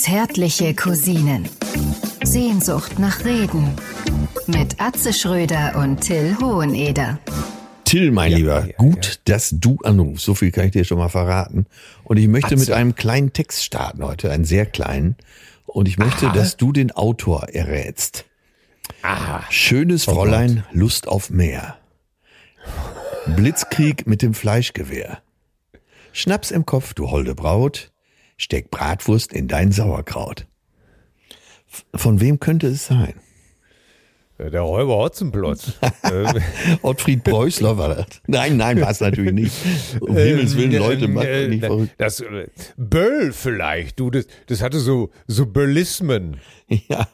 Zärtliche 0.00 0.72
Cousinen. 0.72 1.46
Sehnsucht 2.24 2.98
nach 2.98 3.22
Reden. 3.26 3.76
Mit 4.46 4.80
Atze 4.80 5.12
Schröder 5.12 5.76
und 5.76 6.00
Till 6.00 6.38
Hoheneder. 6.40 7.18
Till, 7.84 8.10
mein 8.10 8.32
Ja, 8.32 8.38
Lieber, 8.38 8.66
ja, 8.66 8.76
gut, 8.78 9.04
ja. 9.04 9.12
dass 9.26 9.50
du 9.52 9.76
anrufst. 9.84 10.24
So 10.24 10.34
viel 10.34 10.52
kann 10.52 10.64
ich 10.64 10.70
dir 10.70 10.84
schon 10.84 10.96
mal 10.96 11.10
verraten. 11.10 11.66
Und 12.02 12.16
ich 12.16 12.28
möchte 12.28 12.56
mit 12.56 12.70
Atze. 12.70 12.76
einem 12.76 12.94
kleinen 12.94 13.34
Text 13.34 13.62
starten 13.62 14.02
heute, 14.02 14.30
einen 14.30 14.46
sehr 14.46 14.64
kleinen. 14.64 15.16
Und 15.66 15.86
ich 15.86 15.98
möchte, 15.98 16.30
dass 16.32 16.56
du 16.56 16.72
den 16.72 16.92
Autor 16.92 17.50
errätst. 17.50 18.24
Aha. 19.02 19.44
Schönes 19.50 20.04
Fräulein, 20.04 20.64
Lust 20.72 21.08
auf 21.08 21.28
Meer. 21.28 21.76
Blitzkrieg 23.36 24.06
mit 24.06 24.22
dem 24.22 24.32
Fleischgewehr. 24.32 25.18
Schnaps 26.14 26.52
im 26.52 26.64
Kopf, 26.64 26.94
du 26.94 27.10
holde 27.10 27.34
Braut. 27.34 27.92
Steck 28.40 28.70
Bratwurst 28.70 29.34
in 29.34 29.48
dein 29.48 29.70
Sauerkraut. 29.70 30.46
Von 31.94 32.20
wem 32.22 32.40
könnte 32.40 32.68
es 32.68 32.86
sein? 32.86 33.14
Der 34.38 34.62
Räuber 34.62 34.96
Hotzenplotz. 34.96 35.72
Ähm, 36.10 36.26
Ottfried 36.82 37.22
Preußler 37.22 37.76
war 37.76 37.94
das. 37.94 38.06
Nein, 38.26 38.56
nein, 38.56 38.80
war 38.80 38.88
es 38.90 39.00
natürlich 39.00 39.34
nicht. 39.34 39.52
Um 40.00 40.16
Himmels 40.16 40.56
Willen, 40.56 40.72
Leute, 40.72 41.08
macht 41.08 41.26
äh, 41.26 41.48
nicht 41.48 41.62
verrückt. 41.62 41.92
Das 41.98 42.20
äh, 42.20 42.46
Böll 42.78 43.34
vielleicht, 43.34 44.00
du, 44.00 44.08
das, 44.10 44.26
das 44.46 44.62
hatte 44.62 44.78
so, 44.80 45.10
so 45.26 45.44
Böllismen. 45.44 46.38
Ja. 46.88 47.06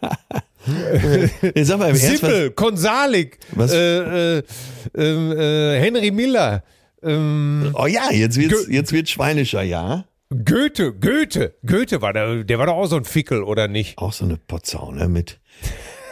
Jetzt 1.43 1.67
sag 1.67 1.79
mal 1.81 1.91
im 1.91 1.97
Ernst, 1.97 2.23
was, 2.23 2.31
Sippel, 2.31 2.51
Konsalik, 2.53 3.39
Was- 3.51 3.73
äh, 3.73 4.39
äh, 4.39 4.43
ähm, 4.97 5.33
äh, 5.33 5.81
Henry 5.81 6.13
Miller, 6.13 6.63
ähm, 7.03 7.73
Oh 7.75 7.87
ja, 7.87 8.13
jetzt 8.13 8.37
wird's, 8.39 8.55
Gö- 8.69 8.73
jetzt 8.73 8.93
wird 8.93 9.09
schweinischer, 9.09 9.63
ja. 9.63 10.05
Goethe, 10.31 10.93
Goethe, 10.93 11.55
Goethe 11.65 12.03
war 12.03 12.13
der, 12.13 12.43
der 12.45 12.59
war 12.59 12.67
doch 12.67 12.75
auch 12.75 12.87
so 12.87 12.97
ein 12.97 13.05
Fickel, 13.05 13.43
oder 13.43 13.69
nicht? 13.69 13.97
Auch 13.99 14.13
so 14.13 14.25
eine 14.25 14.37
Potzaune 14.37 15.09
mit 15.09 15.39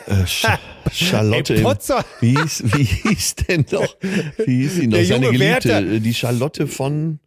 äh, 0.07 0.25
Sch 0.27 0.47
Charlotte. 0.93 1.55
Ey, 1.55 1.61
im- 1.61 1.67
Potza- 1.67 2.05
Wie 2.21 2.37
hieß, 2.37 2.63
wie 2.77 2.85
hieß 2.85 3.35
denn 3.37 3.67
doch? 3.69 3.97
Wie 4.45 4.63
hieß 4.63 4.75
sie 4.77 4.87
noch? 4.87 4.99
Der 4.99 5.07
Seine 5.07 5.27
Geliebte, 5.33 5.69
Werther. 5.69 5.79
äh, 5.83 6.01
die 6.01 6.15
Charlotte 6.15 6.67
von. 6.69 7.19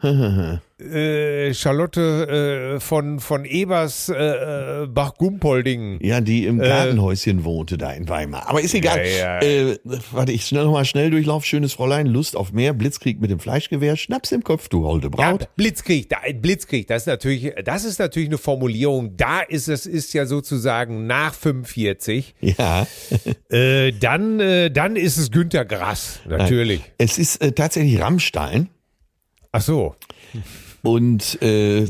Äh, 0.00 1.54
Charlotte 1.54 2.76
äh, 2.76 2.80
von, 2.80 3.18
von 3.18 3.44
Ebers 3.44 4.08
äh, 4.08 4.14
äh, 4.14 4.86
Bach-Gumpolding. 4.86 5.98
Ja, 6.00 6.20
die 6.20 6.44
im 6.44 6.60
Gartenhäuschen 6.60 7.42
wohnte 7.42 7.76
da 7.76 7.90
in 7.90 8.08
Weimar. 8.08 8.48
Aber 8.48 8.60
ist 8.60 8.74
egal. 8.74 8.98
Äh. 8.98 9.18
Ja, 9.18 9.42
ja. 9.42 9.72
Äh, 9.72 9.78
warte, 10.12 10.30
ich 10.30 10.46
schnell 10.46 10.64
nochmal 10.64 10.84
schnell 10.84 11.10
durchlauf. 11.10 11.44
Schönes 11.44 11.72
Fräulein, 11.72 12.06
Lust 12.06 12.36
auf 12.36 12.52
mehr, 12.52 12.74
Blitzkrieg 12.74 13.20
mit 13.20 13.30
dem 13.30 13.40
Fleischgewehr, 13.40 13.96
Schnaps 13.96 14.30
im 14.30 14.44
Kopf, 14.44 14.68
du 14.68 14.86
holde 14.86 15.10
Ja, 15.18 15.30
Braut. 15.30 15.48
Blitzkrieg, 15.56 16.08
da, 16.08 16.18
Blitzkrieg, 16.32 16.86
das 16.86 17.02
ist 17.02 17.06
natürlich, 17.06 17.52
das 17.64 17.84
ist 17.84 17.98
natürlich 17.98 18.28
eine 18.28 18.38
Formulierung. 18.38 19.16
Da 19.16 19.40
ist 19.40 19.66
es 19.66 19.84
ist 19.84 20.14
ja 20.14 20.26
sozusagen 20.26 21.06
nach 21.06 21.34
45. 21.34 22.34
Ja. 22.40 22.86
Äh, 23.50 23.92
dann, 23.92 24.40
äh, 24.40 24.70
dann 24.70 24.94
ist 24.94 25.16
es 25.16 25.30
Günter 25.30 25.64
Grass, 25.64 26.20
natürlich. 26.28 26.82
Es 26.98 27.18
ist 27.18 27.40
äh, 27.40 27.52
tatsächlich 27.52 27.98
Rammstein. 27.98 28.68
Ach 29.52 29.60
so, 29.62 29.94
Und 30.82 31.40
äh, 31.42 31.84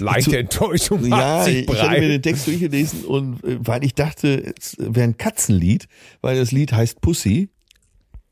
leichte 0.00 0.30
zu- 0.30 0.36
Enttäuschung 0.38 1.06
Ja, 1.06 1.46
ich 1.46 1.68
hatte 1.68 2.00
mir 2.00 2.08
den 2.08 2.22
Text 2.22 2.46
durchgelesen 2.46 3.04
und 3.04 3.42
äh, 3.44 3.56
weil 3.60 3.84
ich 3.84 3.94
dachte, 3.94 4.52
es 4.58 4.76
wäre 4.78 5.04
ein 5.04 5.16
Katzenlied, 5.16 5.86
weil 6.20 6.36
das 6.36 6.52
Lied 6.52 6.72
heißt 6.72 7.00
Pussy. 7.00 7.48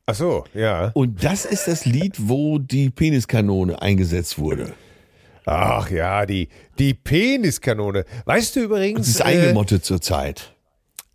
Ach 0.05 0.15
so, 0.15 0.43
ja. 0.53 0.91
Und 0.95 1.23
das 1.23 1.45
ist 1.45 1.67
das 1.67 1.85
Lied, 1.85 2.15
wo 2.19 2.59
die 2.59 2.89
Peniskanone 2.89 3.81
eingesetzt 3.81 4.37
wurde. 4.37 4.73
Ach 5.45 5.89
ja, 5.89 6.25
die, 6.25 6.49
die 6.77 6.93
Peniskanone. 6.93 8.05
Weißt 8.25 8.55
du 8.55 8.61
übrigens, 8.61 8.99
Das 9.07 9.15
ist 9.15 9.19
äh, 9.21 9.23
eingemottet 9.23 9.83
zur 9.85 10.01
Zeit. 10.01 10.53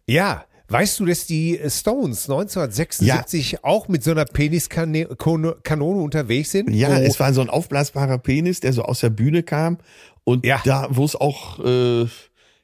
ja, 0.06 0.44
weißt 0.68 1.00
du, 1.00 1.06
dass 1.06 1.26
die 1.26 1.58
Stones 1.68 2.28
1976 2.28 3.64
auch 3.64 3.88
mit 3.88 4.04
so 4.04 4.10
einer 4.10 4.24
Peniskanone 4.24 5.56
Kanone 5.62 6.00
unterwegs 6.02 6.50
sind? 6.52 6.70
Ja, 6.70 6.88
Wo- 6.90 7.00
es 7.02 7.18
war 7.20 7.32
so 7.32 7.40
ein 7.40 7.50
aufblasbarer 7.50 8.18
Penis, 8.18 8.60
der 8.60 8.72
so 8.72 8.82
aus 8.82 9.00
der 9.00 9.10
Bühne 9.10 9.42
kam. 9.42 9.78
Und 10.24 10.44
Ja. 10.44 10.60
da, 10.64 10.88
wo 10.90 11.04
es 11.04 11.16
auch, 11.16 11.58
äh, 11.64 12.02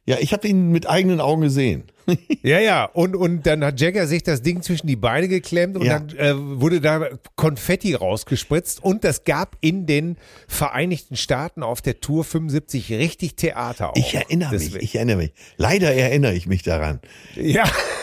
ja, 0.07 0.19
ich 0.21 0.33
habe 0.35 0.47
ihn 0.47 0.71
mit 0.71 0.89
eigenen 0.89 1.21
Augen 1.21 1.43
gesehen. 1.43 1.85
Ja, 2.43 2.61
ja, 2.61 2.85
und, 2.85 3.17
und 3.17 3.47
dann 3.47 3.65
hat 3.65 3.81
Jagger 3.81 4.07
sich 4.07 4.23
das 4.23 4.43
Ding 4.43 4.61
zwischen 4.61 4.87
die 4.87 4.97
Beine 4.97 5.27
geklemmt 5.29 5.79
und 5.79 5.87
Ja. 5.87 5.99
dann 6.01 6.15
äh, 6.19 6.35
wurde 6.61 6.83
da 6.83 7.09
Konfetti 7.37 7.95
rausgespritzt 7.95 8.85
und 8.85 9.03
das 9.05 9.25
gab 9.25 9.57
in 9.63 9.87
den 9.87 10.19
Vereinigten 10.47 11.17
Staaten 11.17 11.63
auf 11.63 11.81
der 11.81 12.01
Tour 12.01 12.23
75 12.25 12.93
richtig 12.93 13.37
Theater 13.37 13.89
auch. 13.93 13.97
Ich 13.97 14.15
erinnere 14.15 14.53
mich, 14.53 14.65
Deswegen- 14.65 14.85
ich 14.85 14.95
erinnere 14.97 15.17
mich. 15.17 15.33
Leider 15.57 15.95
erinnere 15.95 16.35
ich 16.35 16.47
mich 16.47 16.63
daran. 16.63 17.01
Ja, 17.37 17.65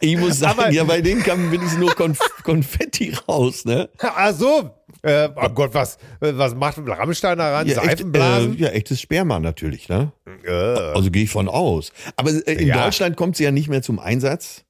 Ich 0.00 0.16
muss 0.16 0.38
sagen, 0.40 0.58
Aber- 0.60 0.70
ja, 0.70 0.84
bei 0.84 1.00
denen 1.00 1.22
kam 1.22 1.50
wenigstens 1.52 1.78
nur 1.78 1.94
Konf 1.94 2.18
Konfetti 2.42 3.12
raus, 3.28 3.64
ne? 3.64 3.88
ach 3.98 4.32
so. 4.34 4.70
Äh, 5.02 5.28
oh 5.34 5.48
Gott, 5.48 5.74
was, 5.74 5.98
was 6.20 6.54
macht 6.54 6.78
Rammstein 6.78 7.36
daran? 7.38 7.66
Ja, 7.66 7.78
echt, 7.78 7.84
Seifenblasen? 7.84 8.56
äh, 8.56 8.60
ja, 8.62 8.68
echtes 8.68 9.00
Sperma 9.00 9.40
natürlich, 9.40 9.88
ne? 9.88 10.12
Äh. 10.44 10.50
Also 10.50 11.10
gehe 11.10 11.24
ich 11.24 11.30
von 11.30 11.48
aus. 11.48 11.92
Aber 12.16 12.30
äh, 12.30 12.52
in 12.54 12.68
Ja. 12.68 12.84
Deutschland 12.84 13.16
kommt 13.16 13.36
sie 13.36 13.44
ja 13.44 13.50
nicht 13.50 13.68
mehr 13.68 13.82
zum 13.82 13.98
Einsatz. 13.98 14.64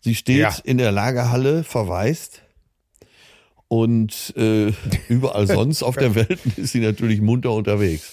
Sie 0.00 0.14
steht 0.14 0.38
Ja. 0.38 0.54
in 0.64 0.78
der 0.78 0.90
Lagerhalle 0.92 1.64
verwaist. 1.64 2.40
Und 3.68 4.32
äh, 4.36 4.72
überall 5.08 5.46
sonst 5.46 5.82
auf 5.82 5.96
der 5.96 6.14
Welt 6.14 6.38
ist 6.56 6.72
sie 6.72 6.80
natürlich 6.80 7.20
munter 7.20 7.52
unterwegs. 7.52 8.12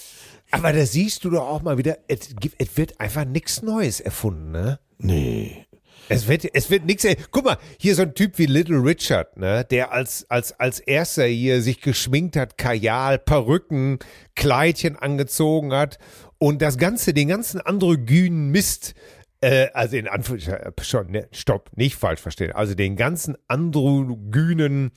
Aber 0.52 0.74
da 0.74 0.86
siehst 0.86 1.24
du 1.24 1.30
doch 1.30 1.48
auch 1.48 1.62
mal 1.62 1.78
wieder, 1.78 1.98
es, 2.08 2.36
gibt, 2.40 2.56
es 2.62 2.76
wird 2.76 3.00
einfach 3.00 3.26
nichts 3.26 3.62
Neues 3.62 4.00
erfunden, 4.02 4.52
ne? 4.52 4.80
Nee. 4.98 5.66
Es 6.12 6.28
wird, 6.28 6.46
es 6.54 6.70
wird 6.70 6.86
nichts. 6.86 7.08
Guck 7.32 7.46
mal, 7.46 7.58
hier 7.80 7.96
so 7.96 8.02
ein 8.02 8.14
Typ 8.14 8.38
wie 8.38 8.46
Little 8.46 8.84
Richard, 8.84 9.38
ne, 9.38 9.64
der 9.64 9.94
als, 9.94 10.30
als, 10.30 10.60
als 10.60 10.82
erster 10.82 11.24
hier 11.24 11.62
sich 11.62 11.80
geschminkt 11.80 12.36
hat, 12.36 12.58
Kajal, 12.58 13.18
Perücken, 13.18 14.00
Kleidchen 14.36 14.98
angezogen 14.98 15.72
hat 15.72 16.00
und 16.38 16.62
das 16.62 16.78
Ganze, 16.78 17.14
den 17.14 17.30
ganzen 17.30 17.62
androgynen 17.62 18.50
Mist, 18.50 18.94
äh, 19.40 19.68
also 19.74 19.96
in 19.96 20.10
Anführungszeichen, 20.10 20.74
schon, 20.82 21.12
ne, 21.12 21.30
stopp, 21.32 21.70
nicht 21.78 21.96
falsch 21.96 22.20
verstehen, 22.20 22.52
also 22.52 22.76
den 22.76 22.98
ganzen 22.98 23.38
androgynen, 23.48 24.92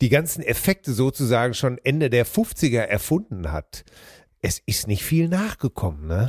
die 0.00 0.08
ganzen 0.08 0.42
Effekte 0.42 0.92
sozusagen 0.92 1.54
schon 1.54 1.78
Ende 1.78 2.10
der 2.10 2.26
50er 2.26 2.80
erfunden 2.80 3.52
hat. 3.52 3.84
Es 4.42 4.60
ist 4.66 4.88
nicht 4.88 5.04
viel 5.04 5.28
nachgekommen, 5.28 6.08
ne? 6.08 6.28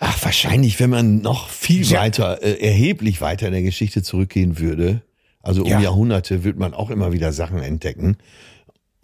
Ach, 0.00 0.24
wahrscheinlich, 0.24 0.78
wenn 0.80 0.90
man 0.90 1.20
noch 1.22 1.48
viel 1.48 1.84
Ja. 1.84 2.00
weiter, 2.00 2.42
äh, 2.42 2.60
erheblich 2.64 3.20
weiter 3.20 3.46
in 3.48 3.52
der 3.52 3.62
Geschichte 3.62 4.02
zurückgehen 4.02 4.58
würde, 4.58 5.02
also 5.42 5.62
um 5.62 5.68
Ja. 5.70 5.80
Jahrhunderte, 5.80 6.44
wird 6.44 6.58
man 6.58 6.74
auch 6.74 6.90
immer 6.90 7.12
wieder 7.12 7.32
Sachen 7.32 7.58
entdecken. 7.60 8.16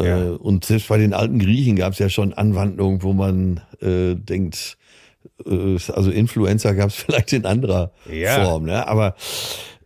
Ja. 0.00 0.22
Äh, 0.22 0.28
und 0.30 0.64
selbst 0.64 0.88
bei 0.88 0.98
den 0.98 1.12
alten 1.14 1.38
Griechen 1.38 1.76
gab 1.76 1.92
es 1.92 1.98
ja 1.98 2.08
schon 2.08 2.32
Anwandlungen, 2.34 3.02
wo 3.02 3.12
man 3.12 3.60
äh, 3.80 4.14
denkt, 4.14 4.76
äh, 5.46 5.76
also 5.92 6.10
Influencer 6.10 6.74
gab 6.74 6.90
es 6.90 6.94
vielleicht 7.04 7.32
in 7.32 7.44
anderer. 7.46 7.92
Form, 8.44 8.64
ne? 8.64 8.86
Aber 8.86 9.14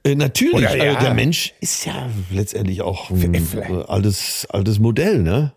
äh, 0.04 0.14
natürlich, 0.14 0.54
Oder 0.54 0.76
äh, 0.76 0.98
der 1.00 1.14
Mensch 1.14 1.52
ist 1.60 1.84
ja 1.86 2.08
letztendlich 2.30 2.82
auch 2.82 3.10
ein 3.10 3.34
äh, 3.34 3.38
altes, 3.86 4.46
altes 4.50 4.78
Modell, 4.78 5.22
ne? 5.22 5.52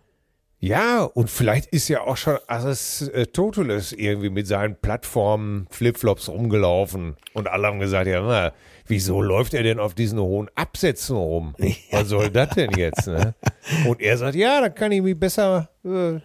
Ja, 0.64 1.02
und 1.02 1.32
vielleicht 1.32 1.74
ist 1.74 1.88
ja 1.88 2.02
auch 2.02 2.18
schon 2.18 2.38
Aristoteles 2.46 3.94
irgendwie 3.94 4.30
mit 4.30 4.46
seinen 4.46 4.76
Plattformen 4.76 5.66
Flipflops 5.72 6.30
rumgelaufen 6.30 7.18
und 7.34 7.48
alle 7.48 7.66
haben 7.66 7.80
gesagt, 7.80 8.06
ja, 8.06 8.22
na, 8.22 8.54
wieso 8.86 9.24
läuft 9.24 9.56
er 9.56 9.64
denn 9.64 9.80
auf 9.80 9.96
diesen 9.96 10.20
hohen 10.20 10.50
Absätzen 10.54 11.18
rum? 11.18 11.56
Was 11.92 12.10
soll 12.10 12.30
das 12.30 12.50
denn 12.50 12.70
jetzt? 12.78 13.08
Ne? 13.08 13.34
Und 13.88 14.02
er 14.02 14.18
sagt, 14.20 14.36
ja, 14.36 14.62
da 14.62 14.70
kann 14.70 14.92
ich 14.92 15.02
mich 15.02 15.20
besser, 15.20 15.68
äh, 15.84 16.20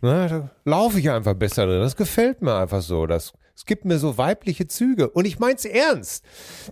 na, 0.00 0.28
da 0.28 0.50
laufe 0.64 0.98
ich 0.98 1.10
einfach 1.10 1.34
besser 1.34 1.66
drin. 1.66 1.80
Das 1.80 1.94
gefällt 1.94 2.40
mir 2.40 2.56
einfach 2.56 2.80
so. 2.80 3.06
Das, 3.06 3.34
es 3.58 3.64
gibt 3.66 3.84
mir 3.84 3.98
so 3.98 4.16
weibliche 4.16 4.68
Züge. 4.68 5.10
Und 5.10 5.24
ich 5.26 5.40
mein's 5.40 5.64
ernst. 5.64 6.24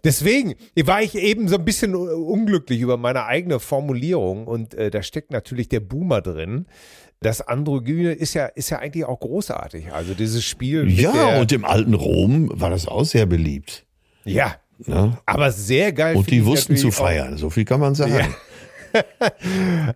Deswegen 0.04 0.54
war 0.84 1.02
ich 1.02 1.16
eben 1.16 1.48
so 1.48 1.56
ein 1.56 1.64
bisschen 1.64 1.96
unglücklich 1.96 2.80
über 2.80 2.96
meine 2.96 3.24
eigene 3.24 3.58
Formulierung. 3.58 4.46
Und 4.46 4.72
äh, 4.74 4.88
da 4.92 5.02
steckt 5.02 5.32
natürlich 5.32 5.68
der 5.68 5.80
Boomer 5.80 6.20
drin. 6.20 6.66
Das 7.20 7.40
Androgyne 7.40 8.12
ist 8.12 8.34
ja, 8.34 8.46
ist 8.46 8.70
ja 8.70 8.78
eigentlich 8.78 9.04
auch 9.04 9.18
großartig. 9.18 9.92
Also 9.92 10.14
dieses 10.14 10.44
Spiel 10.44 10.88
Ja, 10.88 11.40
und 11.40 11.50
im 11.50 11.64
alten 11.64 11.94
Rom 11.94 12.50
war 12.54 12.70
das 12.70 12.86
auch 12.86 13.04
sehr 13.04 13.26
beliebt. 13.26 13.84
ja, 14.24 14.54
Ne? 14.86 15.16
aber 15.24 15.50
sehr 15.52 15.90
geil. 15.92 16.14
Und 16.16 16.30
die 16.30 16.44
wussten 16.44 16.76
zu 16.76 16.88
natürlich 16.88 16.98
auch- 17.00 17.04
feiern, 17.06 17.36
so 17.38 17.48
viel 17.50 17.64
kann 17.64 17.80
man 17.80 17.94
sagen. 17.96 18.12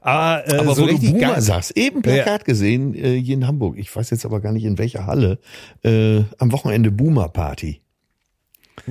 Ah, 0.03 0.41
äh, 0.47 0.55
Aber 0.59 0.75
so 0.75 0.83
wo 0.83 0.87
du 0.87 0.99
Boomer 0.99 1.19
geil- 1.19 1.41
sagst, 1.41 1.77
eben 1.77 2.03
Plakat 2.03 2.45
gesehen, 2.45 2.95
äh, 2.95 3.17
hier 3.21 3.35
in 3.35 3.47
Hamburg, 3.47 3.77
ich 3.79 3.95
weiß 3.95 4.11
jetzt 4.11 4.25
aber 4.25 4.41
gar 4.41 4.53
nicht 4.53 4.65
in 4.65 4.79
welcher 4.79 5.07
Halle, 5.07 5.39
äh, 5.85 6.23
am 6.39 6.53
Wochenende 6.53 6.91
Boomer 6.91 7.29
Party. 7.29 7.81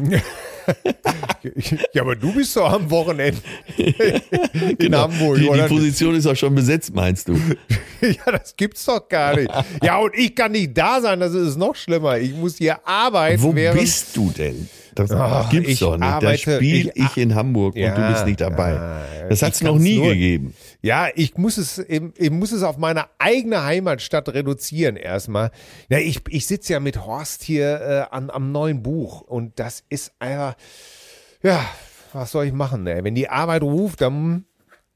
ja, 1.94 2.02
aber 2.02 2.16
du 2.16 2.34
bist 2.34 2.56
doch 2.56 2.72
am 2.72 2.90
Wochenende 2.90 3.40
in 3.78 4.78
Genau. 4.78 5.00
Hamburg, 5.04 5.38
die, 5.38 5.50
die? 5.50 5.68
Position 5.68 6.16
ist 6.16 6.26
auch 6.28 6.36
schon 6.36 6.54
besetzt, 6.56 6.94
meinst 6.94 7.28
du? 7.28 7.34
ja, 8.02 8.32
das 8.32 8.56
gibt's 8.56 8.86
doch 8.86 9.08
gar 9.08 9.36
nicht. 9.36 9.50
Ja, 9.84 9.98
und 9.98 10.14
ich 10.16 10.36
kann 10.36 10.52
nicht 10.52 10.78
da 10.78 11.02
sein, 11.02 11.20
das 11.20 11.34
ist 11.34 11.58
noch 11.58 11.76
schlimmer. 11.76 12.18
Ich 12.18 12.34
muss 12.34 12.58
hier 12.58 12.86
arbeiten. 12.88 13.42
Wo 13.42 13.52
bist 13.54 14.16
du 14.16 14.32
denn? 14.32 14.70
Das 14.96 15.12
Ach, 15.12 15.50
gibt's 15.50 15.80
doch 15.80 15.92
nicht. 15.98 16.02
Da 16.02 16.16
arbeite- 16.18 16.38
spiele 16.58 16.92
ich- 16.94 17.04
ich, 17.06 17.18
in 17.18 17.34
Hamburg 17.36 17.76
und 17.76 17.82
Ja, 17.82 17.96
du 17.96 18.12
bist 18.14 18.26
nicht 18.26 18.42
dabei. 18.42 18.72
ja, 18.74 19.06
das 19.30 19.38
ich 19.40 19.44
hat's 19.48 19.62
noch 19.62 19.78
nie 19.80 19.98
nur- 19.98 20.10
gegeben. 20.10 20.54
Ja, 20.82 21.08
ich 21.14 21.36
muss 21.38 21.58
es, 21.58 21.78
ich 21.88 22.32
muss 22.32 22.52
es 22.54 22.64
auf 22.64 22.78
meine 22.78 23.06
eigene 23.18 23.64
Heimatstadt 23.64 24.30
reduzieren 24.30 24.96
erstmal. 24.96 25.52
Ja, 25.90 26.00
ich, 26.00 26.22
ich 26.30 26.48
sitze 26.48 26.74
ja 26.74 26.80
mit 26.80 27.06
Horst 27.06 27.44
hier 27.44 28.08
äh, 28.12 28.16
an, 28.16 28.30
am 28.30 28.52
neuen 28.54 28.82
Buch 28.82 29.22
und 29.22 29.60
das 29.60 29.84
ist 29.90 30.12
einfach, 30.20 30.56
ja, 31.44 31.66
was 32.14 32.32
soll 32.32 32.46
ich 32.46 32.54
machen? 32.54 32.86
Ey? 32.88 33.04
Wenn 33.04 33.16
die 33.16 33.30
Arbeit 33.30 33.62
ruft, 33.62 34.02
dann 34.02 34.46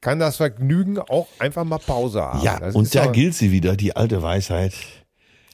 kann 0.00 0.18
das 0.18 0.36
Vergnügen 0.36 0.98
auch 0.98 1.28
einfach 1.38 1.64
mal 1.64 1.78
Pause 1.78 2.22
haben. 2.22 2.42
Ja, 2.42 2.58
das 2.60 2.74
und 2.74 2.94
da 2.94 3.06
gilt 3.06 3.34
sie 3.34 3.50
wieder, 3.52 3.76
die 3.76 3.96
alte 3.96 4.22
Weisheit. 4.22 4.74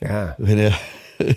Ja, 0.01 0.35
Wenn 0.39 0.57
der 0.57 0.75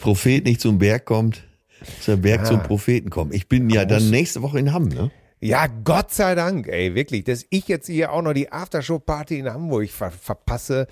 Prophet 0.00 0.44
nicht 0.44 0.60
zum 0.60 0.78
Berg 0.78 1.04
kommt, 1.04 1.44
muss 1.80 2.06
der 2.06 2.16
Berg 2.16 2.40
Ja. 2.40 2.46
zum 2.46 2.62
Propheten 2.62 3.10
kommen. 3.10 3.32
Ich 3.32 3.48
bin 3.48 3.70
ja 3.70 3.84
dann 3.84 4.10
nächste 4.10 4.42
Woche 4.42 4.58
in 4.58 4.72
Hamm, 4.72 4.88
ne? 4.88 5.10
Ja, 5.38 5.66
Gott 5.84 6.12
sei 6.14 6.34
Dank, 6.34 6.66
ey, 6.66 6.94
wirklich, 6.94 7.24
dass 7.24 7.44
ich 7.50 7.68
jetzt 7.68 7.86
hier 7.88 8.10
auch 8.10 8.22
noch 8.22 8.32
die 8.32 8.50
Aftershow-Party 8.50 9.38
in 9.38 9.52
Hamburg 9.52 9.90
ver 9.90 10.10
verpasse. 10.10 10.86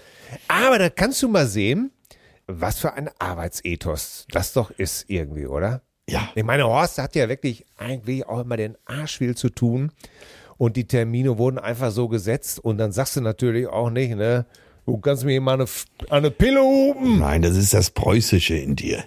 Aber 0.49 0.79
da 0.79 0.91
kannst 0.91 1.23
du 1.23 1.29
mal 1.29 1.47
sehen, 1.47 1.91
was 2.47 2.79
für 2.79 2.93
ein 2.93 3.09
Arbeitsethos 3.19 4.27
das 4.31 4.53
doch 4.53 4.71
ist 4.71 5.07
irgendwie, 5.09 5.47
oder? 5.47 5.81
Ja. 6.09 6.29
Ich 6.35 6.45
meine, 6.45 6.65
Horst 6.65 6.99
hat 6.99 7.15
ja 7.15 7.29
wirklich 7.29 7.65
eigentlich 7.77 8.27
auch 8.27 8.41
immer 8.41 8.56
den 8.56 8.77
Arsch 8.85 9.19
viel 9.19 9.37
zu 9.37 9.49
tun. 9.49 9.93
Und 10.56 10.77
die 10.77 10.87
Termine 10.87 11.39
wurden 11.39 11.59
einfach 11.59 11.91
so 11.91 12.09
gesetzt. 12.09 12.59
Und 12.61 12.79
dann 12.79 12.93
sagst 12.93 13.17
du 13.17 13.21
natürlich 13.21 13.67
auch 13.67 13.91
nicht, 13.91 14.15
ne, 14.15 14.47
du 14.87 14.99
kannst 14.99 15.25
mir 15.25 15.41
mal 15.41 15.55
eine, 15.55 15.67
eine 16.11 16.31
Pille 16.31 16.62
hupen. 16.62 17.21
Nein, 17.21 17.43
das 17.43 17.56
ist 17.56 17.75
das 17.75 17.91
Preußische 17.91 18.56
in 18.56 18.77
dir. 18.77 19.05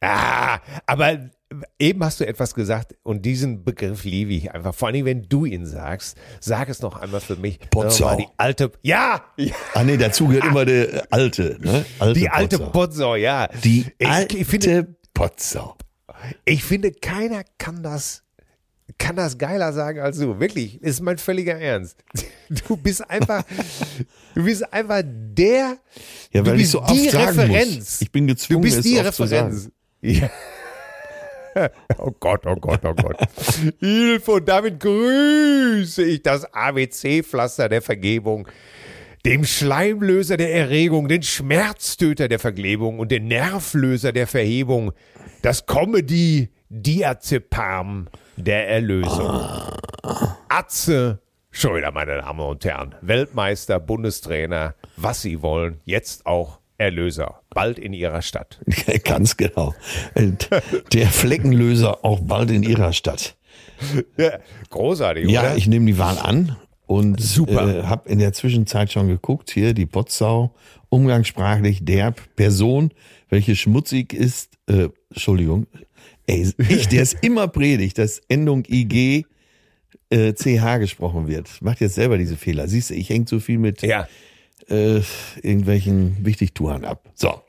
Ah, 0.00 0.60
aber 0.86 1.30
eben 1.78 2.02
hast 2.04 2.20
du 2.20 2.26
etwas 2.26 2.54
gesagt 2.54 2.94
und 3.02 3.26
diesen 3.26 3.64
Begriff 3.64 4.04
liebe 4.04 4.32
ich 4.32 4.52
einfach. 4.52 4.74
Vor 4.74 4.88
allem, 4.88 5.04
wenn 5.04 5.28
du 5.28 5.44
ihn 5.44 5.66
sagst, 5.66 6.16
sag 6.40 6.68
es 6.68 6.80
noch 6.80 7.00
einmal 7.00 7.20
für 7.20 7.36
mich. 7.36 7.58
Potsau. 7.70 8.16
Die 8.16 8.26
alte, 8.36 8.72
ja, 8.82 9.22
ja 9.36 9.52
Ah 9.74 9.84
nee, 9.84 9.96
dazu 9.96 10.28
gehört 10.28 10.44
immer 10.44 10.64
der 10.64 11.06
alte, 11.10 11.58
ne? 11.60 11.84
Alte 11.98 12.18
die 12.18 12.30
alte 12.30 12.58
Potsau. 12.58 12.72
Potsau, 12.72 13.14
ja. 13.16 13.48
Die 13.62 13.86
ich, 13.98 14.08
alte 14.08 14.38
ich 14.38 14.46
finde, 14.46 14.94
Potsau. 15.12 15.76
Ich 16.44 16.64
finde, 16.64 16.92
keiner 16.92 17.42
kann 17.58 17.82
das, 17.82 18.22
kann 18.98 19.16
das 19.16 19.38
geiler 19.38 19.72
sagen 19.72 20.00
als 20.00 20.18
du. 20.18 20.38
Wirklich, 20.40 20.82
ist 20.82 21.00
mein 21.00 21.18
völliger 21.18 21.58
Ernst. 21.58 21.96
Du 22.66 22.76
bist 22.76 23.08
einfach, 23.08 23.44
du 24.34 24.44
bist 24.44 24.72
einfach 24.72 25.02
der, 25.04 25.76
Ja, 26.32 26.42
du 26.42 26.46
weil 26.50 26.54
ich 26.56 26.62
bist 26.62 26.72
so 26.72 26.82
oft 26.82 26.92
die 26.92 27.08
Referenz. 27.08 27.76
muss. 27.76 28.00
Ich 28.00 28.10
bin 28.10 28.26
gezwungen, 28.26 28.62
Du 28.62 28.68
bist 28.68 28.84
die 28.84 28.98
Referenz. 28.98 29.70
Ja. 30.02 30.30
Oh 31.98 32.12
Gott, 32.20 32.46
oh 32.46 32.54
Gott, 32.54 32.80
oh 32.84 32.94
Gott. 32.94 33.16
Hilfe 33.80 34.30
und 34.30 34.48
damit 34.48 34.78
grüße 34.78 36.02
ich 36.04 36.22
das 36.22 36.44
ABC-Pflaster 36.54 37.68
der 37.68 37.82
Vergebung, 37.82 38.46
dem 39.26 39.44
Schleimlöser 39.44 40.36
der 40.36 40.54
Erregung, 40.54 41.08
den 41.08 41.24
Schmerztöter 41.24 42.28
der 42.28 42.38
Verklebung 42.38 43.00
und 43.00 43.10
den 43.10 43.26
Nervlöser 43.26 44.12
der 44.12 44.28
Verhebung, 44.28 44.92
das 45.42 45.66
Comedy-Diazepam 45.66 48.08
der 48.36 48.68
Erlösung. 48.68 49.40
Atze 50.48 51.20
Schröder, 51.52 51.90
meine 51.90 52.18
Damen 52.18 52.38
und 52.40 52.64
Herren, 52.64 52.94
Weltmeister, 53.00 53.80
Bundestrainer, 53.80 54.74
was 54.96 55.22
Sie 55.22 55.42
wollen, 55.42 55.80
jetzt 55.84 56.24
auch 56.26 56.60
Erlöser, 56.78 57.40
bald 57.50 57.76
in 57.78 57.92
Ihrer 57.92 58.22
Stadt. 58.22 58.60
Ganz 59.04 59.36
genau. 59.36 59.74
Der 60.92 61.08
Fleckenlöser 61.08 62.04
auch 62.04 62.20
bald 62.22 62.50
in 62.52 62.62
ihrer 62.62 62.92
Stadt. 62.92 63.36
Ja, 64.16 64.38
großartig, 64.70 65.28
Ja, 65.28 65.40
oder? 65.42 65.56
ich 65.56 65.66
nehme 65.66 65.86
die 65.86 65.98
Wahl 65.98 66.18
an 66.18 66.54
und 66.90 67.20
Super. 67.20 67.78
Äh, 67.78 67.82
habe 67.84 68.08
in 68.08 68.18
der 68.18 68.32
Zwischenzeit 68.32 68.90
schon 68.90 69.06
geguckt, 69.06 69.52
hier 69.52 69.74
die 69.74 69.86
Potsau, 69.86 70.52
umgangssprachlich 70.88 71.84
derb, 71.84 72.20
Person, 72.34 72.90
welche 73.28 73.54
schmutzig 73.54 74.12
ist, 74.12 74.54
äh, 74.66 74.88
Entschuldigung, 75.08 75.68
ey, 76.26 76.52
ich, 76.68 76.88
der 76.88 77.02
es 77.02 77.12
immer 77.12 77.46
predigt, 77.46 77.96
dass 77.96 78.18
Endung 78.26 78.64
IG 78.68 79.24
äh, 80.10 80.32
CH 80.32 80.80
gesprochen 80.80 81.28
wird. 81.28 81.62
Macht 81.62 81.80
jetzt 81.80 81.94
selber 81.94 82.18
diese 82.18 82.36
Fehler. 82.36 82.66
Siehst 82.66 82.90
du, 82.90 82.94
ich 82.94 83.08
häng 83.08 83.24
zu 83.24 83.38
viel 83.38 83.58
mit 83.58 83.82
ja, 83.82 84.08
äh, 84.68 85.00
irgendwelchen 85.42 86.16
Wichtigtuern 86.26 86.84
ab. 86.84 87.08
So. 87.14 87.40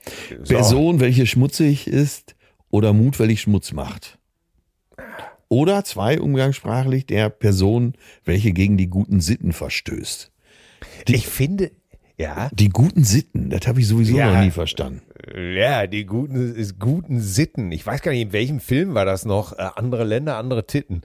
Person, 0.48 1.00
welche 1.00 1.26
schmutzig 1.26 1.88
ist 1.88 2.36
oder 2.70 2.94
mutwillig 2.94 3.42
Schmutz 3.42 3.72
macht. 3.72 4.20
Oder 5.52 5.84
zwei, 5.84 6.18
umgangssprachlich, 6.22 7.06
der 7.08 7.30
Person, 7.30 7.96
welche 8.24 8.54
gegen 8.54 8.78
die 8.78 8.88
guten 8.88 9.20
Sitten 9.20 9.52
verstößt. 9.52 10.32
ich 11.10 11.28
finde, 11.28 11.72
ja, 12.18 12.50
Die 12.54 12.70
guten 12.70 13.04
Sitten, 13.04 13.50
das 13.50 13.68
habe 13.68 13.82
ich 13.82 13.88
sowieso 13.90 14.16
Ja. 14.16 14.32
noch 14.34 14.42
nie 14.42 14.52
verstanden. 14.52 15.02
ja, 15.58 15.88
die 15.88 16.06
guten, 16.06 16.56
ist 16.56 16.80
guten 16.80 17.20
Sitten. 17.20 17.74
Ich 17.74 17.86
weiß 17.86 18.02
gar 18.02 18.14
nicht, 18.14 18.22
in 18.22 18.32
welchem 18.32 18.62
Film 18.62 18.94
war 18.94 19.04
das 19.04 19.26
noch? 19.26 19.52
Äh, 19.60 19.68
andere 19.76 20.06
Länder, 20.06 20.38
andere 20.38 20.66
Titten. 20.66 21.02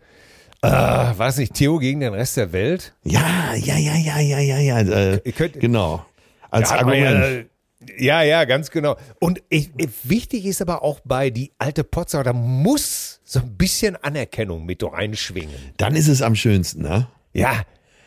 Äh, 0.62 0.68
war 0.68 1.26
es 1.28 1.38
nicht 1.38 1.54
Theo 1.54 1.78
gegen 1.78 1.98
den 1.98 2.14
Rest 2.14 2.36
der 2.36 2.52
Welt? 2.52 2.94
Ja, 3.02 3.52
ja, 3.56 3.76
ja, 3.76 3.96
ja, 3.96 4.20
ja, 4.20 4.38
ja, 4.38 4.58
ja. 4.60 4.78
Äh, 5.14 5.32
könnt- 5.32 5.58
genau. 5.58 6.06
Als 6.50 6.70
man 6.70 6.78
Argument. 6.80 7.46
Ja, 7.98 8.22
ja, 8.22 8.22
ja, 8.22 8.44
ganz 8.44 8.70
genau. 8.70 8.96
Und 9.20 9.42
ich, 9.48 9.70
ich, 9.76 9.88
wichtig 10.04 10.46
ist 10.46 10.62
aber 10.62 10.84
auch 10.84 11.00
bei 11.04 11.30
die 11.30 11.50
alte 11.58 11.82
Potsau, 11.82 12.22
da 12.22 12.32
muss 12.32 13.15
so 13.26 13.40
ein 13.40 13.56
bisschen 13.56 13.96
Anerkennung 13.96 14.64
mit 14.64 14.82
reinschwingen. 14.82 15.56
Dann 15.76 15.96
ist 15.96 16.06
es 16.06 16.22
am 16.22 16.36
schönsten, 16.36 16.82
ne? 16.82 17.08
Ja, 17.32 17.62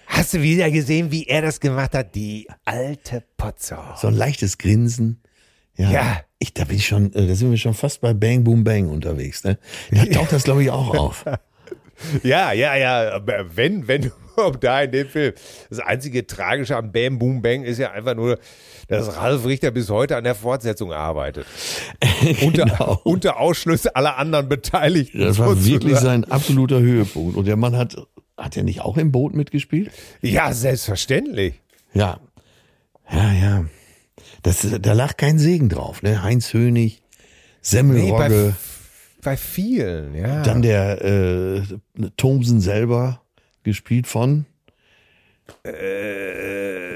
hast 0.08 0.34
du 0.34 0.42
wieder 0.42 0.72
gesehen, 0.72 1.12
wie 1.12 1.28
er 1.28 1.42
das 1.42 1.60
gemacht 1.60 1.94
hat? 1.94 2.16
Die 2.16 2.48
alte 2.64 3.24
Potsau. 3.38 3.84
So 3.98 4.08
ein 4.08 4.16
leichtes 4.16 4.58
Grinsen. 4.58 5.22
Ja. 5.76 5.92
Ja. 5.92 6.22
Ich, 6.40 6.54
da 6.54 6.64
bin 6.64 6.78
ich 6.78 6.88
schon, 6.88 7.14
äh, 7.14 7.28
da 7.28 7.36
sind 7.36 7.52
wir 7.52 7.58
schon 7.58 7.74
fast 7.74 8.00
bei 8.00 8.14
Bang 8.14 8.46
Boom 8.46 8.64
Bang 8.64 8.88
unterwegs, 8.88 9.44
ne? 9.44 9.60
Da 9.92 10.06
taucht 10.12 10.32
das, 10.32 10.44
glaube 10.44 10.64
ich, 10.64 10.72
auch 10.72 10.96
auf. 10.96 11.26
Ja, 12.24 12.54
ja, 12.54 12.78
ja, 12.78 13.22
wenn, 13.54 13.90
wenn 13.90 14.12
überhaupt 14.40 14.64
da 14.64 14.82
in 14.82 14.92
dem 14.92 15.08
Film. 15.08 15.34
Das 15.70 15.80
einzige 15.80 16.26
Tragische 16.26 16.76
am 16.76 16.92
Bam 16.92 17.20
Boom 17.20 17.42
Bang 17.42 17.64
ist 17.64 17.78
ja 17.78 17.92
einfach 17.92 18.16
nur, 18.16 18.40
dass 18.88 19.16
Ralf 19.18 19.46
Richter 19.46 19.72
bis 19.72 19.90
heute 19.90 20.18
an 20.18 20.24
der 20.24 20.36
Fortsetzung 20.36 20.92
arbeitet. 20.94 21.46
Unter, 22.42 22.66
Genau. 22.66 23.00
unter 23.04 23.40
Ausschluss 23.40 23.86
aller 23.88 24.18
anderen 24.18 24.50
Beteiligten. 24.50 25.20
Das 25.20 25.38
war 25.38 25.64
wirklich 25.66 25.98
sein 25.98 26.26
absoluter 26.26 26.80
Höhepunkt. 26.80 27.36
Und 27.38 27.46
der 27.48 27.56
Mann 27.58 27.78
hat, 27.78 27.96
hat 28.38 28.58
er 28.58 28.64
nicht 28.64 28.82
auch 28.82 28.98
im 28.98 29.12
Boot 29.12 29.36
mitgespielt? 29.36 29.92
Ja, 30.22 30.54
selbstverständlich. 30.54 31.62
Ja. 31.94 32.20
Ja, 33.12 33.32
ja. 33.34 33.66
Das, 34.44 34.66
da 34.82 34.94
lag 34.94 35.18
kein 35.18 35.38
Segen 35.40 35.70
drauf, 35.70 36.02
ne? 36.02 36.24
Heinz 36.24 36.54
Hönig, 36.54 37.02
Nee, 37.02 37.16
Semmelrogge, 37.62 38.56
bei, 39.22 39.32
bei 39.32 39.38
vielen, 39.38 40.16
ja. 40.16 40.42
dann 40.44 40.62
der 40.62 41.04
äh, 41.04 41.62
Thomsen 42.16 42.62
selber, 42.62 43.22
gespielt 43.64 44.08
von. 44.08 44.46
äh, 45.66 45.72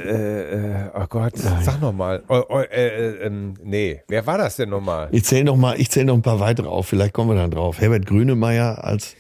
äh, 0.03 0.89
oh 0.93 1.05
Gott, 1.09 1.33
sag 1.37 1.81
nochmal. 1.81 2.23
Oh, 2.27 2.43
oh, 2.49 2.59
äh, 2.59 2.87
äh, 2.87 3.25
ähm, 3.25 3.55
nee, 3.63 4.01
wer 4.07 4.25
war 4.27 4.37
das 4.37 4.57
denn 4.57 4.69
nochmal? 4.69 5.09
Ich 5.11 5.23
zähle 5.25 5.45
noch 5.45 5.55
mal, 5.57 5.79
ich 5.79 5.89
zähle 5.89 6.05
noch 6.05 6.15
ein 6.15 6.21
paar 6.21 6.39
weitere 6.39 6.67
auf, 6.67 6.87
vielleicht 6.87 7.13
kommen 7.13 7.29
wir 7.31 7.35
dann 7.35 7.51
drauf. 7.51 7.79
Herbert 7.79 8.05
Grönemeyer 8.05 8.83
als 8.83 9.15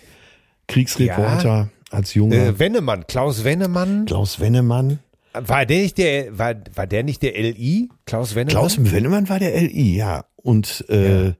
Kriegsreporter, 0.67 1.69
als 1.89 2.13
junger. 2.13 2.35
Äh, 2.35 2.59
Wennemann, 2.59 3.07
Klaus 3.07 3.43
Wennemann. 3.43 4.05
Klaus 4.05 4.39
Wennemann. 4.39 4.99
War 5.33 5.65
der 5.65 5.81
nicht 5.81 5.97
der, 5.97 6.37
war, 6.37 6.53
war 6.75 6.85
der 6.85 7.03
nicht 7.03 7.23
der 7.23 7.33
LI? 7.33 7.89
Klaus 8.05 8.35
Wennemann? 8.35 8.51
Klaus 8.51 8.77
Wennemann 8.91 9.29
war 9.29 9.39
der 9.39 9.59
LI, 9.59 9.95
ja. 9.95 10.25
Und 10.35 10.85
äh, 10.89 11.33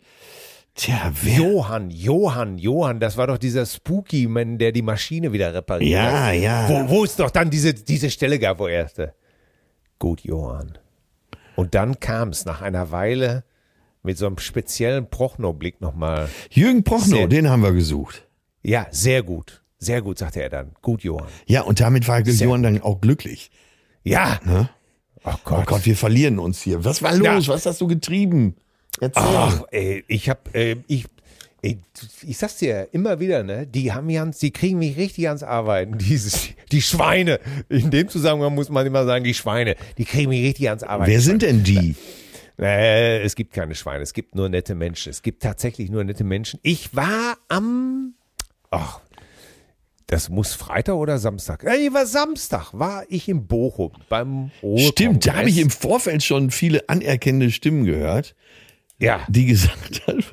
tja, 0.75 1.12
wer? 1.22 1.38
Johann, 1.38 1.89
Johann, 1.89 2.58
Johann, 2.58 3.00
das 3.00 3.18
war 3.18 3.27
doch 3.27 3.38
dieser 3.38 3.65
Spooky 3.65 4.27
Man, 4.27 4.58
der 4.58 4.72
die 4.72 4.82
Maschine 4.82 5.32
wieder 5.34 5.53
repariert 5.53 5.92
Ja, 5.92 6.27
hat. 6.27 6.36
ja. 6.36 6.70
Wo, 6.70 6.89
wo 6.89 7.03
es 7.03 7.15
doch 7.15 7.32
dann 7.32 7.50
diese, 7.50 7.74
diese 7.74 8.10
Stelle 8.10 8.39
gab, 8.39 8.60
wo 8.60 8.68
er 8.68 8.80
erste. 8.84 9.13
Gut, 10.00 10.22
Johann. 10.22 10.77
Und 11.56 11.75
dann 11.75 12.00
kam 12.00 12.30
es 12.30 12.46
nach 12.46 12.62
einer 12.62 12.92
Weile 12.92 13.44
mit 14.01 14.18
so 14.18 14.25
einem 14.25 14.38
speziellen 14.39 15.10
Prochnow-Blick 15.10 15.80
nochmal. 15.82 16.27
Jürgen 16.50 16.84
Prochnow, 16.84 17.06
Sehr- 17.20 17.27
den 17.27 17.50
haben 17.50 17.62
wir 17.63 17.72
gesucht. 17.74 18.27
Ja, 18.63 18.88
sehr 18.92 19.24
gut. 19.24 19.62
Sehr 19.77 20.01
gut, 20.01 20.18
sagte 20.18 20.42
er 20.42 20.50
dann. 20.50 20.72
Gut, 20.82 21.03
Johann. 21.03 21.27
Ja, 21.46 21.62
und 21.62 21.80
damit 21.82 22.08
war 22.08 22.24
Sehr 22.25 22.48
Johann 22.48 22.63
dann 22.63 22.82
auch 22.82 23.01
glücklich. 23.01 23.51
Ja. 24.03 24.39
Oh 24.46 24.65
Oh 25.25 25.32
Gott. 25.46 25.65
Gott, 25.68 25.86
wir 25.86 25.96
verlieren 25.96 26.39
uns 26.39 26.62
hier. 26.62 26.84
Was 26.84 27.01
war 27.01 27.13
los? 27.15 27.48
Ja. 27.48 27.53
Was 27.53 27.65
hast 27.65 27.80
du 27.80 27.88
getrieben? 27.88 28.56
Erzähl. 29.00 29.24
Ach, 29.26 29.64
ey, 29.72 30.04
ich 30.08 30.30
hab, 30.30 30.54
äh, 30.56 30.78
ich, 30.88 31.06
Ich, 31.62 31.78
ich 32.28 32.38
sag's 32.38 32.58
dir 32.58 32.90
immer 32.92 33.20
wieder, 33.20 33.42
ne? 33.44 33.66
Die 33.66 33.94
haben 33.94 34.10
ganz, 34.10 34.40
die 34.40 34.52
kriegen 34.52 34.80
mich 34.80 34.98
richtig 34.98 35.28
ans 35.28 35.44
Arbeiten. 35.44 35.98
Dieses, 36.10 36.50
die 36.72 36.82
Schweine. 36.82 37.40
In 37.70 37.90
dem 37.90 38.10
Zusammenhang 38.10 38.54
muss 38.54 38.70
man 38.70 38.86
immer 38.86 39.06
sagen, 39.06 39.24
die 39.24 39.34
Schweine. 39.34 39.76
Die 39.98 40.06
kriegen 40.06 40.30
mich 40.30 40.44
richtig 40.46 40.68
ans 40.70 40.84
Arbeiten. 40.84 41.12
Wer 41.12 41.22
sind 41.22 41.42
denn 41.42 41.64
die? 41.64 41.96
Nee, 42.58 43.22
es 43.22 43.36
gibt 43.36 43.54
keine 43.54 43.74
Schweine, 43.76 44.04
es 44.04 44.14
gibt 44.14 44.36
nur 44.36 44.48
nette 44.48 44.76
Menschen. 44.76 45.10
Es 45.10 45.22
gibt 45.24 45.42
tatsächlich 45.42 45.90
nur 45.90 46.04
nette 46.04 46.24
Menschen. 46.24 46.60
Ich 46.64 46.96
war 46.96 47.38
am, 47.48 48.14
ach, 48.70 49.00
das 50.06 50.30
muss 50.30 50.54
Freitag 50.54 50.96
oder 50.96 51.18
Samstag. 51.18 51.64
Nee, 51.64 51.92
war 51.94 52.06
Samstag, 52.06 52.72
war 52.74 53.06
ich 53.10 53.28
in 53.28 53.48
Bochum 53.48 53.94
beim 54.10 54.52
Ruhrkongress. 54.62 54.88
Stimmt, 54.90 55.26
da 55.26 55.36
habe 55.38 55.50
ich 55.50 55.58
im 55.58 55.72
Vorfeld 55.72 56.22
schon 56.24 56.52
viele 56.52 56.88
anerkennende 56.90 57.50
Stimmen 57.50 57.86
gehört, 57.86 58.36
Ja, 59.00 59.22
die 59.28 59.46
gesagt 59.48 60.02
haben, 60.08 60.24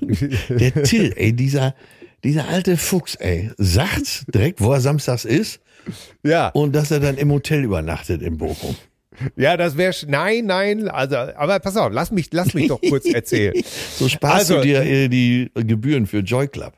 der 0.48 0.82
Till, 0.84 1.12
ey, 1.16 1.32
dieser, 1.32 1.74
dieser 2.22 2.48
alte 2.48 2.76
Fuchs, 2.76 3.14
ey, 3.16 3.50
sagt 3.56 4.32
direkt, 4.34 4.60
wo 4.60 4.72
er 4.72 4.80
samstags 4.80 5.24
ist 5.24 5.60
ja, 6.22 6.48
und 6.48 6.72
dass 6.74 6.90
er 6.90 7.00
dann 7.00 7.16
im 7.16 7.32
Hotel 7.32 7.64
übernachtet 7.64 8.22
in 8.22 8.36
Bochum. 8.36 8.76
ja, 9.36 9.56
das 9.56 9.76
wäre, 9.76 9.94
nein, 10.06 10.44
nein, 10.46 10.88
also, 10.88 11.16
aber 11.16 11.58
pass 11.58 11.76
auf, 11.76 11.90
lass 11.92 12.10
mich, 12.10 12.28
lass 12.32 12.54
mich 12.54 12.68
doch 12.68 12.80
kurz 12.80 13.06
erzählen. 13.06 13.54
So 13.98 14.08
sparst 14.08 14.50
Also- 14.50 14.56
du 14.56 14.62
dir 14.62 14.82
äh, 14.82 15.08
die 15.08 15.50
Gebühren 15.54 16.06
für 16.06 16.18
Joy 16.20 16.48
Club. 16.48 16.74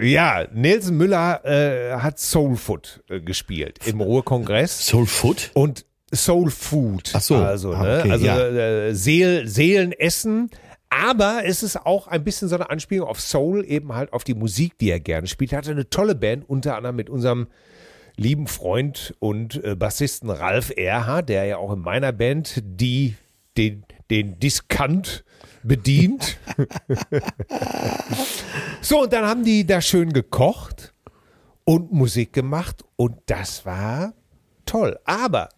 Ja, 0.00 0.46
Nelson 0.54 0.96
Müller 0.96 1.44
äh, 1.44 1.96
hat 1.98 2.18
Soul 2.18 2.56
Food 2.56 3.02
äh, 3.10 3.20
gespielt 3.20 3.78
im 3.84 4.00
Ruhrkongress. 4.00 4.86
Soul 4.86 5.06
Food? 5.06 5.50
und 5.54 5.84
Soul 6.14 6.50
Food. 6.50 7.10
Ach 7.14 7.20
so. 7.20 7.36
Also, 7.36 7.72
Ah, 7.74 7.82
ne? 7.82 7.98
okay, 8.00 8.10
also 8.10 8.24
ja. 8.26 8.38
äh, 8.48 8.94
Seel, 8.94 9.48
Seelenessen. 9.48 10.50
Aber 10.94 11.42
es 11.46 11.62
ist 11.62 11.86
auch 11.86 12.06
ein 12.06 12.22
bisschen 12.22 12.48
so 12.48 12.54
eine 12.54 12.68
Anspielung 12.68 13.08
auf 13.08 13.18
Soul, 13.18 13.64
eben 13.64 13.94
halt 13.94 14.12
auf 14.12 14.24
die 14.24 14.34
Musik, 14.34 14.76
die 14.76 14.90
er 14.90 15.00
gerne 15.00 15.26
spielt. 15.26 15.52
Er 15.52 15.58
hatte 15.58 15.70
eine 15.70 15.88
tolle 15.88 16.14
Band, 16.14 16.46
unter 16.46 16.76
anderem 16.76 16.96
mit 16.96 17.08
unserem 17.08 17.46
lieben 18.16 18.46
Freund 18.46 19.14
und 19.18 19.64
äh, 19.64 19.74
Bassisten 19.74 20.28
Ralf 20.28 20.70
Erhard, 20.76 21.30
der 21.30 21.46
ja 21.46 21.56
auch 21.56 21.72
in 21.72 21.78
meiner 21.78 22.12
Band 22.12 22.62
die, 22.62 23.16
den, 23.56 23.86
den 24.10 24.38
Diskant 24.38 25.24
bedient. 25.62 26.36
so, 28.82 29.04
und 29.04 29.14
dann 29.14 29.24
haben 29.24 29.44
die 29.44 29.66
da 29.66 29.80
schön 29.80 30.12
gekocht 30.12 30.92
und 31.64 31.90
Musik 31.90 32.34
gemacht 32.34 32.84
und 32.96 33.16
das 33.26 33.64
war 33.64 34.12
toll. 34.66 34.98
Aber 35.04 35.48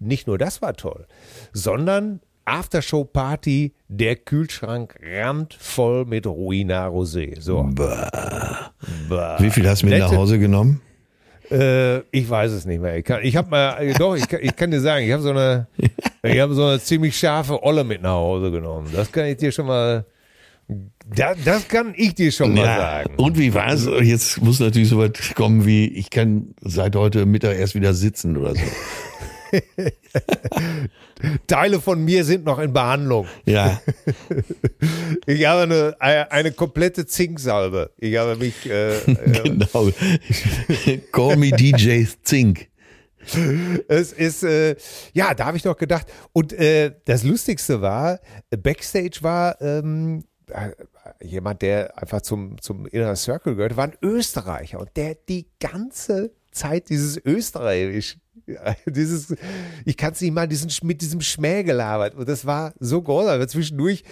nicht 0.00 0.26
nur 0.26 0.38
das 0.38 0.60
war 0.60 0.74
toll, 0.74 1.06
sondern 1.52 2.20
Aftershow-Party, 2.44 3.72
der 3.88 4.16
Kühlschrank 4.16 4.98
randvoll 5.02 6.04
mit 6.04 6.26
Ruina 6.26 6.88
Rosé. 6.88 7.40
So. 7.40 7.68
Bah. 7.74 8.70
Wie 9.38 9.50
viel 9.50 9.68
hast 9.68 9.82
du 9.82 9.86
mit 9.86 9.98
nach 9.98 10.12
Hause 10.12 10.38
genommen? 10.38 10.80
Äh, 11.50 12.00
ich 12.10 12.28
weiß 12.28 12.52
es 12.52 12.64
nicht 12.64 12.80
mehr. 12.80 12.96
Ich, 12.96 13.04
kann, 13.04 13.20
ich 13.22 13.36
habe 13.36 13.50
mal, 13.50 13.76
äh, 13.78 13.92
doch, 13.94 14.14
ich 14.14 14.26
kann, 14.26 14.40
ich 14.42 14.56
kann 14.56 14.70
dir 14.70 14.80
sagen, 14.80 15.04
ich 15.04 15.12
habe 15.12 15.22
so 15.22 15.30
eine, 15.30 15.66
ich 16.22 16.40
habe 16.40 16.54
so 16.54 16.64
eine 16.64 16.80
ziemlich 16.80 17.16
scharfe 17.16 17.62
Olle 17.62 17.84
mit 17.84 18.00
nach 18.00 18.14
Hause 18.14 18.50
genommen. 18.50 18.88
Das 18.92 19.12
kann 19.12 19.26
ich 19.26 19.36
dir 19.36 19.52
schon 19.52 19.66
mal, 19.66 20.06
da, 21.14 21.34
das 21.34 21.68
kann 21.68 21.92
ich 21.96 22.14
dir 22.14 22.32
schon 22.32 22.54
mal 22.54 22.64
sagen. 22.64 23.14
Und 23.16 23.38
wie 23.38 23.52
war 23.52 23.68
es? 23.68 23.86
Jetzt 24.00 24.40
muss 24.40 24.60
natürlich 24.60 24.88
so 24.88 24.98
weit 24.98 25.34
kommen 25.34 25.66
wie, 25.66 25.86
ich 25.88 26.08
kann 26.08 26.54
seit 26.62 26.96
heute 26.96 27.26
Mittag 27.26 27.58
erst 27.58 27.74
wieder 27.74 27.92
sitzen 27.92 28.36
oder 28.36 28.54
so. 28.54 28.60
Teile 31.46 31.80
von 31.80 32.04
mir 32.04 32.24
sind 32.24 32.44
noch 32.44 32.58
in 32.58 32.72
Behandlung. 32.72 33.26
Ja, 33.44 33.80
Ich 35.26 35.46
habe 35.46 35.94
eine, 35.98 36.30
eine, 36.30 36.52
komplette 36.52 37.06
Zinksalbe. 37.06 37.90
Ich 37.98 38.16
habe 38.16 38.36
mich, 38.36 38.68
äh, 38.68 38.96
äh, 38.98 39.42
genau. 39.42 39.90
Call 41.12 41.36
me 41.36 41.50
DJ 41.50 42.04
Zink. 42.22 42.68
es 43.88 44.12
ist, 44.12 44.42
äh, 44.42 44.74
ja, 45.12 45.34
da 45.34 45.46
habe 45.46 45.56
ich 45.56 45.62
doch 45.62 45.76
gedacht. 45.76 46.06
Und 46.32 46.52
äh, 46.52 46.92
das 47.04 47.22
Lustigste 47.22 47.80
war, 47.80 48.18
Backstage 48.50 49.18
war 49.20 49.60
ähm, 49.60 50.24
äh, 50.48 50.70
jemand, 51.24 51.62
der 51.62 51.96
einfach 52.00 52.22
zum, 52.22 52.60
zum 52.60 52.86
Inner 52.86 53.14
Circle 53.16 53.54
gehört, 53.54 53.76
war 53.76 53.84
ein 53.84 53.96
Österreicher 54.02 54.80
und 54.80 54.90
der 54.96 55.14
die 55.14 55.46
ganze 55.60 56.32
Zeit 56.50 56.88
dieses 56.88 57.16
Österreichisch, 57.24 58.18
dieses, 58.86 59.34
ich 59.84 59.96
kann 59.96 60.12
es 60.12 60.20
nicht 60.20 60.32
mal, 60.32 60.48
diesen, 60.48 60.70
mit 60.86 61.00
diesem 61.00 61.20
Schmäh 61.20 61.62
gelabert. 61.62 62.14
Und 62.14 62.28
das 62.28 62.46
war 62.46 62.74
so 62.78 63.02
großartig. 63.02 63.48
Zwischendurch 63.48 64.04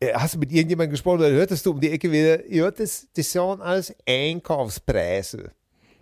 äh, 0.00 0.12
hast 0.14 0.34
du 0.34 0.38
mit 0.38 0.52
irgendjemandem 0.52 0.92
gesprochen, 0.92 1.20
dann 1.20 1.32
hörtest 1.32 1.64
du 1.64 1.70
um 1.70 1.80
die 1.80 1.90
Ecke 1.90 2.10
wieder, 2.12 2.50
ja, 2.50 2.70
das, 2.70 3.06
das 3.14 3.32
sind 3.32 3.60
alles 3.60 3.94
Einkaufspreise. 4.06 5.52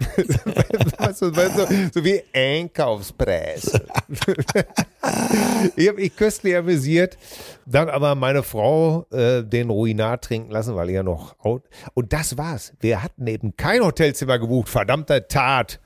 weißt 0.16 1.22
du, 1.22 1.90
so 1.94 2.04
wie 2.04 2.22
Einkaufspreise. 2.32 3.86
ich 5.76 5.88
habe 5.88 6.00
mich 6.00 6.16
köstlich 6.16 6.56
amüsiert, 6.56 7.16
dann 7.64 7.88
aber 7.88 8.14
meine 8.14 8.42
Frau 8.42 9.06
äh, 9.10 9.42
den 9.44 9.70
Ruinat 9.70 10.24
trinken 10.24 10.50
lassen, 10.50 10.74
weil 10.74 10.88
ich 10.90 10.94
ja 10.96 11.02
noch 11.02 11.38
out. 11.38 11.62
Und 11.94 12.12
das 12.12 12.36
war's. 12.36 12.72
Wir 12.80 13.02
hatten 13.02 13.26
eben 13.26 13.56
kein 13.56 13.82
Hotelzimmer 13.82 14.38
gebucht, 14.38 14.68
verdammter 14.68 15.28
Tat. 15.28 15.80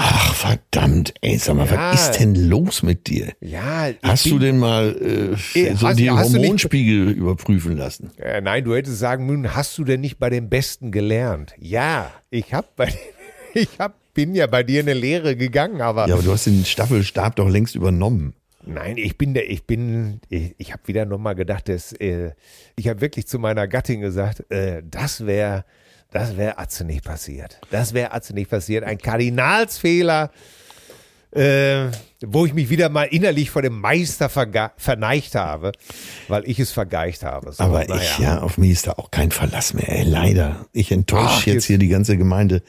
Ach, 0.00 0.32
verdammt, 0.32 1.12
ey, 1.22 1.36
sag 1.38 1.56
mal, 1.56 1.66
Ja. 1.66 1.92
was 1.92 2.10
ist 2.10 2.20
denn 2.20 2.36
los 2.36 2.84
mit 2.84 3.08
dir? 3.08 3.32
Ja, 3.40 3.88
Hast 4.04 4.26
du 4.26 4.38
denn 4.38 4.56
mal 4.56 4.94
äh, 4.96 5.74
so 5.74 5.88
hast- 5.88 5.98
die 5.98 6.08
hast 6.08 6.28
du 6.32 6.36
nicht- 6.36 6.44
Hormonspiegel 6.44 7.10
überprüfen 7.10 7.76
lassen? 7.76 8.12
Äh, 8.16 8.40
nein, 8.40 8.62
du 8.64 8.76
hättest 8.76 9.00
sagen 9.00 9.26
müssen, 9.26 9.56
hast 9.56 9.76
du 9.76 9.82
denn 9.82 10.00
nicht 10.00 10.20
bei 10.20 10.30
den 10.30 10.48
Besten 10.48 10.92
gelernt? 10.92 11.52
Ja, 11.58 12.12
ich 12.30 12.54
hab 12.54 12.76
bei 12.76 12.94
ich 13.54 13.70
hab, 13.80 13.96
bin 14.14 14.36
ja 14.36 14.46
bei 14.46 14.62
dir 14.62 14.82
in 14.82 14.88
eine 14.88 14.98
Lehre 14.98 15.34
gegangen, 15.34 15.80
aber 15.80 16.06
Ja, 16.06 16.14
aber 16.14 16.22
du 16.22 16.30
hast 16.30 16.46
den 16.46 16.64
Staffelstab 16.64 17.34
doch 17.34 17.48
längst 17.48 17.74
übernommen. 17.74 18.34
Nein, 18.64 18.98
ich 18.98 19.18
bin 19.18 19.34
der, 19.34 19.50
ich 19.50 19.64
bin, 19.66 20.20
ich, 20.28 20.54
ich 20.58 20.72
habe 20.72 20.82
wieder 20.86 21.06
nochmal 21.06 21.34
gedacht, 21.34 21.68
dass, 21.68 21.92
äh, 21.94 22.32
ich 22.76 22.86
habe 22.86 23.00
wirklich 23.00 23.26
zu 23.26 23.40
meiner 23.40 23.66
Gattin 23.66 24.00
gesagt, 24.00 24.48
äh, 24.52 24.80
das 24.88 25.26
wäre, 25.26 25.64
das 26.10 26.36
wäre 26.36 26.58
Atze 26.58 26.84
nicht 26.84 27.04
passiert. 27.04 27.60
Das 27.70 27.92
wäre 27.94 28.12
Atze 28.12 28.32
nicht 28.34 28.50
passiert. 28.50 28.84
Ein 28.84 28.98
Kardinalsfehler, 28.98 30.30
äh, 31.32 31.88
wo 32.26 32.46
ich 32.46 32.54
mich 32.54 32.70
wieder 32.70 32.88
mal 32.88 33.04
innerlich 33.04 33.50
vor 33.50 33.60
dem 33.62 33.78
Meister 33.80 34.28
verneigt 34.30 35.34
habe, 35.34 35.72
weil 36.28 36.48
ich 36.48 36.58
es 36.58 36.72
vergeicht 36.72 37.22
habe. 37.24 37.52
So, 37.52 37.62
Aber 37.62 37.84
naja. 37.84 38.00
ich, 38.00 38.18
ja, 38.18 38.40
auf 38.40 38.56
mich 38.58 38.70
ist 38.70 38.86
da 38.86 38.92
auch 38.92 39.10
kein 39.10 39.30
Verlass 39.30 39.74
mehr, 39.74 39.88
ey, 39.90 40.04
leider. 40.04 40.66
Ich 40.72 40.90
enttäusche 40.90 41.50
jetzt, 41.50 41.54
jetzt- 41.54 41.64
hier 41.66 41.78
die 41.78 41.88
ganze 41.88 42.16
Gemeinde 42.16 42.62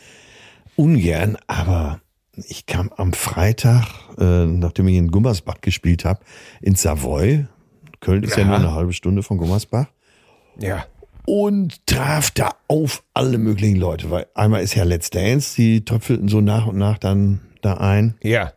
ungern, 0.75 1.37
aber 1.47 2.01
ich 2.47 2.65
kam 2.65 2.91
am 2.95 3.13
Freitag, 3.13 3.85
äh, 4.17 4.45
nachdem 4.45 4.87
ich 4.89 4.95
in 4.97 5.09
Gummersbach 5.11 5.61
gespielt 5.61 6.03
habe, 6.05 6.19
in 6.61 6.75
Savoy. 6.75 7.45
Köln 8.01 8.23
ist 8.23 8.35
ja, 8.37 8.43
Ja. 8.43 8.45
nur 8.47 8.55
eine 8.57 8.73
halbe 8.73 8.93
Stunde 8.93 9.23
von 9.23 9.37
Gummersbach. 9.37 9.87
Ja. 10.57 10.85
Und 11.29 11.85
traf 11.85 12.31
da 12.31 12.55
auf 12.67 13.03
alle 13.13 13.37
möglichen 13.37 13.75
Leute, 13.75 14.09
weil 14.09 14.25
einmal 14.33 14.63
ist 14.63 14.73
ja 14.73 14.83
Let's 14.83 15.11
Dance, 15.11 15.55
die 15.55 15.85
tröpfelten 15.85 16.27
so 16.27 16.41
nach 16.41 16.65
und 16.65 16.79
nach 16.79 16.97
dann 16.97 17.41
da 17.61 17.75
ein. 17.75 18.15
Ja. 18.23 18.51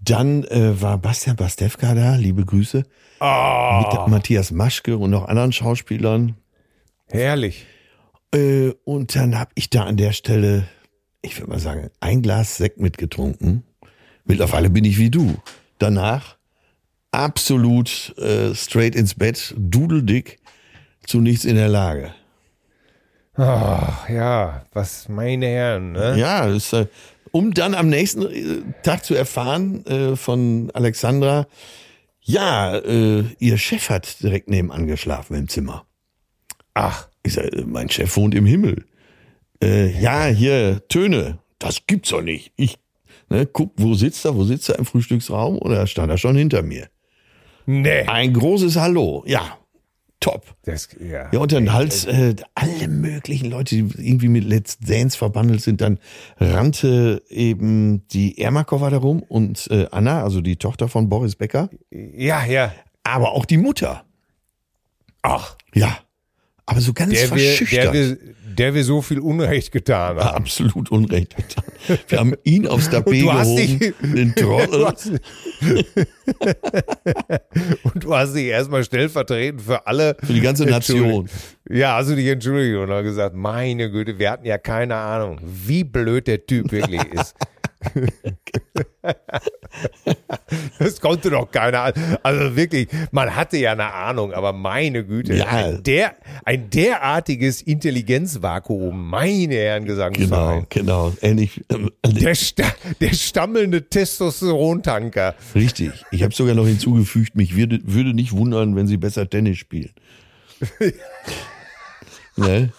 Dann 0.00 0.44
äh, 0.44 0.80
war 0.80 0.96
Bastian 0.96 1.36
Pastewka 1.36 1.94
da, 1.94 2.16
liebe 2.16 2.46
Grüße, 2.46 2.82
Oh, 3.20 3.82
mit 3.82 4.08
Matthias 4.08 4.52
Maschke 4.52 4.96
und 4.96 5.10
noch 5.10 5.28
anderen 5.28 5.52
Schauspielern. 5.52 6.36
herrlich. 7.08 7.66
Äh, 8.34 8.70
und 8.84 9.14
dann 9.14 9.38
habe 9.38 9.50
ich 9.54 9.68
da 9.68 9.84
an 9.84 9.98
der 9.98 10.12
Stelle, 10.12 10.66
ich 11.20 11.38
würde 11.38 11.50
mal 11.50 11.58
sagen, 11.58 11.90
ein 12.00 12.22
Glas 12.22 12.56
Sekt 12.56 12.80
mitgetrunken. 12.80 13.64
Mittlerweile 14.24 14.70
bin 14.70 14.84
ich 14.84 14.96
wie 14.96 15.10
du. 15.10 15.34
Danach 15.78 16.38
absolut 17.10 18.16
äh, 18.16 18.54
straight 18.54 18.94
ins 18.94 19.14
Bett, 19.14 19.54
dudeldick, 19.58 20.38
zu 21.06 21.20
nichts 21.20 21.44
in 21.44 21.56
der 21.56 21.68
Lage. 21.68 22.12
Ach, 23.36 24.08
ja, 24.08 24.64
was 24.72 25.08
meine 25.08 25.46
Herren, 25.46 25.92
ne? 25.92 26.16
Ja, 26.18 26.48
das, 26.48 26.72
äh, 26.72 26.86
um 27.32 27.52
dann 27.52 27.74
am 27.74 27.88
nächsten 27.88 28.22
äh, 28.22 28.62
Tag 28.82 29.04
zu 29.04 29.14
erfahren 29.14 29.84
äh, 29.86 30.16
von 30.16 30.70
Alexandra, 30.72 31.46
ja, 32.22 32.76
äh, 32.78 33.24
ihr 33.38 33.58
Chef 33.58 33.90
hat 33.90 34.22
direkt 34.22 34.48
nebenan 34.48 34.86
geschlafen 34.86 35.36
im 35.36 35.48
Zimmer. 35.48 35.84
Ach, 36.74 37.08
Ich 37.22 37.34
sag, 37.34 37.44
äh, 37.52 37.62
mein 37.66 37.90
Chef 37.90 38.16
wohnt 38.16 38.34
im 38.34 38.46
Himmel. 38.46 38.86
Äh, 39.62 39.90
ja, 40.00 40.26
hier, 40.26 40.82
Töne, 40.88 41.38
das 41.58 41.86
gibt's 41.86 42.10
doch 42.10 42.22
nicht. 42.22 42.52
Ich 42.56 42.78
ne, 43.28 43.46
guck, 43.46 43.72
wo 43.76 43.94
sitzt 43.94 44.24
er, 44.24 44.34
wo 44.34 44.44
sitzt 44.44 44.68
er 44.70 44.78
im 44.78 44.84
Frühstücksraum? 44.86 45.58
Oder 45.58 45.86
stand 45.86 46.10
er 46.10 46.18
schon 46.18 46.36
hinter 46.36 46.62
mir? 46.62 46.88
nee. 47.66 48.02
Ein 48.06 48.32
großes 48.32 48.76
Hallo, 48.76 49.24
ja, 49.26 49.58
top. 50.26 50.56
Das, 50.64 50.88
ja. 50.98 51.30
Ja, 51.32 51.38
und 51.38 51.52
dann 51.52 51.72
halt 51.72 52.06
äh, 52.06 52.34
alle 52.54 52.88
möglichen 52.88 53.50
Leute, 53.50 53.76
die 53.76 54.08
irgendwie 54.08 54.28
mit 54.28 54.44
Let's 54.44 54.78
Dance 54.78 55.16
verbandelt 55.16 55.62
sind. 55.62 55.80
Dann 55.80 55.98
rannte 56.38 57.22
eben 57.28 58.06
die 58.08 58.38
Ermakova 58.38 58.90
darum 58.90 59.22
und 59.22 59.68
äh, 59.70 59.86
Anna, 59.90 60.22
also 60.22 60.40
die 60.40 60.56
Tochter 60.56 60.88
von 60.88 61.08
Boris 61.08 61.36
Becker, 61.36 61.70
ja, 61.90 62.44
ja. 62.44 62.72
aber 63.04 63.32
auch 63.32 63.44
die 63.44 63.56
Mutter. 63.56 64.04
Ach, 65.22 65.56
Ja, 65.74 65.98
aber 66.66 66.80
so 66.80 66.92
ganz 66.92 67.12
Der 67.12 67.22
wir, 67.22 67.28
verschüchtert. 67.28 67.84
der, 67.84 67.92
wir, 67.92 68.18
der 68.58 68.74
wir 68.74 68.84
so 68.84 69.00
viel 69.02 69.18
Unrecht 69.20 69.72
getan 69.72 70.16
haben. 70.18 70.36
absolut 70.36 70.90
Unrecht 70.90 71.36
getan. 71.36 71.64
Wir 72.08 72.18
haben 72.18 72.34
ihn 72.44 72.66
aufs 72.66 72.90
Tapet 72.90 73.22
du 73.22 73.32
hast 73.32 73.56
gehoben, 73.56 73.78
dich- 73.78 73.94
den 74.14 74.34
Trottel. 74.34 74.86
hast, 74.86 75.06
und 77.84 78.04
du 78.04 78.14
hast 78.14 78.34
dich 78.34 78.46
erstmal 78.46 78.84
stellvertretend 78.84 79.62
für 79.62 79.86
alle. 79.86 80.16
Für 80.22 80.32
die 80.32 80.40
ganze 80.40 80.64
Nation. 80.64 81.28
Ja, 81.68 81.96
hast 81.96 82.10
du 82.10 82.16
dich 82.16 82.26
entschuldigt 82.28 82.76
und 82.76 82.88
dann 82.88 83.04
gesagt, 83.04 83.34
meine 83.34 83.90
Güte, 83.90 84.18
wir 84.18 84.30
hatten 84.30 84.46
ja 84.46 84.58
keine 84.58 84.96
Ahnung, 84.96 85.38
wie 85.42 85.84
blöd 85.84 86.26
der 86.26 86.44
Typ 86.46 86.70
wirklich 86.72 87.02
ist. 87.12 87.34
Das 90.78 91.00
konnte 91.00 91.30
doch 91.30 91.50
keiner. 91.50 91.92
Also 92.22 92.56
wirklich, 92.56 92.88
man 93.10 93.34
hatte 93.34 93.56
ja 93.56 93.72
eine 93.72 93.92
Ahnung, 93.92 94.32
aber 94.32 94.52
meine 94.52 95.04
Güte, 95.04 95.34
Ja. 95.34 95.46
ein, 95.46 95.82
der, 95.82 96.14
ein 96.44 96.70
derartiges 96.70 97.62
Intelligenzvakuum, 97.62 99.08
meine 99.10 99.54
Herren 99.54 99.84
Gesangsverein. 99.84 100.66
Genau, 100.70 101.10
genau. 101.10 101.12
Ähnlich. 101.20 101.62
ähm, 101.70 101.90
Der, 102.06 102.34
sta 102.34 102.64
der 103.00 103.12
stammelnde 103.12 103.88
Testosterontanker. 103.88 105.34
Richtig. 105.54 105.92
Ich 106.10 106.22
habe 106.22 106.34
sogar 106.34 106.54
noch 106.54 106.66
hinzugefügt, 106.66 107.34
mich 107.36 107.56
würde, 107.56 107.80
würde 107.84 108.14
nicht 108.14 108.32
wundern, 108.32 108.76
wenn 108.76 108.86
sie 108.86 108.96
besser 108.96 109.28
Tennis 109.28 109.58
spielen. 109.58 109.90
ne? 112.36 112.72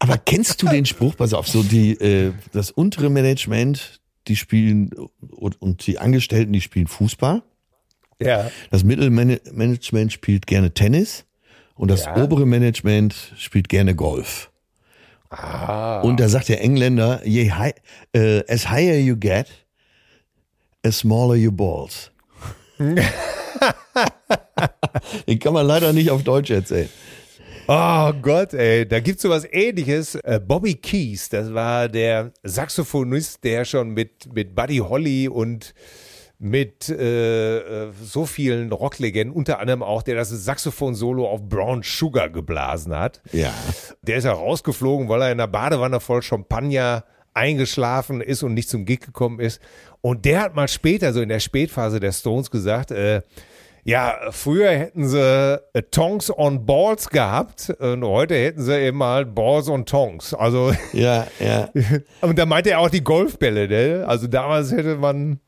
Aber 0.00 0.16
kennst 0.18 0.62
du 0.62 0.68
den 0.68 0.86
Spruch, 0.86 1.16
pass 1.16 1.34
auf, 1.34 1.48
so 1.48 1.62
die, 1.62 1.92
äh, 1.92 2.32
das 2.52 2.70
untere 2.70 3.10
Management, 3.10 4.00
die 4.28 4.36
spielen, 4.36 4.90
und, 5.30 5.60
und 5.60 5.86
die 5.86 5.98
Angestellten, 5.98 6.52
die 6.52 6.60
spielen 6.60 6.86
Fußball. 6.86 7.42
Ja. 8.20 8.50
Das 8.70 8.84
Mittelmanagement 8.84 10.12
spielt 10.12 10.46
gerne 10.46 10.72
Tennis. 10.72 11.24
Und 11.74 11.90
das 11.90 12.04
Ja. 12.04 12.16
obere 12.22 12.44
Management 12.46 13.14
spielt 13.36 13.68
gerne 13.68 13.94
Golf. 13.94 14.50
Ah. 15.30 16.00
Und 16.00 16.18
da 16.20 16.28
sagt 16.28 16.48
der 16.48 16.60
Engländer, 16.62 17.24
je 17.24 17.52
high, 17.52 17.74
äh, 18.12 18.42
as 18.52 18.68
higher 18.70 18.98
you 18.98 19.16
get, 19.16 19.46
as 20.84 20.98
smaller 20.98 21.36
your 21.36 21.52
balls. 21.52 22.10
Den 25.26 25.38
kann 25.38 25.52
man 25.52 25.66
leider 25.66 25.92
nicht 25.92 26.10
auf 26.10 26.22
Deutsch 26.22 26.50
erzählen. 26.50 26.88
Oh 27.70 28.14
Gott, 28.22 28.54
ey, 28.54 28.88
da 28.88 28.98
gibt's 28.98 29.20
so 29.20 29.28
was 29.28 29.44
ähnliches. 29.44 30.14
Äh, 30.14 30.40
Bobby 30.42 30.74
Keys, 30.76 31.28
das 31.28 31.52
war 31.52 31.90
der 31.90 32.32
Saxophonist, 32.42 33.44
der 33.44 33.66
schon 33.66 33.90
mit, 33.90 34.32
mit 34.32 34.54
Buddy 34.54 34.78
Holly 34.78 35.28
und 35.28 35.74
mit 36.38 36.88
äh, 36.88 37.58
äh, 37.58 37.92
so 38.02 38.24
vielen 38.24 38.72
Rocklegenden, 38.72 39.36
unter 39.36 39.58
anderem 39.58 39.82
auch, 39.82 40.02
der 40.02 40.14
das 40.14 40.30
Saxophon-Solo 40.30 41.28
auf 41.28 41.46
Brown 41.46 41.82
Sugar 41.82 42.30
geblasen 42.30 42.94
hat. 42.96 43.20
Ja. 43.32 43.52
Der 44.00 44.16
ist 44.16 44.24
ja 44.24 44.32
rausgeflogen, 44.32 45.10
weil 45.10 45.20
er 45.20 45.32
in 45.32 45.38
der 45.38 45.46
Badewanne 45.46 46.00
voll 46.00 46.22
Champagner 46.22 47.04
eingeschlafen 47.34 48.22
ist 48.22 48.42
und 48.42 48.54
nicht 48.54 48.70
zum 48.70 48.86
Gig 48.86 49.00
gekommen 49.00 49.40
ist. 49.40 49.60
Und 50.00 50.24
der 50.24 50.40
hat 50.40 50.54
mal 50.54 50.68
später, 50.68 51.12
so 51.12 51.20
in 51.20 51.28
der 51.28 51.40
Spätphase 51.40 52.00
der 52.00 52.12
Stones, 52.12 52.50
gesagt, 52.50 52.92
äh, 52.92 53.20
ja, 53.88 54.18
früher 54.32 54.68
hätten 54.68 55.08
sie 55.08 55.62
äh, 55.72 55.82
Tongs 55.90 56.30
on 56.30 56.66
Balls 56.66 57.08
gehabt 57.08 57.70
und 57.80 58.04
heute 58.04 58.34
hätten 58.34 58.60
sie 58.60 58.78
eben 58.78 59.02
halt 59.02 59.34
Balls 59.34 59.66
on 59.70 59.86
Tongs. 59.86 60.34
Also, 60.34 60.74
Ja, 60.92 61.26
ja. 61.40 61.70
und 62.20 62.38
da 62.38 62.44
meinte 62.44 62.68
er 62.72 62.80
auch 62.80 62.90
die 62.90 63.02
Golfbälle, 63.02 63.66
ne? 63.66 64.04
Also 64.06 64.26
damals 64.26 64.72
hätte 64.72 64.96
man 64.96 65.40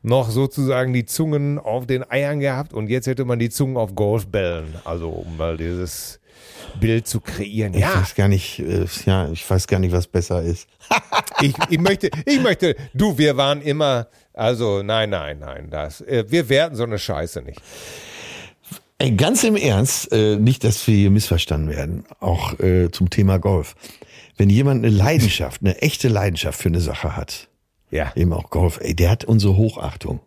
noch 0.00 0.30
sozusagen 0.30 0.94
die 0.94 1.04
Zungen 1.04 1.58
auf 1.58 1.86
den 1.86 2.10
Eiern 2.10 2.40
gehabt 2.40 2.72
und 2.72 2.88
jetzt 2.88 3.06
hätte 3.06 3.26
man 3.26 3.38
die 3.38 3.50
Zungen 3.50 3.76
auf 3.76 3.94
Golfbällen. 3.94 4.76
Also 4.86 5.10
um 5.10 5.36
mal 5.36 5.58
dieses 5.58 6.20
Bild 6.80 7.06
zu 7.06 7.20
kreieren. 7.20 7.74
Ich 7.74 7.80
Ja, 7.80 8.00
weiß 8.00 8.14
gar 8.14 8.28
nicht, 8.28 8.58
äh, 8.60 8.86
ja, 9.06 9.28
ich 9.30 9.48
weiß 9.48 9.66
gar 9.66 9.78
nicht, 9.78 9.92
was 9.92 10.06
besser 10.06 10.42
ist. 10.42 10.68
ich, 11.40 11.54
ich 11.70 11.78
möchte, 11.78 12.10
ich 12.26 12.40
möchte, 12.40 12.76
du, 12.94 13.16
wir 13.18 13.36
waren 13.36 13.62
immer, 13.62 14.08
also 14.32 14.82
nein, 14.82 15.10
nein, 15.10 15.38
nein, 15.38 15.70
das, 15.70 16.00
äh, 16.02 16.24
wir 16.28 16.48
werten 16.48 16.76
so 16.76 16.82
eine 16.84 16.98
Scheiße 16.98 17.42
nicht. 17.42 17.60
Ey, 18.98 19.10
ganz 19.12 19.42
im 19.44 19.56
Ernst, 19.56 20.12
äh, 20.12 20.36
nicht, 20.36 20.62
dass 20.64 20.86
wir 20.86 20.94
hier 20.96 21.10
missverstanden 21.10 21.68
werden, 21.70 22.04
auch 22.20 22.58
äh, 22.60 22.90
zum 22.90 23.10
Thema 23.10 23.38
Golf. 23.38 23.74
Wenn 24.36 24.50
jemand 24.50 24.84
eine 24.84 24.94
Leidenschaft, 24.94 25.60
eine 25.62 25.80
echte 25.82 26.08
Leidenschaft 26.08 26.60
für 26.60 26.68
eine 26.68 26.80
Sache 26.80 27.16
hat, 27.16 27.48
Ja. 27.90 28.12
eben 28.16 28.32
auch 28.32 28.50
Golf, 28.50 28.78
ey, 28.80 28.94
der 28.94 29.10
hat 29.10 29.24
unsere 29.24 29.56
Hochachtung. 29.56 30.20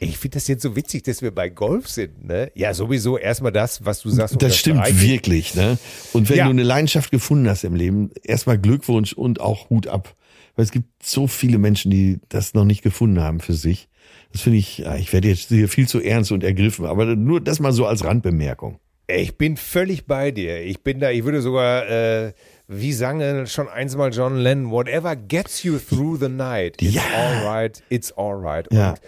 Ich 0.00 0.18
finde 0.18 0.36
das 0.36 0.48
jetzt 0.48 0.62
so 0.62 0.76
witzig, 0.76 1.04
dass 1.04 1.22
wir 1.22 1.30
bei 1.34 1.48
Golf 1.48 1.88
sind, 1.88 2.24
ne? 2.26 2.50
Ja, 2.54 2.74
sowieso 2.74 3.16
erstmal 3.18 3.52
das, 3.52 3.84
was 3.84 4.00
du 4.02 4.10
sagst. 4.10 4.40
Das 4.42 4.56
stimmt 4.56 4.78
unterstreiche 4.78 5.04
ich. 5.04 5.10
wirklich, 5.10 5.54
ne? 5.54 5.78
Und 6.12 6.28
wenn 6.30 6.36
Ja. 6.36 6.44
du 6.44 6.50
eine 6.50 6.62
Leidenschaft 6.62 7.10
gefunden 7.10 7.48
hast 7.48 7.64
im 7.64 7.74
Leben, 7.74 8.10
erstmal 8.22 8.58
Glückwunsch 8.58 9.12
und 9.12 9.40
auch 9.40 9.70
Hut 9.70 9.86
ab. 9.86 10.14
Weil 10.56 10.64
es 10.64 10.70
gibt 10.72 10.88
so 11.02 11.26
viele 11.26 11.58
Menschen, 11.58 11.90
die 11.90 12.20
das 12.28 12.54
noch 12.54 12.64
nicht 12.64 12.82
gefunden 12.82 13.20
haben 13.20 13.40
für 13.40 13.54
sich. 13.54 13.88
Das 14.32 14.42
finde 14.42 14.58
ich, 14.58 14.84
ich 14.98 15.12
werde 15.12 15.28
jetzt 15.28 15.48
hier 15.48 15.68
viel 15.68 15.88
zu 15.88 16.00
ernst 16.00 16.30
und 16.32 16.44
ergriffen, 16.44 16.86
aber 16.86 17.16
nur 17.16 17.40
das 17.40 17.58
mal 17.60 17.72
so 17.72 17.86
als 17.86 18.04
Randbemerkung. 18.04 18.78
Ich 19.06 19.36
bin 19.36 19.56
völlig 19.56 20.06
bei 20.06 20.30
dir. 20.30 20.62
Ich 20.62 20.82
bin 20.82 20.98
da, 21.00 21.10
ich 21.10 21.24
würde 21.24 21.42
sogar, 21.42 21.88
äh, 21.88 22.32
wie 22.68 22.92
sang 22.92 23.46
schon 23.46 23.68
eins 23.68 23.96
mal 23.96 24.12
John 24.12 24.36
Lennon, 24.38 24.70
whatever 24.70 25.14
gets 25.14 25.62
you 25.62 25.78
through 25.78 26.18
the 26.20 26.28
night, 26.28 26.80
it's 26.80 26.94
Ja. 26.94 27.02
alright, 27.14 27.82
it's 27.90 28.12
alright. 28.16 28.66
Ja. 28.72 28.90
Und 28.90 29.00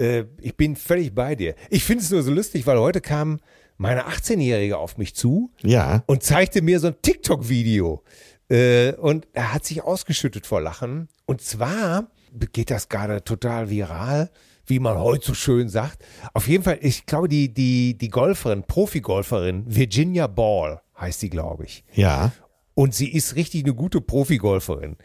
äh, 0.00 0.24
ich 0.40 0.56
bin 0.56 0.74
völlig 0.76 1.14
bei 1.14 1.34
dir. 1.36 1.54
Ich 1.68 1.84
finde 1.84 2.02
es 2.02 2.10
nur 2.10 2.22
so 2.22 2.30
lustig, 2.32 2.66
weil 2.66 2.78
heute 2.78 3.00
kam 3.00 3.38
meine 3.76 4.06
18-Jährige 4.08 4.76
auf 4.78 4.98
mich 4.98 5.14
zu 5.14 5.50
Ja. 5.62 6.02
und 6.06 6.22
zeigte 6.22 6.62
mir 6.62 6.80
so 6.80 6.88
ein 6.88 6.96
TikTok-Video. 7.00 8.02
Äh, 8.50 8.92
und 8.94 9.28
er 9.32 9.54
hat 9.54 9.64
sich 9.64 9.82
ausgeschüttet 9.82 10.46
vor 10.46 10.60
Lachen. 10.60 11.08
Und 11.26 11.40
zwar 11.40 12.10
geht 12.52 12.70
das 12.70 12.88
gerade 12.88 13.22
total 13.24 13.70
viral, 13.70 14.30
wie 14.66 14.78
man 14.80 14.98
heute 14.98 15.26
so 15.26 15.34
schön 15.34 15.68
sagt. 15.68 16.04
Auf 16.34 16.46
jeden 16.48 16.62
Fall, 16.64 16.78
ich 16.80 17.06
glaube, 17.06 17.28
die, 17.28 17.52
die, 17.54 17.96
die 17.96 18.08
Golferin, 18.08 18.64
Profi-Golferin, 18.64 19.64
Virginia 19.66 20.26
Ball 20.26 20.80
heißt 20.98 21.20
sie, 21.20 21.30
glaube 21.30 21.64
ich. 21.64 21.84
Ja. 21.94 22.32
Und 22.74 22.94
sie 22.94 23.12
ist 23.12 23.36
richtig 23.36 23.64
eine 23.64 23.74
gute 23.74 24.00
Profigolferin. 24.00 24.96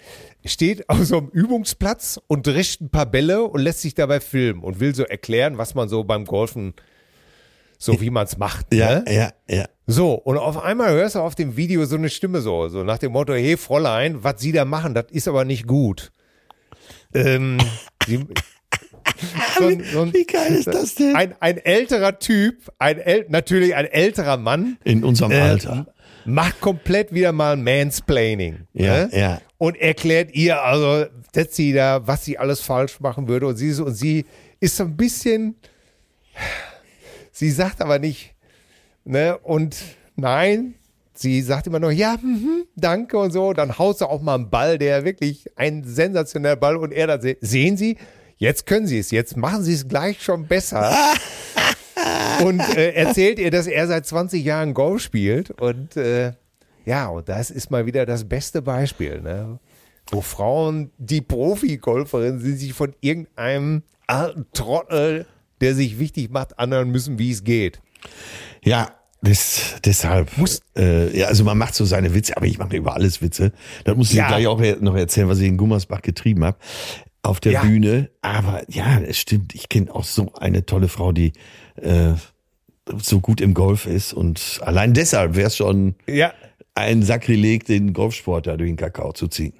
Steht 0.46 0.90
auf 0.90 1.04
so 1.04 1.18
einem 1.18 1.30
Übungsplatz 1.30 2.20
und 2.28 2.48
drischt 2.48 2.82
ein 2.82 2.90
paar 2.90 3.06
Bälle 3.06 3.44
und 3.44 3.62
lässt 3.62 3.82
sich 3.82 3.96
dabei 3.96 4.20
filmen 4.20 4.64
und 4.64 4.80
will 4.80 4.94
so 4.94 5.04
erklären, 5.04 5.58
was 5.58 5.76
man 5.76 5.90
so 5.90 6.04
beim 6.04 6.26
Golfen, 6.26 6.74
so 7.78 8.00
wie 8.00 8.12
man 8.12 8.26
es 8.26 8.38
macht. 8.38 8.74
Ja, 8.74 9.00
ne? 9.00 9.06
ja, 9.14 9.34
ja. 9.48 9.66
So, 9.88 10.14
und 10.14 10.38
auf 10.38 10.64
einmal 10.64 10.92
hörst 10.92 11.16
du 11.16 11.20
auf 11.20 11.36
dem 11.36 11.58
Video 11.58 11.86
so 11.86 11.96
eine 11.96 12.10
Stimme 12.10 12.42
so, 12.42 12.68
so 12.70 12.84
nach 12.84 12.98
dem 12.98 13.12
Motto, 13.12 13.34
hey 13.34 13.58
Fräulein, 13.58 14.24
was 14.24 14.42
Sie 14.42 14.52
da 14.52 14.66
machen, 14.66 14.94
das 14.94 15.06
ist 15.10 15.28
aber 15.28 15.44
nicht 15.44 15.68
gut. 15.68 16.12
Ähm, 17.14 17.58
sie, 18.08 18.26
so 19.58 19.66
ein, 19.66 19.84
so 19.84 20.02
ein, 20.02 20.14
Wie 20.14 20.26
geil 20.26 20.54
ist 20.54 20.68
das 20.68 20.96
denn? 20.96 21.16
ein, 21.16 21.36
ein 21.40 21.58
älterer 21.58 22.20
Typ, 22.20 22.72
ein 22.80 23.00
äl 23.00 23.26
natürlich 23.30 23.76
ein 23.76 23.86
älterer 23.86 24.38
Mann, 24.38 24.78
In 24.84 25.04
unserem 25.04 25.32
äh, 25.32 25.40
Alter. 25.40 25.88
Macht 26.26 26.60
komplett 26.62 27.14
wieder 27.14 27.32
mal 27.32 27.56
Mansplaining. 27.58 28.68
Ja, 28.74 29.06
ne? 29.06 29.10
ja. 29.14 29.42
Und 29.58 29.78
erklärt 29.78 30.34
ihr 30.34 30.62
also, 30.62 31.06
dass 31.34 31.56
sie 31.56 31.74
da, 31.74 32.06
was 32.08 32.26
sie 32.26 32.38
alles 32.38 32.62
falsch 32.62 33.00
machen 33.00 33.28
würde. 33.28 33.48
Und 33.48 33.58
sie, 33.58 33.72
so- 33.72 33.86
und 33.86 33.96
sie 33.96 34.26
ist 34.60 34.76
so 34.78 34.84
ein 34.84 34.96
bisschen, 34.98 35.56
sie 37.32 37.52
sagt 37.52 37.82
aber 37.82 38.00
nicht, 38.00 38.34
ne, 39.04 39.38
und 39.38 39.76
nein, 40.16 40.76
sie 41.14 41.42
sagt 41.42 41.68
immer 41.68 41.80
nur, 41.80 41.92
ja, 41.92 42.18
mhm, 42.22 42.66
danke 42.76 43.18
und 43.18 43.32
so. 43.32 43.54
Dann 43.54 43.78
haut 43.78 43.98
sie 44.00 44.08
auch 44.08 44.22
mal 44.22 44.36
einen 44.36 44.50
Ball, 44.50 44.78
der 44.78 45.06
wirklich 45.06 45.46
ein 45.56 45.84
sensationeller 45.84 46.56
Ball 46.58 46.76
und 46.78 46.92
er 46.92 47.08
dann, 47.08 47.22
se- 47.22 47.38
sehen 47.42 47.78
Sie, 47.78 47.98
jetzt 48.38 48.66
können 48.66 48.88
Sie 48.88 49.00
es, 49.00 49.12
jetzt 49.12 49.38
machen 49.38 49.64
Sie 49.64 49.74
es 49.74 49.88
gleich 49.88 50.22
schon 50.22 50.48
besser. 50.48 50.94
und 52.44 52.60
äh, 52.76 52.92
erzählt 52.94 53.40
ihr, 53.40 53.52
dass 53.52 53.68
er 53.68 53.88
seit 53.88 54.06
20 54.06 54.44
Jahren 54.44 54.74
Golf 54.74 55.02
spielt 55.02 55.52
und 55.52 55.96
äh, 55.98 56.34
ja, 56.86 57.08
und 57.08 57.28
das 57.30 57.50
ist 57.50 57.72
mal 57.72 57.86
wieder 57.86 58.06
das 58.06 58.26
beste 58.26 58.62
Beispiel, 58.62 59.22
ne? 59.22 59.60
wo 60.12 60.22
Frauen, 60.22 60.92
die 61.00 61.22
Profi-Golferinnen 61.22 62.40
sind, 62.40 62.58
sich 62.60 62.74
von 62.74 62.94
irgendeinem 63.02 63.82
alten 64.06 64.46
Trottel, 64.54 65.26
der 65.62 65.74
sich 65.74 65.98
wichtig 65.98 66.30
macht, 66.30 66.60
anhören 66.60 66.92
müssen, 66.92 67.18
wie 67.18 67.32
es 67.32 67.44
geht. 67.44 67.82
Ja, 68.64 68.92
das, 69.24 69.78
deshalb. 69.84 70.38
Muss- 70.38 70.62
äh, 70.78 71.18
ja, 71.18 71.26
also 71.28 71.44
man 71.44 71.58
macht 71.58 71.74
so 71.74 71.86
seine 71.86 72.14
Witze, 72.14 72.38
aber 72.38 72.46
ich 72.46 72.60
mache 72.60 72.76
über 72.78 72.94
alles 72.94 73.24
Witze. 73.24 73.52
Das 73.84 73.96
muss 73.98 74.12
ich 74.12 74.18
Ja. 74.18 74.28
gleich 74.28 74.46
auch 74.46 74.62
noch 74.82 74.96
erzählen, 74.96 75.28
was 75.28 75.40
ich 75.40 75.48
in 75.48 75.58
Gummersbach 75.58 76.04
getrieben 76.04 76.44
habe. 76.46 76.58
Auf 77.24 77.40
der 77.40 77.54
Ja. 77.54 77.62
Bühne. 77.64 78.12
Aber 78.22 78.62
ja, 78.70 79.00
es 79.00 79.18
stimmt. 79.18 79.56
Ich 79.56 79.70
kenne 79.70 79.92
auch 79.92 80.04
so 80.04 80.32
eine 80.36 80.68
tolle 80.68 80.88
Frau, 80.88 81.12
die 81.12 81.34
äh, 81.76 82.14
so 83.02 83.20
gut 83.20 83.42
im 83.42 83.54
Golf 83.54 83.86
ist. 83.86 84.14
Und 84.14 84.60
allein 84.64 84.94
deshalb 84.94 85.36
wäre 85.36 85.48
es 85.48 85.58
schon 85.58 85.96
Ja, 86.08 86.34
ein 86.76 87.04
Sakrileg, 87.04 87.66
den 87.66 87.94
Golfsport 87.94 88.48
da 88.48 88.58
durch 88.58 88.70
den 88.70 88.78
Kakao 88.78 89.14
zu 89.14 89.28
ziehen. 89.28 89.54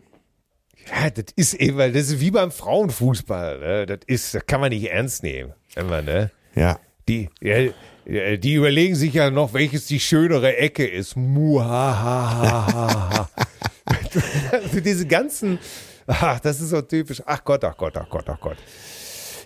ja 0.90 1.10
das 1.10 1.26
ist 1.36 1.54
eben, 1.56 1.78
weil 1.78 1.92
das 1.92 2.10
ist 2.10 2.20
wie 2.20 2.32
beim 2.32 2.52
Frauenfußball. 2.52 3.60
Ne? 3.60 3.86
Das 3.86 4.00
ist, 4.08 4.36
das 4.36 4.46
kann 4.46 4.62
man 4.62 4.70
nicht 4.70 4.90
ernst 4.92 5.24
nehmen. 5.24 5.54
Immer, 5.76 6.02
ne? 6.02 6.32
Ja. 6.56 6.80
Die, 7.08 7.30
ja, 7.42 7.58
Ja, 8.06 8.38
Die 8.38 8.54
überlegen 8.54 8.96
sich 8.96 9.14
ja 9.14 9.30
noch, 9.32 9.54
welches 9.54 9.88
die 9.88 10.00
schönere 10.00 10.58
Ecke 10.58 10.86
ist. 10.86 11.16
Muhahaha. 11.16 13.30
also 14.52 14.80
diese 14.82 15.06
ganzen, 15.08 15.60
ach, 16.08 16.40
das 16.40 16.62
ist 16.62 16.70
so 16.70 16.82
typisch. 16.82 17.22
Ach 17.26 17.44
Gott, 17.44 17.64
ach 17.64 17.78
Gott, 17.78 17.98
ach 17.98 18.10
Gott, 18.10 18.30
ach 18.30 18.40
Gott. 18.40 18.58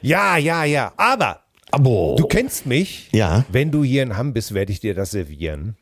Ja, 0.02 0.38
ja, 0.38 0.64
ja. 0.64 0.94
Aber 0.98 1.42
Aber 1.72 2.16
du 2.18 2.28
kennst 2.28 2.66
mich. 2.66 3.10
Ja. 3.12 3.46
Wenn 3.50 3.72
du 3.72 3.84
hier 3.84 4.04
in 4.04 4.18
Hamm 4.18 4.34
bist, 4.34 4.54
werde 4.54 4.72
ich 4.72 4.80
dir 4.80 4.94
das 4.94 5.12
servieren. 5.12 5.78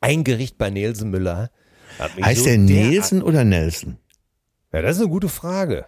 Ein 0.00 0.24
Gericht 0.24 0.58
bei 0.58 0.70
Nelson 0.70 1.10
Müller. 1.10 1.50
heißt 1.98 2.40
so 2.40 2.46
der 2.46 2.58
Nelson 2.58 3.22
oder 3.22 3.44
Nelson? 3.44 3.98
Ja, 4.72 4.82
das 4.82 4.96
ist 4.96 5.02
eine 5.02 5.10
gute 5.10 5.28
Frage. 5.28 5.86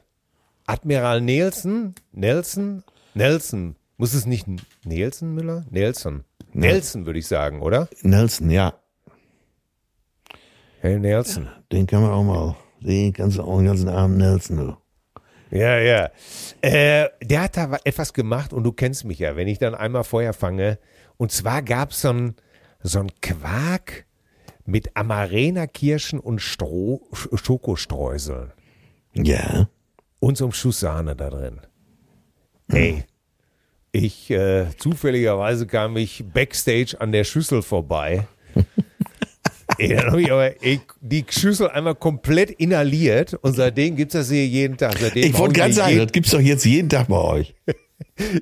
Admiral 0.67 1.21
Nelson, 1.21 1.95
Nelson, 2.12 2.85
Nelson. 3.14 3.77
Muss 3.97 4.14
es 4.14 4.27
nicht 4.27 4.47
Nelson 4.85 5.35
Müller? 5.35 5.64
Nelson. 5.71 6.25
Nelson 6.53 7.07
würde 7.07 7.19
ich 7.19 7.27
sagen, 7.27 7.61
oder? 7.61 7.88
Nelson, 8.03 8.51
ja. 8.51 8.75
Hey 10.81 10.99
Nelson. 10.99 11.49
Den 11.73 11.87
kann 11.87 12.03
man 12.03 12.11
auch 12.11 12.23
mal. 12.23 12.57
Den 12.81 13.12
kannst 13.12 13.38
du 13.38 13.43
auch 13.43 13.57
den 13.59 13.67
ganzen 13.67 13.88
Abend 13.88 14.19
Nelson. 14.19 14.77
Ja, 15.55 15.79
ja. 15.79 16.11
Äh, 16.62 17.09
der 17.23 17.43
hat 17.43 17.57
da 17.57 17.79
etwas 17.85 18.12
gemacht 18.12 18.53
und 18.53 18.64
du 18.64 18.73
kennst 18.73 19.05
mich 19.05 19.21
ja, 19.21 19.37
wenn 19.37 19.47
ich 19.49 19.59
dann 19.59 19.75
einmal 19.75 20.03
Feuer 20.05 20.33
fange. 20.33 20.79
Und 21.17 21.31
zwar 21.31 21.62
gab 21.62 21.93
es 21.93 22.01
so 22.01 22.11
ein, 22.12 22.35
so 22.83 22.99
ein 22.99 23.11
Quark 23.23 24.05
mit 24.67 24.97
Amarena-Kirschen 24.97 26.19
und 26.19 26.40
Stroh, 26.40 27.07
Sch- 27.12 27.37
Schokostreuseln 27.38 28.53
Ja. 29.14 29.69
und 30.19 30.37
so 30.37 30.47
einem 30.47 30.53
Schuss 30.53 30.81
Sahne 30.81 31.14
da 31.14 31.31
drin. 31.31 31.61
Ey, 32.69 33.05
ich, 33.93 34.31
äh, 34.33 34.67
zufälligerweise 34.79 35.67
kam 35.69 35.97
ich 35.97 36.25
backstage 36.33 36.97
an 36.99 37.12
der 37.12 37.23
Schüssel 37.25 37.62
vorbei. 37.62 38.27
Ey, 39.79 39.89
dann 39.89 40.07
habe 40.07 40.23
ich 40.23 40.31
aber 40.31 40.63
ey, 40.63 40.81
die 41.01 41.25
Schüssel 41.29 41.69
einmal 41.69 41.95
komplett 41.95 42.51
inhaliert 42.51 43.35
und 43.35 43.55
seitdem 43.55 43.97
gibt's 43.97 44.15
das 44.15 44.31
hier 44.31 44.47
jeden 44.47 44.77
Tag. 44.77 44.97
Seitdem 44.99 45.25
Ich 45.25 45.39
wollte 45.39 45.55
gerade 45.55 45.73
sagen, 45.73 45.99
das 45.99 46.13
gibt's 46.13 46.31
doch 46.31 46.41
jetzt 46.41 46.65
jeden 46.65 46.89
Tag 46.89 47.09
bei 47.09 47.19
euch. 47.19 47.55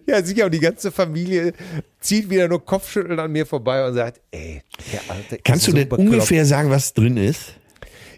Ja, 0.07 0.23
sicher, 0.23 0.47
und 0.47 0.55
die 0.55 0.61
ganze 0.61 0.91
Familie 0.91 1.53
zieht 2.01 2.29
wieder 2.29 2.49
nur 2.49 2.65
Kopfschütteln 2.65 3.19
an 3.19 3.31
mir 3.33 3.47
vorbei 3.47 3.87
und 3.87 3.95
sagt, 3.95 4.21
ey, 4.31 4.63
der 4.93 5.01
Alte 5.09 5.39
Kannst 5.43 5.67
du 5.67 5.73
denn 5.73 5.89
bekloppt. 5.89 6.11
ungefähr 6.11 6.45
sagen, 6.45 6.71
was 6.71 6.93
drin 6.93 7.17
ist? 7.17 7.55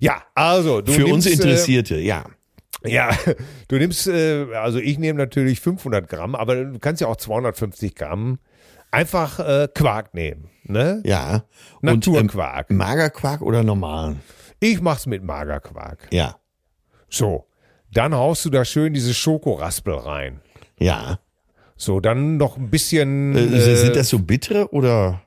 Ja, 0.01 0.23
also, 0.35 0.81
du 0.81 0.93
Für 0.93 1.07
uns 1.07 1.25
nimmst, 1.25 1.41
Interessierte, 1.41 1.99
ja. 1.99 2.25
Äh, 2.83 2.93
ja, 2.95 3.11
du 3.69 3.77
nimmst, 3.77 4.07
äh, 4.07 4.47
also 4.55 4.79
ich 4.79 4.99
nehme 4.99 5.19
natürlich 5.19 5.61
500 5.61 6.09
Gramm, 6.09 6.35
aber 6.35 6.57
du 6.65 6.79
kannst 6.79 7.01
ja 7.01 7.09
auch 7.09 7.17
250 7.17 7.95
Gramm 7.95 8.39
einfach 8.91 9.39
äh, 9.41 9.69
Quark 9.75 10.15
nehmen, 10.15 10.49
ne? 10.65 11.03
Ja. 11.05 11.45
Naturquark. 11.83 12.71
ähm, 12.71 12.77
Magerquark 12.77 13.43
oder 13.43 13.63
normalen? 13.63 14.21
Ich 14.61 14.81
mach's 14.81 15.07
mit 15.07 15.23
Magerquark. 15.23 16.09
Ja. 16.13 16.37
So, 17.09 17.47
dann 17.93 18.15
haust 18.15 18.45
du 18.45 18.51
da 18.51 18.65
schön 18.65 18.95
diese 18.95 19.15
Schokoraspel 19.15 19.95
rein. 19.95 20.41
Ja. 20.79 21.19
So, 21.77 22.01
dann 22.01 22.37
noch 22.37 22.57
ein 22.57 22.71
bisschen. 22.71 23.35
Äh, 23.37 23.45
äh, 23.57 23.77
sind 23.77 23.97
das 23.97 24.09
so 24.09 24.19
bittere 24.19 24.73
oder? 24.73 25.21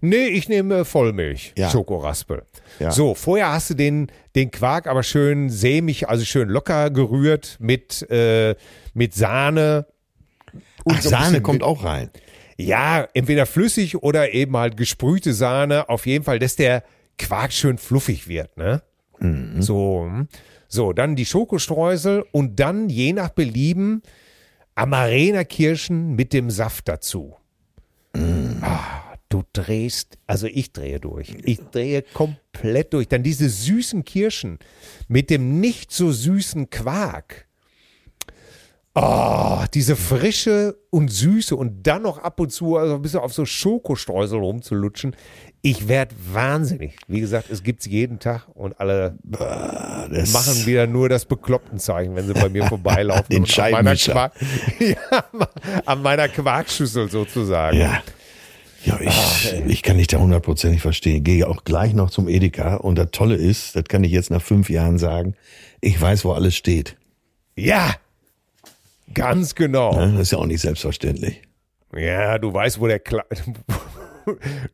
Nee, 0.00 0.26
ich 0.26 0.48
nehme 0.50 0.84
Vollmilch, 0.84 1.54
Ja. 1.56 1.70
Schokoraspel. 1.70 2.42
Ja. 2.78 2.90
So, 2.90 3.14
vorher 3.14 3.52
hast 3.52 3.70
du 3.70 3.74
den, 3.74 4.08
den 4.36 4.50
Quark 4.50 4.86
aber 4.86 5.02
schön 5.02 5.48
sämig, 5.48 6.08
also 6.10 6.26
schön 6.26 6.48
locker 6.50 6.90
gerührt 6.90 7.56
mit, 7.58 8.02
äh, 8.10 8.54
mit 8.92 9.14
Sahne. 9.14 9.86
und 10.84 10.96
Ach, 10.98 11.00
Sahne 11.02 11.40
kommt 11.40 11.62
auch 11.62 11.84
rein. 11.84 12.10
Ja, 12.56 13.08
entweder 13.14 13.46
flüssig 13.46 13.96
oder 14.02 14.32
eben 14.32 14.56
halt 14.56 14.76
gesprühte 14.76 15.32
Sahne. 15.32 15.88
Auf 15.88 16.06
jeden 16.06 16.24
Fall, 16.24 16.38
dass 16.38 16.56
der 16.56 16.84
Quark 17.18 17.52
schön 17.52 17.78
fluffig 17.78 18.28
wird, 18.28 18.56
ne? 18.56 18.82
Mhm. 19.18 19.62
So, 19.62 20.10
so, 20.68 20.92
dann 20.92 21.16
die 21.16 21.26
Schokostreusel 21.26 22.24
und 22.32 22.58
dann 22.60 22.88
je 22.88 23.12
nach 23.12 23.30
Belieben 23.30 24.02
Amarena-Kirschen 24.74 26.14
mit 26.16 26.32
dem 26.32 26.50
Saft 26.50 26.88
dazu. 26.88 27.36
Mhm. 28.14 28.58
Ah, 28.60 29.16
du 29.28 29.44
drehst, 29.52 30.18
also 30.26 30.46
ich 30.46 30.72
drehe 30.72 31.00
durch. 31.00 31.34
Ich 31.44 31.60
drehe 31.70 32.02
komplett 32.02 32.92
durch. 32.92 33.08
Dann 33.08 33.22
diese 33.22 33.48
süßen 33.48 34.04
Kirschen 34.04 34.58
mit 35.08 35.30
dem 35.30 35.60
nicht 35.60 35.92
so 35.92 36.10
süßen 36.10 36.70
Quark. 36.70 37.43
Oh, 38.96 39.64
diese 39.74 39.96
frische 39.96 40.76
und 40.90 41.10
süße 41.10 41.56
und 41.56 41.84
dann 41.84 42.02
noch 42.02 42.18
ab 42.18 42.38
und 42.38 42.52
zu 42.52 42.76
also 42.76 42.94
ein 42.94 43.02
bisschen 43.02 43.18
auf 43.18 43.32
so 43.32 43.44
Schokostreusel 43.44 44.38
rumzulutschen. 44.38 45.16
Ich 45.62 45.88
werde 45.88 46.14
wahnsinnig. 46.32 46.94
Wie 47.08 47.18
gesagt, 47.18 47.50
es 47.50 47.64
gibt's 47.64 47.86
jeden 47.86 48.20
Tag 48.20 48.46
und 48.54 48.78
alle 48.78 49.18
Das 49.24 50.32
machen 50.32 50.66
wieder 50.66 50.86
nur 50.86 51.08
das 51.08 51.24
Beklopptenzeichen, 51.24 52.14
wenn 52.14 52.28
sie 52.28 52.34
bei 52.34 52.48
mir 52.48 52.66
vorbeilaufen. 52.68 53.26
Den 53.30 53.42
und 53.42 53.58
an 53.58 53.72
meiner. 53.72 53.96
Quark, 53.96 54.32
ja, 54.78 55.24
an 55.86 56.02
meiner 56.02 56.28
Quarkschüssel 56.28 57.10
sozusagen. 57.10 57.76
Ja. 57.76 58.00
Ja, 58.84 59.00
ich, 59.00 59.54
ich 59.66 59.82
kann 59.82 59.96
dich 59.96 60.08
da 60.08 60.18
hundertprozentig 60.18 60.82
verstehen. 60.82 61.24
Gehe 61.24 61.48
auch 61.48 61.64
gleich 61.64 61.94
noch 61.94 62.10
zum 62.10 62.28
Edeka. 62.28 62.76
Und 62.76 62.96
das 62.96 63.08
Tolle 63.12 63.34
ist, 63.34 63.74
das 63.74 63.84
kann 63.84 64.04
ich 64.04 64.12
jetzt 64.12 64.30
nach 64.30 64.42
fünf 64.42 64.68
Jahren 64.68 64.98
sagen, 64.98 65.34
ich 65.80 65.98
weiß, 65.98 66.26
wo 66.26 66.32
alles 66.32 66.54
steht. 66.54 66.96
ja, 67.56 67.94
ganz 69.12 69.54
genau. 69.54 69.94
Ne? 69.98 70.12
Das 70.12 70.22
ist 70.22 70.30
ja 70.32 70.38
auch 70.38 70.46
nicht 70.46 70.60
selbstverständlich. 70.60 71.42
Ja, 71.96 72.38
du 72.38 72.52
weißt, 72.52 72.80
wo 72.80 72.86
der 72.86 73.00
Kla 73.00 73.24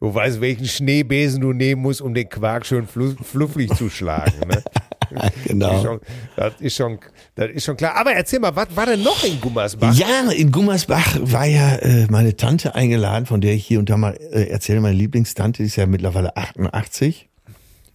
Du 0.01 0.15
weißt, 0.15 0.41
welchen 0.41 0.67
Schneebesen 0.67 1.41
du 1.41 1.53
nehmen 1.53 1.83
musst, 1.83 2.01
um 2.01 2.15
den 2.15 2.29
Quark 2.29 2.65
schön 2.65 2.87
flu 2.87 3.15
fluffig 3.21 3.69
zu 3.75 3.91
schlagen. 3.91 4.39
Ne? 4.49 4.63
Das, 5.11 5.25
ist 5.35 5.45
Genau. 5.49 5.83
schon, 5.83 6.01
das, 6.37 6.53
ist 6.61 6.77
schon, 6.77 6.99
das 7.35 7.51
ist 7.51 7.65
schon 7.65 7.77
klar. 7.77 7.97
Aber 7.97 8.13
erzähl 8.13 8.39
mal, 8.39 8.55
was 8.55 8.69
war 8.77 8.87
denn 8.87 9.03
noch 9.03 9.25
in 9.25 9.41
Gummersbach? 9.41 9.93
Ja, 9.95 10.31
in 10.31 10.53
Gummersbach 10.53 11.17
war 11.21 11.47
ja 11.47 11.75
äh, 11.77 12.07
meine 12.11 12.37
Tante 12.37 12.77
eingeladen, 12.77 13.27
von 13.27 13.41
der 13.41 13.55
ich 13.55 13.67
hier 13.67 13.81
und 13.81 13.91
da 13.91 13.97
mal 13.97 14.13
äh, 14.31 14.45
erzähle. 14.45 14.81
Meine 14.81 14.95
Lieblingstante 14.97 15.65
ist 15.65 15.75
ja 15.75 15.87
mittlerweile 15.87 16.37
88. 16.37 17.29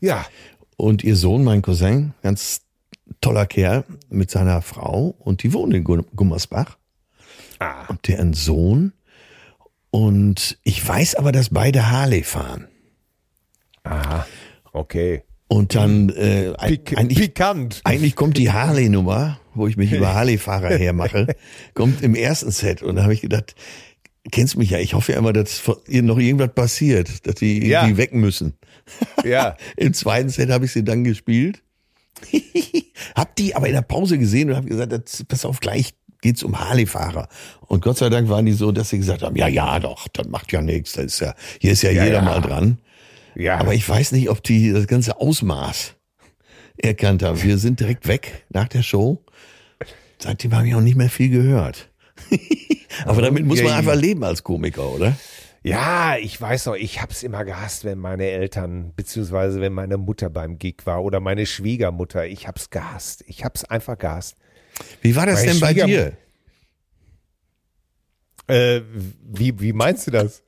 Ja, 0.01 0.25
Und 0.75 1.05
ihr 1.05 1.15
Sohn, 1.15 1.45
mein 1.45 1.61
Cousin, 1.61 2.13
ganz 2.21 2.63
toller 3.21 3.45
Kerl 3.45 3.83
mit 4.09 4.31
seiner 4.31 4.61
Frau. 4.61 5.15
Und 5.19 5.43
die 5.43 5.53
wohnen 5.53 5.71
in 5.73 5.83
Gu- 5.83 6.03
Gummersbach. 6.15 6.77
Ah. 7.59 7.85
Und 7.87 8.07
deren 8.07 8.33
Sohn. 8.33 8.93
Und 9.91 10.57
ich 10.63 10.85
weiß 10.85 11.15
aber, 11.15 11.31
dass 11.31 11.49
beide 11.49 11.89
Harley 11.89 12.23
fahren. 12.23 12.67
aha, 13.83 14.25
okay. 14.73 15.23
Und 15.47 15.75
dann 15.75 16.09
äh, 16.09 16.53
Pik 16.53 16.97
eigentlich, 16.97 17.19
pikant. 17.19 17.81
eigentlich 17.83 18.15
kommt 18.15 18.35
die 18.37 18.51
Harley-Nummer, 18.51 19.39
wo 19.53 19.67
ich 19.67 19.77
mich 19.77 19.91
über 19.93 20.13
Harley-Fahrer 20.15 20.69
hermache, 20.77 21.27
kommt 21.75 22.01
im 22.01 22.15
ersten 22.15 22.49
Set. 22.51 22.81
Und 22.81 22.95
da 22.95 23.03
habe 23.03 23.13
ich 23.13 23.21
gedacht, 23.21 23.55
kennst 24.31 24.57
mich 24.57 24.71
ja, 24.71 24.79
ich 24.79 24.95
hoffe 24.95 25.11
ja 25.13 25.19
immer, 25.19 25.33
dass 25.33 25.61
noch 25.87 26.17
irgendwas 26.17 26.53
passiert, 26.55 27.25
dass 27.27 27.35
die 27.35 27.65
Ja. 27.67 27.83
irgendwie 27.83 27.97
weg 27.97 28.13
müssen. 28.13 28.55
Ja, 29.23 29.55
Im 29.77 29.93
zweiten 29.93 30.29
Set 30.29 30.49
habe 30.49 30.65
ich 30.65 30.71
sie 30.71 30.83
dann 30.83 31.03
gespielt. 31.03 31.61
Hab 33.15 33.35
die 33.35 33.55
aber 33.55 33.67
in 33.67 33.73
der 33.73 33.81
Pause 33.81 34.17
gesehen 34.17 34.49
und 34.49 34.55
habe 34.55 34.67
gesagt, 34.67 34.91
das, 34.91 35.23
pass 35.27 35.45
auf, 35.45 35.59
gleich 35.59 35.93
geht's 36.21 36.43
um 36.43 36.59
Harley-Fahrer. 36.59 37.27
Und 37.67 37.83
Gott 37.83 37.97
sei 37.97 38.09
Dank 38.09 38.29
waren 38.29 38.45
die 38.45 38.53
so, 38.53 38.71
dass 38.71 38.89
sie 38.89 38.97
gesagt 38.97 39.21
haben, 39.21 39.35
ja, 39.35 39.47
ja, 39.47 39.79
doch, 39.79 40.07
das 40.07 40.27
macht 40.27 40.51
ja 40.51 40.61
nichts. 40.61 40.93
Das 40.93 41.05
ist 41.05 41.19
ja, 41.19 41.35
hier 41.59 41.71
ist 41.73 41.83
ja, 41.83 41.91
Ja, 41.91 42.03
jeder 42.05 42.17
ja. 42.17 42.21
mal 42.23 42.41
dran. 42.41 42.79
ja. 43.35 43.57
Aber 43.59 43.73
ich 43.73 43.87
weiß 43.87 44.11
nicht, 44.13 44.29
ob 44.29 44.41
die 44.43 44.71
das 44.71 44.87
ganze 44.87 45.19
Ausmaß 45.19 45.93
erkannt 46.77 47.21
haben. 47.23 47.41
Wir 47.43 47.57
sind 47.57 47.79
direkt 47.79 48.07
weg 48.07 48.45
nach 48.49 48.67
der 48.67 48.81
Show. 48.81 49.23
Seitdem 50.17 50.55
habe 50.55 50.67
ich 50.67 50.75
auch 50.75 50.81
nicht 50.81 50.97
mehr 50.97 51.09
viel 51.09 51.29
gehört. 51.29 51.89
Aber 53.05 53.21
damit 53.21 53.45
muss 53.45 53.61
man 53.61 53.73
einfach 53.73 53.95
leben 53.95 54.23
als 54.23 54.43
Komiker, 54.43 54.89
oder? 54.89 55.15
Ja, 55.65 56.15
ich 56.17 56.39
weiß 56.39 56.67
noch, 56.67 56.75
ich 56.75 57.01
hab's 57.01 57.23
immer 57.23 57.43
gehasst, 57.43 57.85
wenn 57.85 57.97
meine 57.97 58.29
Eltern, 58.29 58.93
beziehungsweise 58.95 59.61
wenn 59.61 59.73
meine 59.73 59.97
Mutter 59.97 60.29
beim 60.29 60.59
Gig 60.59 60.85
war 60.85 61.03
oder 61.03 61.19
meine 61.19 61.47
Schwiegermutter. 61.47 62.27
Ich 62.27 62.47
hab's 62.47 62.69
gehasst. 62.69 63.23
Ich 63.25 63.43
hab's 63.43 63.63
einfach 63.63 63.97
gehasst. 63.97 64.35
Wie 65.01 65.15
war 65.15 65.25
das 65.25 65.39
Meine 65.39 65.51
denn 65.53 65.59
bei 65.59 65.73
dir? 65.73 66.17
Äh, 68.45 68.81
wie, 69.23 69.59
wie 69.59 69.73
meinst 69.73 70.05
du 70.05 70.11
das? 70.11 70.43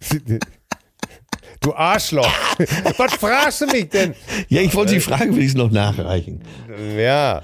Du 1.60 1.74
Arschloch. 1.74 2.30
Was 2.98 3.14
fragst 3.14 3.62
du 3.62 3.66
mich 3.66 3.88
denn? 3.88 4.14
Ja, 4.48 4.60
ich 4.60 4.74
wollte 4.74 4.92
die 4.92 5.00
Frage 5.00 5.34
will 5.34 5.42
ich 5.42 5.54
noch 5.54 5.70
nachreichen. 5.70 6.42
Ja. 6.96 7.42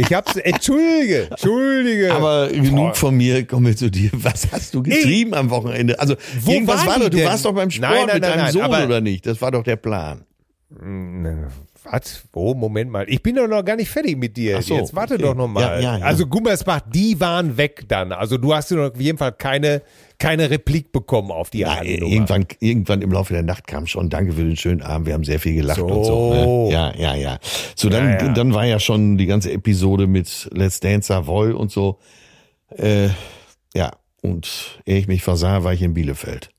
Ich 0.00 0.12
hab's, 0.12 0.36
entschuldige, 0.36 1.28
entschuldige. 1.30 2.14
Aber 2.14 2.48
genug 2.48 2.96
von 2.96 3.16
mir, 3.16 3.46
kommen 3.46 3.66
wir 3.66 3.76
zu 3.76 3.90
dir. 3.90 4.10
Was 4.12 4.50
hast 4.52 4.74
du 4.74 4.82
getrieben 4.82 5.34
am 5.34 5.50
Wochenende? 5.50 5.98
Also, 5.98 6.16
Wo 6.40 6.52
irgendwas 6.52 6.86
war 6.86 6.98
doch, 6.98 7.10
du 7.10 7.24
warst 7.24 7.44
doch 7.44 7.54
beim 7.54 7.70
Sport 7.70 7.90
Nein, 7.90 8.06
nein, 8.06 8.14
mit 8.14 8.22
nein, 8.22 8.30
deinem 8.30 8.42
nein, 8.44 8.52
Sohn, 8.52 8.86
oder 8.86 9.00
nicht? 9.00 9.26
Das 9.26 9.40
war 9.40 9.50
doch 9.50 9.62
der 9.62 9.76
Plan. 9.76 10.24
Was? 11.84 12.22
Oh, 12.32 12.54
Moment 12.54 12.90
mal. 12.90 13.04
Ich 13.08 13.22
bin 13.22 13.36
doch 13.36 13.48
noch 13.48 13.64
gar 13.64 13.76
nicht 13.76 13.90
fertig 13.90 14.16
mit 14.16 14.36
dir. 14.36 14.62
So, 14.62 14.76
Jetzt 14.76 14.94
warte 14.94 15.14
okay. 15.14 15.22
doch 15.22 15.34
noch 15.34 15.48
mal. 15.48 15.60
Ja, 15.60 15.80
ja, 15.80 15.98
ja. 15.98 16.04
Also 16.04 16.26
Gummersbach, 16.26 16.80
die 16.92 17.18
waren 17.18 17.56
weg 17.56 17.84
dann. 17.88 18.12
Also 18.12 18.38
du 18.38 18.54
hast 18.54 18.70
dir 18.70 18.76
noch 18.76 18.92
auf 18.92 19.00
jeden 19.00 19.18
Fall 19.18 19.32
keine, 19.32 19.82
keine 20.20 20.50
Replik 20.50 20.92
bekommen 20.92 21.32
auf 21.32 21.50
die 21.50 21.66
Handynummer. 21.66 22.12
irgendwann, 22.12 22.46
irgendwann 22.60 23.02
im 23.02 23.10
Laufe 23.10 23.32
der 23.32 23.42
Nacht 23.42 23.66
kam 23.66 23.88
schon, 23.88 24.08
danke 24.10 24.34
für 24.34 24.44
den 24.44 24.56
schönen 24.56 24.82
Abend, 24.82 25.06
wir 25.08 25.14
haben 25.14 25.24
sehr 25.24 25.40
viel 25.40 25.54
gelacht 25.54 25.78
So. 25.78 25.86
und 25.86 26.04
so. 26.04 26.34
Ne? 26.66 26.72
Ja, 26.72 26.94
ja, 26.96 27.14
ja. 27.16 27.38
So, 27.74 27.88
dann, 27.88 28.04
Ja, 28.04 28.26
ja. 28.26 28.32
dann 28.32 28.54
war 28.54 28.66
ja 28.66 28.78
schon 28.78 29.18
die 29.18 29.26
ganze 29.26 29.50
Episode 29.50 30.06
mit 30.06 30.48
Let's 30.52 30.78
Dance 30.78 31.08
Savoy 31.08 31.52
und 31.52 31.72
so. 31.72 31.98
Äh, 32.76 33.08
ja, 33.74 33.90
und 34.22 34.80
ehe 34.86 34.98
ich 34.98 35.08
mich 35.08 35.22
versah, 35.22 35.64
war 35.64 35.72
ich 35.72 35.82
in 35.82 35.94
Bielefeld. 35.94 36.50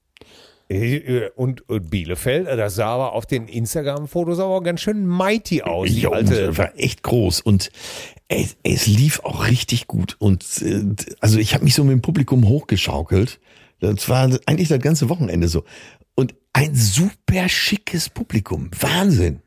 Äh, 0.70 1.30
Und, 1.36 1.68
und 1.70 1.90
Bielefeld, 1.92 2.48
äh, 2.48 2.56
das 2.58 2.76
sah 2.76 2.88
aber 2.88 3.14
auf 3.14 3.26
den 3.26 3.48
Instagram-Fotos 3.48 4.40
aber 4.40 4.64
ganz 4.64 4.82
schön 4.82 5.06
mighty 5.06 5.62
aus. 5.62 5.90
Die 5.90 6.02
Jo, 6.02 6.12
alte, 6.12 6.58
war 6.58 6.72
echt 6.80 7.04
groß 7.04 7.42
und 7.42 7.72
es, 8.30 8.56
es 8.64 8.88
lief 8.88 9.20
auch 9.24 9.48
richtig 9.48 9.88
gut. 9.88 10.16
Und 10.18 10.46
äh, 10.62 10.84
also 11.20 11.38
ich 11.38 11.54
habe 11.54 11.66
mich 11.66 11.76
so 11.76 11.84
mit 11.84 11.92
dem 11.92 12.02
Publikum 12.02 12.48
hochgeschaukelt. 12.48 13.40
Das 13.82 14.08
war 14.08 14.30
eigentlich 14.46 14.70
das 14.70 14.80
ganze 14.80 15.10
Wochenende 15.10 15.48
so. 15.48 15.64
Und 16.16 16.36
ein 16.54 16.76
super 16.76 17.50
schickes 17.50 18.10
Publikum. 18.10 18.70
Wahnsinn. 18.80 19.42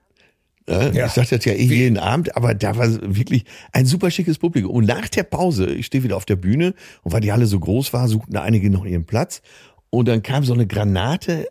Ja, 0.69 0.91
Ja. 0.93 1.07
Ich 1.07 1.13
sage 1.13 1.29
das 1.37 1.45
ja 1.45 1.53
eh 1.53 1.65
jeden 1.65 1.99
Abend, 1.99 2.37
aber 2.37 2.55
da 2.55 2.77
war 2.77 2.89
wirklich 3.17 3.45
ein 3.73 3.87
super 3.87 4.11
schickes 4.11 4.39
Publikum. 4.39 4.71
Und 4.73 4.87
nach 4.87 5.09
der 5.09 5.23
Pause, 5.23 5.67
ich 5.67 5.87
stehe 5.87 6.05
wieder 6.05 6.17
auf 6.17 6.25
der 6.25 6.37
Bühne 6.37 6.75
und 7.03 7.13
weil 7.13 7.21
die 7.21 7.33
Halle 7.33 7.47
so 7.47 7.61
groß 7.61 7.93
war, 7.93 8.09
suchten 8.09 8.37
einige 8.37 8.71
noch 8.71 8.85
ihren 8.85 9.05
Platz. 9.07 9.43
Und 9.91 10.09
dann 10.09 10.23
kam 10.23 10.45
so 10.45 10.53
eine 10.55 10.67
Granate, 10.67 11.49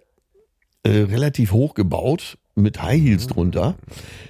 äh, 0.83 0.89
relativ 0.89 1.51
hoch 1.53 1.75
gebaut, 1.75 2.37
mit 2.55 2.81
High 2.81 3.01
Heels 3.01 3.27
drunter. 3.27 3.77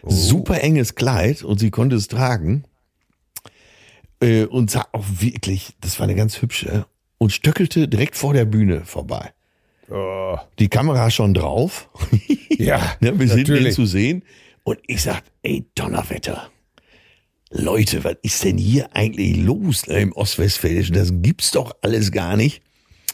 Super 0.05 0.61
enges 0.61 0.95
Kleid 0.95 1.43
und 1.43 1.59
sie 1.59 1.71
konnte 1.71 1.95
es 1.95 2.07
tragen. 2.07 2.63
Äh, 4.21 4.45
und 4.45 4.69
sah 4.69 4.85
auch 4.91 5.05
wirklich, 5.19 5.75
das 5.81 5.99
war 5.99 6.05
eine 6.05 6.15
ganz 6.15 6.41
hübsche, 6.41 6.85
und 7.23 7.31
stöckelte 7.31 7.87
direkt 7.87 8.17
vor 8.17 8.33
der 8.33 8.43
Bühne 8.43 8.81
vorbei. 8.83 9.31
oh, 9.89 10.37
Die 10.59 10.67
Kamera 10.67 11.09
schon 11.09 11.33
drauf. 11.33 11.89
ja, 12.49 12.95
ne, 12.99 13.11
hinten 13.11 13.29
hin 13.29 13.37
natürlich. 13.37 13.75
zu 13.75 13.85
sehen. 13.85 14.23
Und 14.63 14.79
ich 14.87 15.01
sag, 15.03 15.23
ey, 15.41 15.65
Donnerwetter. 15.75 16.49
Leute, 17.49 18.03
was 18.03 18.15
ist 18.23 18.43
denn 18.43 18.57
hier 18.57 18.93
eigentlich 18.93 19.37
los 19.37 19.87
ne, 19.87 19.99
im 19.99 20.11
Ostwestfälischen? 20.11 20.95
Das 20.95 21.11
gibt's 21.21 21.51
doch 21.51 21.73
alles 21.81 22.11
gar 22.11 22.35
nicht. 22.35 22.61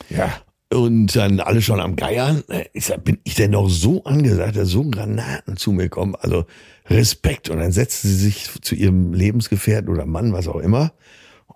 Ja, 0.10 0.42
Und 0.74 1.16
dann 1.16 1.40
alle 1.40 1.62
schon 1.62 1.80
am 1.80 1.96
Geiern. 1.96 2.44
Ich 2.74 2.86
sag, 2.86 3.04
bin 3.04 3.20
ich 3.26 3.36
denn 3.36 3.52
noch 3.52 3.70
so 3.70 4.04
angesagt, 4.06 4.56
dass 4.56 4.70
so 4.70 4.84
Granaten 4.90 5.56
zu 5.58 5.72
mir 5.72 5.90
kommen? 5.90 6.16
Also 6.16 6.46
Respekt. 6.88 7.50
Und 7.50 7.60
dann 7.60 7.72
setzte 7.72 8.08
sie 8.08 8.16
sich 8.16 8.50
zu 8.62 8.74
ihrem 8.74 9.14
Lebensgefährten 9.14 9.90
oder 9.90 10.08
Mann, 10.08 10.34
was 10.34 10.48
auch 10.48 10.60
immer. 10.62 10.94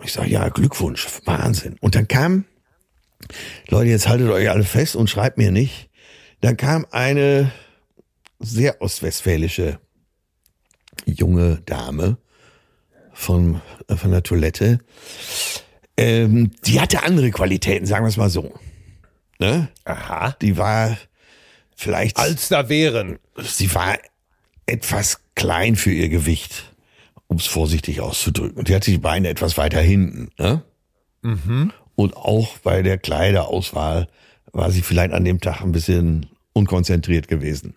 Ich 0.03 0.13
sage, 0.13 0.29
ja, 0.29 0.49
Glückwunsch, 0.49 1.07
Wahnsinn. 1.25 1.77
Und 1.79 1.95
dann 1.95 2.07
kam, 2.07 2.45
Leute, 3.69 3.89
jetzt 3.89 4.07
haltet 4.07 4.29
euch 4.29 4.49
alle 4.49 4.63
fest 4.63 4.95
und 4.95 5.09
schreibt 5.09 5.37
mir 5.37 5.51
nicht. 5.51 5.89
Dann 6.41 6.57
kam 6.57 6.85
eine 6.91 7.51
sehr 8.39 8.81
ostwestfälische 8.81 9.79
junge 11.05 11.61
Dame 11.65 12.17
von, 13.13 13.61
von 13.87 14.11
der 14.11 14.23
Toilette. 14.23 14.79
Ähm, 15.95 16.51
die 16.65 16.81
hatte 16.81 17.03
andere 17.03 17.31
Qualitäten, 17.31 17.85
sagen 17.85 18.03
wir 18.05 18.09
es 18.09 18.17
mal 18.17 18.29
so. 18.29 18.53
Ne? 19.39 19.69
aha. 19.85 20.35
Die 20.41 20.57
war 20.57 20.97
vielleicht, 21.75 22.17
Als 22.17 22.49
da 22.49 22.69
wären. 22.69 23.19
sie 23.37 23.73
war 23.73 23.97
etwas 24.65 25.19
klein 25.35 25.75
für 25.75 25.91
ihr 25.91 26.09
Gewicht, 26.09 26.72
um 27.33 27.39
es 27.39 27.47
vorsichtig 27.47 27.99
auszudrücken. 27.99 28.57
Und 28.57 28.69
die 28.69 28.75
hatte 28.75 28.91
die 28.91 28.99
Beine 28.99 29.27
etwas 29.27 29.57
weiter 29.57 29.81
hinten. 29.81 30.29
Ne? 30.37 30.61
Und 31.95 32.15
auch 32.15 32.59
bei 32.59 32.83
der 32.83 32.97
Kleiderauswahl 32.97 34.07
war 34.51 34.71
sie 34.71 34.83
vielleicht 34.83 35.13
an 35.13 35.25
dem 35.25 35.41
Tag 35.41 35.61
ein 35.61 35.71
bisschen 35.71 36.27
unkonzentriert 36.53 37.27
gewesen. 37.27 37.73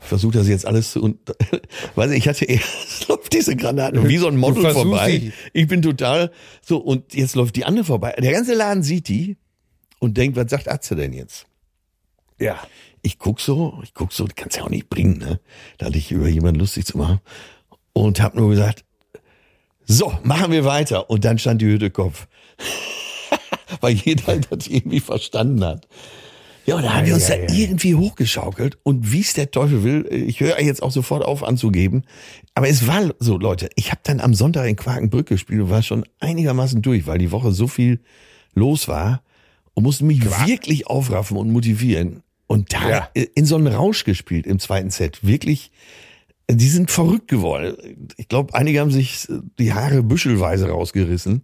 Ich 0.00 0.06
versuche 0.06 0.38
das 0.38 0.48
jetzt 0.48 0.66
alles 0.66 0.92
zu, 0.92 1.02
und, 1.02 1.18
weiß 1.94 2.10
ich, 2.12 2.18
ich 2.18 2.28
hatte 2.28 2.46
erst 2.46 3.08
läuft 3.08 3.32
diese 3.34 3.54
Granaten 3.54 4.08
wie 4.08 4.16
so 4.16 4.28
ein 4.28 4.36
Model 4.38 4.72
vorbei. 4.72 5.32
Ich 5.52 5.68
bin 5.68 5.82
total 5.82 6.30
so 6.62 6.78
und 6.78 7.12
jetzt 7.12 7.36
läuft 7.36 7.56
die 7.56 7.66
andere 7.66 7.84
vorbei. 7.84 8.16
Der 8.18 8.32
ganze 8.32 8.54
Laden 8.54 8.82
sieht 8.82 9.08
die 9.08 9.36
und 9.98 10.16
denkt, 10.16 10.36
was 10.36 10.50
sagt 10.50 10.68
Atze 10.68 10.96
denn 10.96 11.12
jetzt? 11.12 11.46
Ja. 12.38 12.58
Ich 13.02 13.18
guck 13.18 13.40
so, 13.40 13.78
ich 13.82 13.94
guck 13.94 14.12
so, 14.12 14.26
die 14.26 14.34
kannst 14.34 14.58
ja 14.58 14.64
auch 14.64 14.70
nicht 14.70 14.90
bringen, 14.90 15.18
ne? 15.18 15.40
Da 15.78 15.88
dich 15.88 16.12
über 16.12 16.28
jemanden 16.28 16.60
lustig 16.60 16.84
zu 16.84 16.98
machen. 16.98 17.20
Und 17.92 18.20
hab 18.20 18.34
nur 18.34 18.50
gesagt, 18.50 18.84
so, 19.84 20.12
machen 20.22 20.52
wir 20.52 20.64
weiter. 20.64 21.10
Und 21.10 21.24
dann 21.24 21.38
stand 21.38 21.60
die 21.62 21.66
Hütte 21.66 21.90
Kopf. 21.90 22.26
Weil 23.80 23.94
jeder 23.94 24.36
das 24.38 24.66
irgendwie 24.66 25.00
verstanden 25.00 25.64
hat. 25.64 25.88
Ja, 26.66 26.76
und 26.76 26.82
da 26.84 26.92
haben 26.94 27.06
wir 27.06 27.14
uns 27.14 27.28
Ja, 27.28 27.36
da 27.36 27.42
ja, 27.42 27.48
ja. 27.48 27.54
irgendwie 27.58 27.94
hochgeschaukelt 27.94 28.78
und 28.82 29.10
wie 29.12 29.20
es 29.20 29.32
der 29.34 29.50
Teufel 29.50 29.82
will, 29.82 30.06
ich 30.10 30.40
höre 30.40 30.60
jetzt 30.60 30.82
auch 30.82 30.90
sofort 30.90 31.24
auf 31.24 31.42
anzugeben. 31.42 32.04
Aber 32.54 32.68
es 32.68 32.86
war 32.86 33.14
so, 33.18 33.38
Leute, 33.38 33.70
ich 33.76 33.90
habe 33.90 34.00
dann 34.04 34.20
am 34.20 34.34
Sonntag 34.34 34.68
in 34.68 34.76
Quakenbrück 34.76 35.26
gespielt 35.26 35.62
und 35.62 35.70
war 35.70 35.82
schon 35.82 36.04
einigermaßen 36.20 36.82
durch, 36.82 37.06
weil 37.06 37.18
die 37.18 37.32
Woche 37.32 37.50
so 37.52 37.66
viel 37.66 38.00
los 38.54 38.88
war 38.88 39.22
und 39.74 39.84
musste 39.84 40.04
mich 40.04 40.22
wirklich 40.46 40.86
aufraffen 40.86 41.36
und 41.38 41.50
motivieren. 41.50 42.22
Und 42.46 42.72
da 42.74 42.88
Ja. 42.88 43.08
in 43.14 43.46
so 43.46 43.56
einen 43.56 43.68
Rausch 43.68 44.04
gespielt 44.04 44.46
im 44.46 44.58
zweiten 44.58 44.90
Set. 44.90 45.26
Wirklich, 45.26 45.70
die 46.52 46.68
sind 46.68 46.90
verrückt 46.90 47.28
geworden. 47.28 48.08
Ich 48.16 48.28
glaube, 48.28 48.54
einige 48.54 48.80
haben 48.80 48.90
sich 48.90 49.26
die 49.58 49.72
Haare 49.72 50.02
büschelweise 50.02 50.68
rausgerissen. 50.68 51.42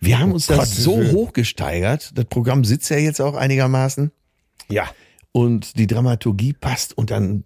Wir 0.00 0.18
haben 0.20 0.32
uns 0.32 0.46
das 0.46 0.56
Gottes 0.58 0.76
so 0.76 0.98
Willen. 0.98 1.12
hochgesteigert. 1.12 2.12
Das 2.16 2.24
Programm 2.26 2.64
sitzt 2.64 2.88
ja 2.90 2.98
jetzt 2.98 3.20
auch 3.20 3.34
einigermaßen 3.34 4.12
Ja. 4.70 4.88
und 5.32 5.76
die 5.76 5.86
Dramaturgie 5.88 6.52
passt 6.52 6.96
und 6.96 7.10
dann, 7.10 7.42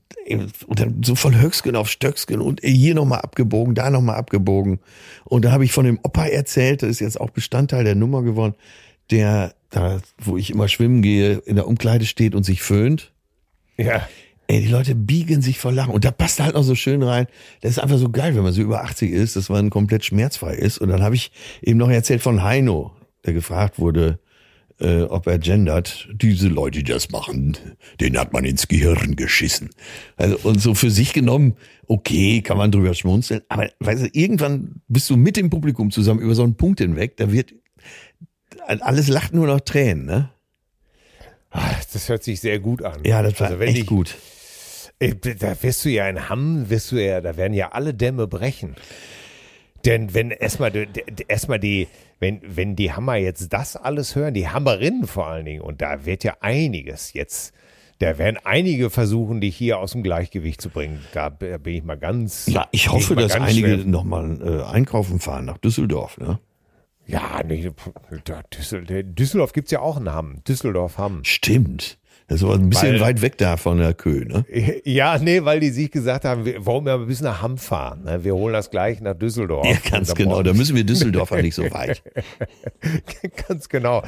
und 0.67 0.79
dann 0.81 1.03
so 1.03 1.15
von 1.15 1.41
Höcksken 1.41 1.77
auf 1.77 1.89
Stöcksken 1.91 2.41
und 2.41 2.61
hier 2.63 2.95
nochmal 2.95 3.21
abgebogen, 3.21 3.75
da 3.75 3.89
nochmal 3.91 4.17
abgebogen. 4.17 4.81
Und 5.25 5.45
da 5.47 5.53
habe 5.53 5.65
ich 5.65 5.73
von 5.73 5.87
dem 5.87 5.99
Opa 6.03 6.27
erzählt, 6.27 6.83
das 6.83 6.91
ist 6.91 7.01
jetzt 7.01 7.21
auch 7.21 7.31
Bestandteil 7.31 7.85
der 7.85 7.95
Nummer 7.95 8.23
geworden, 8.23 8.55
der 9.11 9.55
da, 9.71 10.01
wo 10.19 10.37
ich 10.37 10.51
immer 10.51 10.69
schwimmen 10.69 11.01
gehe, 11.01 11.39
in 11.47 11.57
der 11.57 11.67
Umkleide 11.67 12.05
steht 12.05 12.35
und 12.35 12.45
sich 12.45 12.61
föhnt. 12.63 13.13
Ja. 13.79 14.07
Ey, 14.49 14.61
die 14.61 14.69
Leute 14.69 14.95
biegen 14.95 15.41
sich 15.41 15.59
vor 15.59 15.73
Lachen. 15.73 15.95
Und 15.95 16.05
da 16.05 16.11
passt 16.11 16.41
halt 16.41 16.55
noch 16.55 16.63
so 16.63 16.75
schön 16.75 17.03
rein. 17.03 17.27
Das 17.61 17.73
ist 17.73 17.79
einfach 17.79 17.99
so 17.99 18.11
geil, 18.11 18.35
wenn 18.35 18.43
man 18.43 18.53
so 18.53 18.63
über 18.63 18.83
80 18.83 19.11
ist, 19.11 19.37
dass 19.37 19.49
man 19.49 19.71
komplett 19.71 20.05
schmerzfrei 20.05 20.55
ist. 20.55 20.79
Und 20.79 20.89
dann 20.89 21.03
habe 21.03 21.15
ich 21.15 21.31
eben 21.63 21.79
noch 21.79 21.91
erzählt 21.91 22.23
von 22.23 22.43
Heino, 22.43 22.93
der 23.25 23.33
gefragt 23.33 23.79
wurde, 23.79 24.19
äh, 24.81 25.03
ob 25.03 25.27
er 25.27 25.39
gendert. 25.39 26.09
Diese 26.13 26.49
Leute, 26.49 26.83
die 26.83 26.93
das 26.93 27.11
machen, 27.11 27.57
denen 28.01 28.19
hat 28.19 28.33
man 28.33 28.45
ins 28.45 28.69
Gehirn 28.69 29.17
geschissen. 29.17 29.71
Also, 30.17 30.39
und 30.43 30.61
so 30.61 30.75
für 30.75 30.91
sich 30.91 31.13
genommen, 31.13 31.55
okay, 31.87 32.43
kann 32.43 32.59
man 32.59 32.73
drüber 32.73 32.95
schmunzeln. 32.95 33.43
Aber 33.49 33.71
weißt 33.81 34.05
du, 34.05 34.09
irgendwann 34.13 34.83
bist 34.89 35.09
du 35.09 35.17
mit 35.17 35.37
dem 35.37 35.51
Publikum 35.51 35.91
zusammen 35.91 36.21
über 36.21 36.35
so 36.35 36.43
einen 36.43 36.57
Punkt 36.57 36.81
hinweg, 36.81 37.17
da 37.17 37.31
wird 37.33 37.55
alles 38.67 39.09
lacht 39.09 39.35
nur 39.35 39.47
noch 39.47 39.61
Tränen, 39.61 40.05
ne? 40.05 40.31
Ah, 41.53 41.71
Das 41.93 42.09
hört 42.09 42.23
sich 42.23 42.41
sehr 42.41 42.59
gut 42.59 42.83
an. 42.83 43.01
Ja, 43.05 43.23
das 43.23 43.39
war 43.41 43.49
Also 43.51 43.61
echt 43.61 43.79
ich- 43.79 43.87
gut. 43.87 44.17
Da 45.01 45.61
wirst 45.63 45.85
du 45.85 45.89
ja 45.89 46.09
in 46.09 46.29
Hamm, 46.29 46.71
wirst 46.71 46.93
du 46.93 46.97
ja, 46.97 47.21
da 47.21 47.37
werden 47.37 47.55
ja 47.55 47.73
alle 47.73 47.93
Dämme 47.93 48.27
brechen. 48.29 48.77
Denn 49.85 50.15
wenn 50.15 50.31
erstmal 50.31 50.71
erstmal 51.27 51.59
die, 51.59 51.89
wenn, 52.21 52.41
wenn 52.45 52.77
die 52.77 52.93
Hammer 52.93 53.17
jetzt 53.17 53.53
das 53.53 53.75
alles 53.75 54.15
hören, 54.15 54.33
die 54.33 54.49
Hammerinnen 54.49 55.09
vor 55.09 55.27
allen 55.27 55.45
Dingen, 55.45 55.61
und 55.61 55.83
da 55.83 56.05
wird 56.07 56.23
ja 56.23 56.37
einiges 56.41 57.13
jetzt, 57.15 57.53
da 57.99 58.17
werden 58.17 58.39
einige 58.45 58.91
versuchen, 58.91 59.41
dich 59.41 59.57
hier 59.57 59.79
aus 59.81 59.91
dem 59.93 60.05
Gleichgewicht 60.05 60.61
zu 60.61 60.71
bringen. 60.71 61.01
Da 61.15 61.31
bin 61.31 61.61
ich 61.75 61.83
mal 61.83 61.99
ganz. 61.99 62.47
Ja, 62.47 62.69
ich 62.71 62.91
hoffe, 62.91 63.15
mal 63.15 63.23
dass 63.23 63.33
einige 63.33 63.77
nochmal 63.79 64.39
äh, 64.41 64.63
einkaufen 64.73 65.19
fahren 65.19 65.47
nach 65.47 65.59
Düsseldorf. 65.59 66.17
Ne? 66.19 66.39
Ja, 67.07 67.41
nee, 67.47 67.69
Düssel- 68.55 68.85
Düsseldorf 69.05 69.53
gibt's 69.53 69.71
ja 69.71 69.81
auch 69.81 69.97
einen 69.97 70.13
Hamm. 70.13 70.43
Düsseldorf 70.45 70.99
Hamm. 70.99 71.25
Stimmt. 71.25 71.99
Das 72.29 72.39
ist 72.41 72.45
aber 72.45 72.55
ein 72.55 72.71
bisschen 72.71 72.95
Weil- 72.95 73.01
weit 73.01 73.21
weg 73.23 73.37
da 73.37 73.57
von 73.57 73.79
der 73.79 73.93
Kö. 73.93 74.25
Ne? 74.25 74.45
Ja, 74.85 75.19
nee, 75.19 75.45
weil 75.45 75.61
die 75.61 75.71
sich 75.71 75.91
gesagt 75.91 76.25
haben, 76.25 76.45
wir 76.47 76.65
wollen 76.65 76.87
ja 76.87 76.97
bis 76.97 77.21
nach 77.21 77.43
Hamm 77.43 77.59
fahren. 77.59 78.05
ne? 78.05 78.25
Wir 78.25 78.35
holen 78.35 78.53
das 78.55 78.71
gleich 78.71 79.01
nach 79.01 79.15
Düsseldorf. 79.15 79.67
Ja, 79.67 79.77
ganz 79.91 80.15
genau. 80.15 80.43
Da 80.43 80.55
müssen 80.55 80.77
wir 80.77 80.85
Düsseldorfer 80.85 81.43
nicht 81.43 81.55
so 81.57 81.65
weit. 81.73 82.03
Ganz 83.49 83.69
genau. 83.69 84.03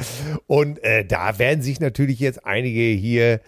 Und 0.47 0.83
äh, 0.85 1.05
da 1.05 1.39
werden 1.39 1.61
sich 1.63 1.81
natürlich 1.81 2.21
jetzt 2.21 2.47
einige 2.47 2.81
hier, 2.81 3.41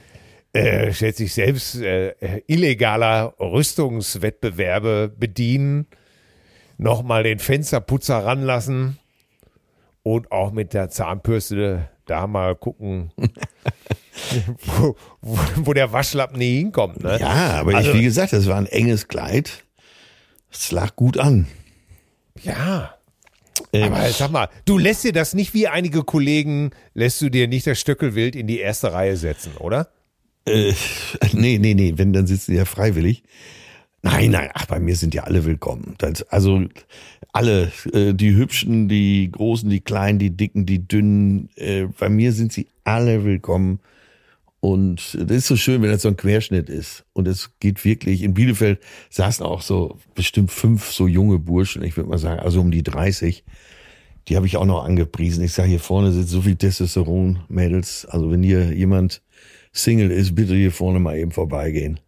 äh, 0.52 0.92
stellt 0.92 1.16
sich 1.16 1.32
selbst, 1.32 1.76
äh, 1.80 2.14
illegaler 2.46 3.34
Rüstungswettbewerbe 3.40 5.12
bedienen, 5.16 5.86
nochmal 6.76 7.22
den 7.22 7.38
Fensterputzer 7.38 8.18
ranlassen 8.18 8.98
und 10.06 10.30
auch 10.30 10.52
mit 10.52 10.72
der 10.72 10.88
Zahnbürste 10.88 11.88
da 12.04 12.28
mal 12.28 12.54
gucken, 12.54 13.10
wo, 14.64 14.94
wo, 15.20 15.38
wo 15.56 15.72
der 15.72 15.92
Waschlappen 15.92 16.38
nie 16.38 16.58
hinkommt. 16.58 17.02
Ne? 17.02 17.18
Ja, 17.20 17.58
aber 17.58 17.74
Also- 17.74 17.90
ich, 17.90 17.98
wie 17.98 18.04
gesagt, 18.04 18.32
das 18.32 18.46
war 18.46 18.56
ein 18.56 18.66
enges 18.66 19.08
Kleid. 19.08 19.64
Es 20.52 20.70
lag 20.70 20.94
gut 20.94 21.18
an. 21.18 21.48
Ja. 22.40 22.94
Ähm, 23.72 23.92
Aber 23.92 24.08
sag 24.10 24.30
mal, 24.30 24.48
du 24.64 24.78
lässt 24.78 25.02
dir 25.02 25.12
das 25.12 25.34
nicht 25.34 25.54
wie 25.54 25.66
einige 25.66 26.04
Kollegen, 26.04 26.70
lässt 26.94 27.20
du 27.20 27.28
dir 27.28 27.48
nicht 27.48 27.66
das 27.66 27.80
Stöckelwild 27.80 28.36
in 28.36 28.46
die 28.46 28.60
erste 28.60 28.92
Reihe 28.92 29.16
setzen, 29.16 29.56
oder? 29.58 29.88
Äh, 30.44 30.72
nee, 31.32 31.58
nee, 31.58 31.74
nee, 31.74 31.94
wenn, 31.96 32.12
dann 32.12 32.28
sitzen 32.28 32.52
die 32.52 32.58
ja 32.58 32.64
freiwillig. 32.64 33.24
Nein, 34.02 34.30
nein, 34.30 34.50
ach, 34.54 34.66
bei 34.66 34.78
mir 34.78 34.94
sind 34.94 35.14
ja 35.14 35.24
alle 35.24 35.44
willkommen. 35.44 35.94
Das, 35.98 36.22
also 36.24 36.62
alle, 37.32 37.72
äh, 37.92 38.14
die 38.14 38.36
Hübschen, 38.36 38.88
die 38.88 39.30
Großen, 39.32 39.68
die 39.68 39.80
Kleinen, 39.80 40.18
die 40.18 40.30
Dicken, 40.30 40.64
die 40.64 40.86
Dünnen, 40.86 41.50
äh, 41.56 41.86
bei 41.98 42.08
mir 42.08 42.32
sind 42.32 42.52
sie 42.52 42.68
alle 42.84 43.24
willkommen. 43.24 43.80
Und 44.60 45.16
das 45.20 45.36
ist 45.36 45.46
so 45.46 45.56
schön, 45.56 45.82
wenn 45.82 45.90
das 45.90 46.02
so 46.02 46.08
ein 46.08 46.16
Querschnitt 46.16 46.68
ist. 46.68 47.04
Und 47.12 47.28
es 47.28 47.58
geht 47.60 47.84
wirklich, 47.84 48.22
in 48.22 48.34
Bielefeld 48.34 48.80
saßen 49.10 49.44
auch 49.44 49.60
so 49.60 49.98
bestimmt 50.14 50.50
fünf 50.50 50.90
so 50.90 51.06
junge 51.06 51.38
Burschen, 51.38 51.82
ich 51.82 51.96
würde 51.96 52.10
mal 52.10 52.18
sagen, 52.18 52.40
also 52.40 52.60
um 52.60 52.70
die 52.70 52.82
30. 52.82 53.44
Die 54.28 54.36
habe 54.36 54.46
ich 54.46 54.56
auch 54.56 54.64
noch 54.64 54.84
angepriesen. 54.84 55.44
Ich 55.44 55.52
sage, 55.52 55.68
hier 55.68 55.80
vorne 55.80 56.10
sitzt 56.10 56.30
so 56.30 56.42
viel 56.42 56.56
Testosteron, 56.56 57.40
Mädels. 57.48 58.06
Also 58.06 58.30
wenn 58.30 58.42
hier 58.42 58.72
jemand 58.72 59.22
Single 59.72 60.10
ist, 60.10 60.34
bitte 60.34 60.54
hier 60.54 60.72
vorne 60.72 60.98
mal 60.98 61.16
eben 61.16 61.30
vorbeigehen. 61.30 62.00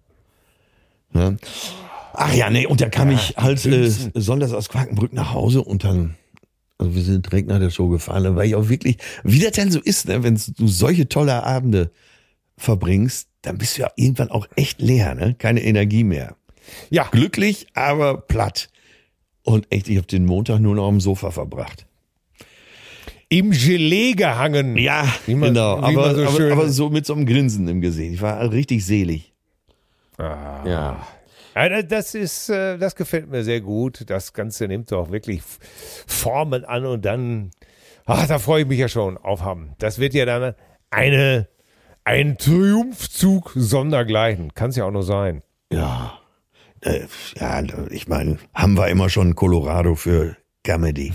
Ne? 1.13 1.37
Ach 2.15 2.35
ja, 2.35 2.51
nee, 2.51 2.67
und 2.67 2.81
da 2.81 2.89
kam 2.89 3.11
ich 3.11 3.37
halt 3.37 3.65
äh, 3.67 3.91
sonntags 4.15 4.53
aus 4.53 4.69
Quakenbrück 4.69 5.13
nach 5.13 5.33
Hause 5.33 5.63
und 5.63 5.85
dann, 5.85 6.17
also 6.79 6.95
wir 6.95 7.03
sind 7.03 7.27
direkt 7.27 7.49
nach 7.49 7.59
der 7.61 7.71
Show 7.71 7.89
gefahren, 7.89 8.25
da 8.25 8.35
war 8.37 8.45
ich 8.45 8.55
auch 8.57 8.69
wirklich, 8.69 8.99
wie 9.25 9.39
das 9.39 9.53
denn 9.53 9.71
so 9.71 9.81
ist, 9.81 10.09
ne, 10.09 10.23
wenn 10.23 10.35
du 10.57 10.67
solche 10.67 11.09
tolle 11.09 11.43
Abende 11.45 11.91
verbringst, 12.57 13.29
dann 13.43 13.57
bist 13.59 13.77
du 13.79 13.83
ja 13.83 13.91
irgendwann 13.97 14.31
auch 14.31 14.49
echt 14.57 14.81
leer, 14.81 15.15
ne? 15.15 15.35
Keine 15.39 15.63
Energie 15.63 16.03
mehr. 16.03 16.35
Ja. 16.91 17.07
Glücklich, 17.13 17.69
aber 17.75 18.17
platt. 18.21 18.69
Und 19.45 19.67
echt, 19.71 19.89
ich 19.89 19.97
habe 19.97 20.07
den 20.09 20.27
Montag 20.27 20.59
nur 20.61 20.75
noch 20.75 20.89
am 20.89 21.01
Sofa 21.01 21.31
verbracht. 21.31 21.87
Im 23.31 23.51
Gelee 23.53 24.13
gehangen. 24.13 24.77
Ja, 24.77 25.07
man- 25.27 25.41
genau. 25.55 25.77
Aber, 25.79 26.15
so 26.15 26.25
aber, 26.27 26.53
aber 26.53 26.69
so 26.69 26.91
mit 26.91 27.07
so 27.07 27.15
einem 27.15 27.27
Grinsen 27.27 27.69
im 27.69 27.81
Gesicht. 27.81 28.15
Ich 28.15 28.23
war 28.23 28.51
richtig 28.51 28.85
selig. 28.85 29.33
Ah. 30.19 30.63
Ja. 30.67 31.09
Das 31.89 32.15
ist, 32.15 32.51
äh, 32.51 32.79
das 32.79 32.95
gefällt 32.95 33.29
mir 33.29 33.43
sehr 33.43 33.61
gut. 33.61 34.05
Das 34.09 34.33
Ganze 34.33 34.69
nimmt 34.69 34.93
doch 34.93 35.11
wirklich 35.11 35.43
Formen 36.07 36.65
an 36.65 36.87
und 36.87 37.05
dann, 37.05 37.51
ach, 38.07 38.27
da 38.29 38.39
freue 38.39 38.63
ich 38.63 38.69
mich 38.69 38.79
ja 38.79 38.89
schon 38.89 39.17
auf 39.17 39.43
haben. 39.43 39.75
Das 39.79 39.99
wird 39.99 40.15
ja 40.15 40.25
dann 40.25 40.55
eine, 40.91 41.49
ein 42.05 42.39
Triumphzug 42.39 43.53
sondergleichen. 43.57 44.55
Kann 44.55 44.71
es 44.71 44.77
ja 44.77 44.85
auch 44.85 44.93
nur 44.93 45.03
sein. 45.03 45.43
Ja. 45.73 46.21
Äh, 46.81 47.07
ja, 47.37 47.61
ich 47.91 48.07
meine, 48.07 48.39
haben 48.55 48.77
wir 48.77 48.89
immer 48.89 49.09
schon 49.09 49.35
Colorado 49.35 49.97
für 49.97 50.37
Comedy. 50.63 51.13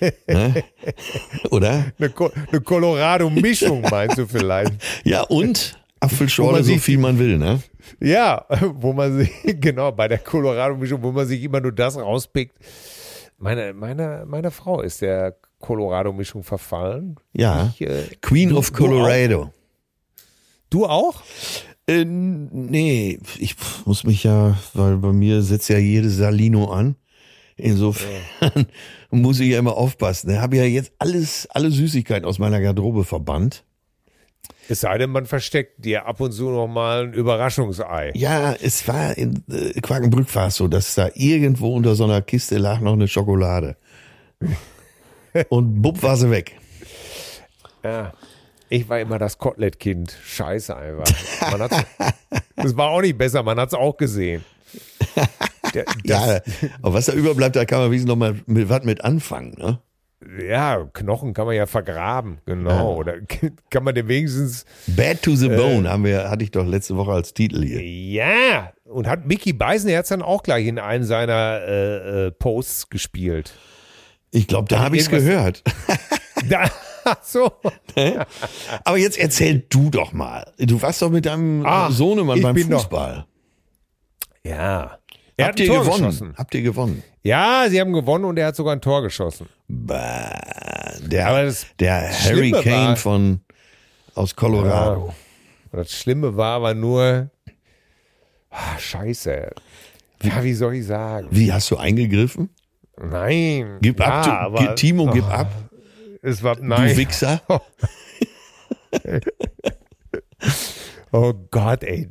ne? 0.26 0.64
Oder? 1.50 1.92
Eine, 1.98 2.10
Co 2.10 2.30
eine 2.50 2.60
Colorado-Mischung 2.62 3.82
meinst 3.82 4.16
du 4.16 4.26
vielleicht? 4.26 4.72
Ja, 5.04 5.22
und 5.22 5.78
Apfelschorle, 6.04 6.62
so 6.64 6.76
viel 6.78 6.98
man 6.98 7.18
will, 7.18 7.38
ne? 7.38 7.60
Ja, 8.00 8.46
wo 8.74 8.92
man 8.92 9.16
sich, 9.18 9.30
genau, 9.60 9.92
bei 9.92 10.08
der 10.08 10.18
Colorado-Mischung, 10.18 11.02
wo 11.02 11.12
man 11.12 11.26
sich 11.26 11.42
immer 11.42 11.60
nur 11.60 11.72
das 11.72 11.96
rauspickt. 11.98 12.56
Meine, 13.38 13.72
meine, 13.74 14.24
meine 14.26 14.50
Frau 14.50 14.80
ist 14.80 15.02
der 15.02 15.36
Colorado-Mischung 15.58 16.42
verfallen. 16.44 17.16
Ja. 17.32 17.72
Ich, 17.74 17.80
äh, 17.86 18.02
Queen 18.20 18.50
du- 18.50 18.58
of 18.58 18.70
du 18.70 18.74
auch? 18.74 18.78
Colorado. 18.78 19.52
Du 20.70 20.86
auch? 20.86 21.22
Äh, 21.86 22.04
nee, 22.04 23.18
ich 23.38 23.56
muss 23.84 24.04
mich 24.04 24.24
ja, 24.24 24.56
weil 24.72 24.96
bei 24.96 25.12
mir 25.12 25.42
setzt 25.42 25.68
ja 25.68 25.78
jede 25.78 26.08
Salino 26.10 26.70
an. 26.72 26.96
Insofern 27.56 28.10
muss 29.10 29.38
ich 29.38 29.50
ja 29.50 29.58
immer 29.58 29.76
aufpassen. 29.76 30.30
Ich 30.30 30.38
habe 30.38 30.56
ja 30.56 30.64
jetzt 30.64 30.92
alles, 30.98 31.46
alle 31.50 31.70
Süßigkeiten 31.70 32.24
aus 32.26 32.38
meiner 32.38 32.60
Garderobe 32.60 33.04
verbannt. 33.04 33.64
Es 34.68 34.80
sei 34.80 34.98
denn, 34.98 35.10
man 35.10 35.26
versteckt 35.26 35.84
dir 35.84 36.06
ab 36.06 36.20
und 36.20 36.32
zu 36.32 36.50
noch 36.50 36.66
mal 36.66 37.04
ein 37.04 37.12
Überraschungsei. 37.12 38.12
Ja, 38.14 38.54
es 38.54 38.86
war 38.88 39.16
in 39.16 39.44
äh, 39.50 39.80
Quakenbrück 39.80 40.34
war 40.34 40.48
es 40.48 40.56
so, 40.56 40.68
dass 40.68 40.94
da 40.94 41.10
irgendwo 41.14 41.74
unter 41.74 41.94
so 41.94 42.04
einer 42.04 42.22
Kiste 42.22 42.58
lag 42.58 42.80
noch 42.80 42.94
eine 42.94 43.08
Schokolade. 43.08 43.76
Und 45.48 45.82
bupp 45.82 46.02
war 46.02 46.16
sie 46.16 46.30
weg. 46.30 46.56
Ja. 47.82 48.12
Ich 48.68 48.88
war 48.88 48.98
immer 49.00 49.18
das 49.18 49.38
Kotelettkind. 49.38 50.16
Scheiße 50.24 50.76
einfach. 50.76 51.04
Das 52.56 52.76
war 52.76 52.90
auch 52.90 53.00
nicht 53.00 53.18
besser, 53.18 53.42
man 53.42 53.58
hat 53.58 53.68
es 53.68 53.74
auch 53.74 53.96
gesehen. 53.96 54.44
Der, 55.74 55.84
Ja, 56.04 56.40
aber 56.82 56.94
was 56.94 57.06
da 57.06 57.12
überbleibt, 57.12 57.56
da 57.56 57.64
kann 57.64 57.80
man 57.80 57.90
wenigstens 57.90 58.08
noch 58.08 58.16
mal 58.16 58.40
mit 58.46 58.68
was 58.68 58.84
mit 58.84 59.04
anfangen, 59.04 59.54
ne? 59.58 59.80
Ja. 60.46 60.84
Knochen 60.92 61.34
kann 61.34 61.46
man 61.46 61.54
ja 61.56 61.66
vergraben, 61.66 62.38
genau. 62.46 62.94
Oder 62.96 63.14
kann 63.70 63.84
man 63.84 63.94
den 63.94 64.08
wenigstens 64.08 64.64
Bad 64.86 65.22
to 65.22 65.32
Äh. 65.32 65.36
the 65.36 65.48
Bone 65.48 65.88
haben 65.88 66.04
wir, 66.04 66.30
hatte 66.30 66.44
ich 66.44 66.50
doch 66.50 66.66
letzte 66.66 66.96
Woche 66.96 67.12
als 67.12 67.34
Titel 67.34 67.62
hier. 67.64 67.82
Ja, 67.82 68.72
und 68.84 69.06
hat 69.06 69.26
Mickey 69.26 69.52
Beisenherz 69.52 70.08
dann 70.08 70.22
auch 70.22 70.42
gleich 70.42 70.66
in 70.66 70.78
einem 70.78 71.04
seiner 71.04 71.60
äh, 71.66 72.26
äh, 72.26 72.30
Posts 72.30 72.90
gespielt. 72.90 73.54
Ich 74.30 74.46
glaube, 74.46 74.68
da 74.68 74.80
habe 74.80 74.96
ich 74.96 75.02
es 75.02 75.10
gehört. 75.10 75.62
Da, 76.48 76.68
ach 77.04 77.22
so. 77.22 77.50
Aber 78.84 78.98
jetzt 78.98 79.16
erzähl 79.18 79.64
du 79.70 79.88
doch 79.88 80.12
mal. 80.12 80.52
Du 80.58 80.82
warst 80.82 81.00
doch 81.00 81.08
mit 81.08 81.24
deinem 81.24 81.64
Ah, 81.64 81.90
Sohnemann 81.90 82.42
beim 82.42 82.54
bin 82.54 82.68
doch- 82.68 82.80
Fußball. 82.82 83.24
Ja. 84.44 84.98
Er 85.36 85.46
Habt 85.48 85.58
ihr 85.60 85.66
Tor 85.66 85.80
gewonnen? 85.84 85.98
geschossen. 86.04 86.34
Habt 86.36 86.54
ihr 86.54 86.62
gewonnen? 86.62 87.02
Ja, 87.22 87.64
sie 87.70 87.80
haben 87.80 87.92
gewonnen 87.92 88.24
und 88.26 88.38
er 88.38 88.48
hat 88.48 88.56
sogar 88.56 88.74
ein 88.74 88.80
Tor 88.82 89.02
geschossen. 89.02 89.48
Bah, 89.68 90.94
der 91.00 91.52
der 91.80 92.10
Hurricane 92.10 92.96
von 92.96 93.40
aus 94.14 94.36
Colorado. 94.36 95.14
Und 95.72 95.78
das 95.78 95.92
Schlimme 95.92 96.36
war 96.36 96.56
aber 96.56 96.74
nur, 96.74 97.30
ah, 98.50 98.78
scheiße. 98.78 99.50
Ja, 100.22 100.44
wie 100.44 100.54
soll 100.54 100.74
ich 100.76 100.86
sagen? 100.86 101.28
Wie 101.30 101.52
hast 101.52 101.70
du 101.70 101.76
eingegriffen? 101.76 102.50
Nein. 103.00 103.78
Gib 103.80 103.98
ja, 103.98 104.06
ab, 104.06 104.24
du, 104.24 104.30
aber, 104.30 104.74
Timo, 104.74 105.10
gib 105.10 105.24
oh, 105.24 105.32
ab. 105.32 105.50
Es 106.22 106.42
war, 106.42 106.56
Du 106.56 106.64
nein. 106.64 106.96
Wichser. 106.96 107.42
Oh 111.16 111.32
Gott, 111.48 111.84
ey. 111.84 112.08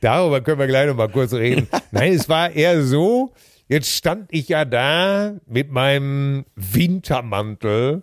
Darüber 0.00 0.40
können 0.40 0.58
wir 0.58 0.66
gleich 0.66 0.86
noch 0.86 0.96
mal 0.96 1.10
kurz 1.10 1.34
reden. 1.34 1.68
Nein, 1.90 2.14
es 2.14 2.30
war 2.30 2.50
eher 2.50 2.82
so, 2.82 3.30
jetzt 3.68 3.90
stand 3.90 4.28
ich 4.32 4.48
ja 4.48 4.64
da 4.64 5.34
mit 5.46 5.70
meinem 5.70 6.44
Wintermantel, 6.56 8.02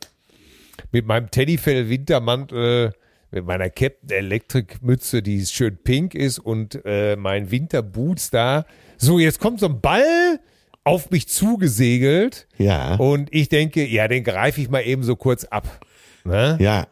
mit 0.92 1.06
meinem 1.06 1.30
Teddyfell-Wintermantel, 1.32 2.94
mit 3.32 3.46
meiner 3.46 3.70
Captain 3.70 4.10
Electric 4.10 4.76
Mütze, 4.82 5.22
die 5.22 5.46
schön 5.46 5.78
pink 5.84 6.16
ist 6.16 6.40
und 6.40 6.80
äh, 6.86 7.16
mein 7.16 7.52
Winterboots 7.52 8.30
da. 8.30 8.66
So, 8.98 9.20
jetzt 9.20 9.40
kommt 9.40 9.60
so 9.60 9.66
ein 9.68 9.82
Ball 9.82 10.40
auf 10.84 11.10
mich 11.10 11.28
zugesegelt 11.28 12.48
Ja. 12.58 12.96
und 12.96 13.34
ich 13.34 13.50
denke, 13.50 13.86
ja, 13.86 14.08
den 14.08 14.24
greife 14.24 14.62
ich 14.62 14.70
mal 14.70 14.82
eben 14.82 15.04
so 15.04 15.16
kurz 15.16 15.44
ab. 15.46 15.86
Ne? 16.24 16.58
Ja. 16.62 16.88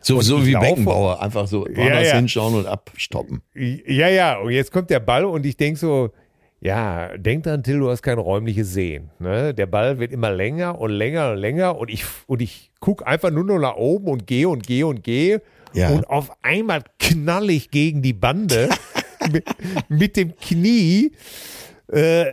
So, 0.00 0.16
Und 0.16 0.22
so 0.22 0.44
wie 0.46 0.52
laufe- 0.52 0.66
Beckenbauer. 0.68 1.22
Einfach 1.22 1.46
so 1.46 1.60
woanders 1.64 2.08
ja. 2.08 2.16
hinschauen 2.16 2.54
und 2.54 2.66
abstoppen. 2.66 3.40
Ja, 3.54 4.08
ja, 4.08 4.38
und 4.38 4.50
jetzt 4.50 4.72
kommt 4.72 4.90
der 4.90 5.00
Ball 5.00 5.24
und 5.24 5.46
ich 5.46 5.56
denke 5.56 5.78
so, 5.78 6.10
ja, 6.62 7.18
denk 7.18 7.42
dran, 7.42 7.64
Till, 7.64 7.80
du 7.80 7.90
hast 7.90 8.02
kein 8.02 8.18
räumliches 8.18 8.72
Sehen. 8.72 9.10
Ne? 9.18 9.52
Der 9.52 9.66
Ball 9.66 9.98
wird 9.98 10.12
immer 10.12 10.30
länger 10.30 10.80
und 10.80 10.92
länger 10.92 11.32
und 11.32 11.38
länger 11.38 11.76
und 11.76 11.90
ich, 11.90 12.04
und 12.28 12.40
ich 12.40 12.70
gucke 12.78 13.04
einfach 13.04 13.32
nur 13.32 13.42
noch 13.42 13.58
nach 13.58 13.74
oben 13.74 14.06
und 14.06 14.28
gehe 14.28 14.48
und 14.48 14.64
gehe 14.64 14.86
und 14.86 15.02
gehe. 15.02 15.42
Ja. 15.72 15.88
Und 15.90 16.08
auf 16.08 16.30
einmal 16.42 16.84
knall 17.00 17.50
ich 17.50 17.72
gegen 17.72 18.00
die 18.00 18.12
Bande 18.12 18.68
mit, 19.32 19.44
mit 19.88 20.16
dem 20.16 20.36
Knie. 20.36 21.12
Äh, 21.88 22.26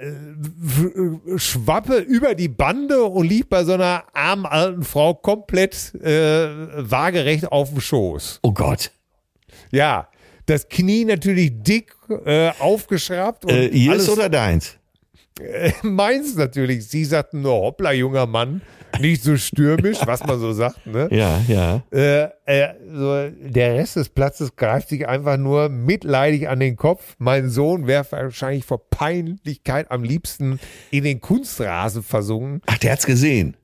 schwappe 1.35 1.97
über 1.97 2.35
die 2.35 2.49
Bande 2.49 3.03
und 3.03 3.27
lieg 3.27 3.49
bei 3.49 3.63
so 3.63 3.73
einer 3.73 4.03
armen 4.13 4.45
alten 4.45 4.83
Frau 4.83 5.15
komplett 5.15 5.95
äh, 5.95 6.47
waagerecht 6.77 7.51
auf 7.51 7.71
dem 7.71 7.81
Schoß. 7.81 8.41
Oh 8.43 8.53
Gott. 8.53 8.91
Ja, 9.71 10.07
das 10.49 10.67
Knie 10.67 11.05
natürlich 11.05 11.51
dick 11.61 11.93
äh, 12.25 12.51
aufgeschraubt 12.59 13.45
und 13.45 13.51
Äh, 13.51 13.67
ihrs 13.67 13.93
alles 13.93 14.09
oder 14.09 14.29
deins? 14.29 14.75
meins 15.83 16.35
natürlich. 16.35 16.87
Sie 16.87 17.05
sagten 17.05 17.41
nur, 17.41 17.53
hoppla, 17.53 17.93
junger 17.93 18.25
Mann, 18.25 18.61
nicht 18.99 19.23
so 19.23 19.37
stürmisch, 19.37 19.99
was 20.03 20.25
man 20.25 20.39
so 20.39 20.51
sagt, 20.51 20.85
ne? 20.85 21.07
Ja, 21.11 21.39
ja. 21.47 21.81
Äh, 21.91 22.29
äh, 22.45 22.73
so, 22.91 23.29
der 23.39 23.75
Rest 23.75 23.95
des 23.95 24.09
Platzes 24.09 24.55
greift 24.55 24.89
sich 24.89 25.07
einfach 25.07 25.37
nur 25.37 25.69
mitleidig 25.69 26.49
an 26.49 26.59
den 26.59 26.75
Kopf. 26.75 27.15
Mein 27.19 27.49
Sohn 27.49 27.87
wäre 27.87 28.05
wahrscheinlich 28.11 28.65
vor 28.65 28.89
Peinlichkeit 28.89 29.91
am 29.91 30.03
liebsten 30.03 30.59
in 30.91 31.03
den 31.05 31.21
Kunstrasen 31.21 32.03
versunken. 32.03 32.61
Ach, 32.65 32.77
der 32.79 32.91
hat's 32.93 33.05
gesehen. 33.05 33.55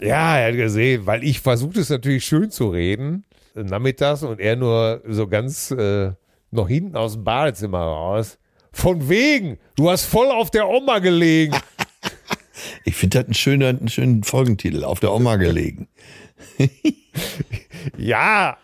Ja, 0.00 0.38
er 0.38 0.48
hat 0.48 0.56
gesehen, 0.56 1.06
weil 1.06 1.24
ich 1.24 1.40
versuchte 1.40 1.80
es 1.80 1.90
natürlich 1.90 2.24
schön 2.24 2.50
zu 2.50 2.68
reden, 2.70 3.24
äh, 3.56 3.64
nachmittags, 3.64 4.22
und 4.22 4.40
er 4.40 4.56
nur 4.56 5.02
so 5.08 5.26
ganz 5.26 5.72
äh, 5.72 6.12
noch 6.50 6.68
hinten 6.68 6.96
aus 6.96 7.14
dem 7.14 7.24
Badezimmer 7.24 7.80
raus. 7.80 8.38
Von 8.72 9.08
wegen, 9.08 9.58
du 9.76 9.90
hast 9.90 10.04
voll 10.04 10.30
auf 10.30 10.50
der 10.50 10.68
Oma 10.68 10.98
gelegen. 10.98 11.56
Ich 12.84 12.96
finde 12.96 13.18
das 13.18 13.26
einen 13.26 13.34
schönen, 13.34 13.78
einen 13.78 13.88
schönen 13.88 14.24
Folgentitel, 14.24 14.82
auf 14.82 14.98
der 14.98 15.12
Oma 15.12 15.36
gelegen. 15.36 15.88
Ja, 17.96 18.58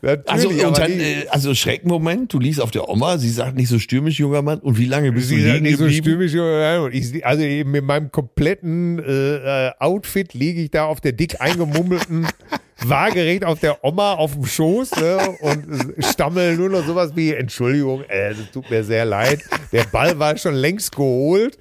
natürlich. 0.00 0.30
Also, 0.30 0.48
und 0.48 0.78
dann, 0.78 0.90
äh, 1.00 1.26
also 1.30 1.54
Schreckmoment, 1.54 2.32
du 2.32 2.38
liegst 2.38 2.60
auf 2.60 2.70
der 2.70 2.88
Oma, 2.88 3.18
sie 3.18 3.30
sagt 3.30 3.56
nicht 3.56 3.68
so 3.68 3.78
stürmisch, 3.78 4.18
junger 4.18 4.42
Mann, 4.42 4.58
und 4.60 4.78
wie 4.78 4.86
lange 4.86 5.12
bist 5.12 5.28
Sie 5.28 5.36
du 5.36 5.52
liegen 5.52 5.62
nicht 5.62 5.78
so 5.78 5.88
stürmisch. 5.88 6.32
ja, 6.34 6.80
und 6.80 6.94
Ich, 6.94 7.24
also 7.24 7.42
eben 7.42 7.70
mit 7.70 7.84
meinem 7.84 8.10
kompletten 8.10 8.98
äh, 8.98 9.66
äh, 9.68 9.70
Outfit 9.78 10.34
liege 10.34 10.62
ich 10.62 10.70
da 10.70 10.84
auf 10.84 11.00
der 11.00 11.12
dick 11.12 11.40
eingemummelten, 11.40 12.26
waagerecht 12.84 13.44
auf 13.44 13.60
der 13.60 13.84
Oma 13.84 14.14
auf 14.14 14.32
dem 14.34 14.44
Schoß 14.44 14.92
ne, 14.96 15.18
und 15.40 15.98
äh, 15.98 16.02
stammel 16.02 16.56
nur 16.56 16.68
noch 16.68 16.84
sowas 16.84 17.12
wie, 17.14 17.32
Entschuldigung, 17.32 18.02
äh, 18.08 18.30
das 18.30 18.50
tut 18.52 18.70
mir 18.70 18.82
sehr 18.84 19.04
leid. 19.04 19.40
Der 19.72 19.84
Ball 19.84 20.18
war 20.18 20.36
schon 20.36 20.54
längst 20.54 20.94
geholt. 20.96 21.56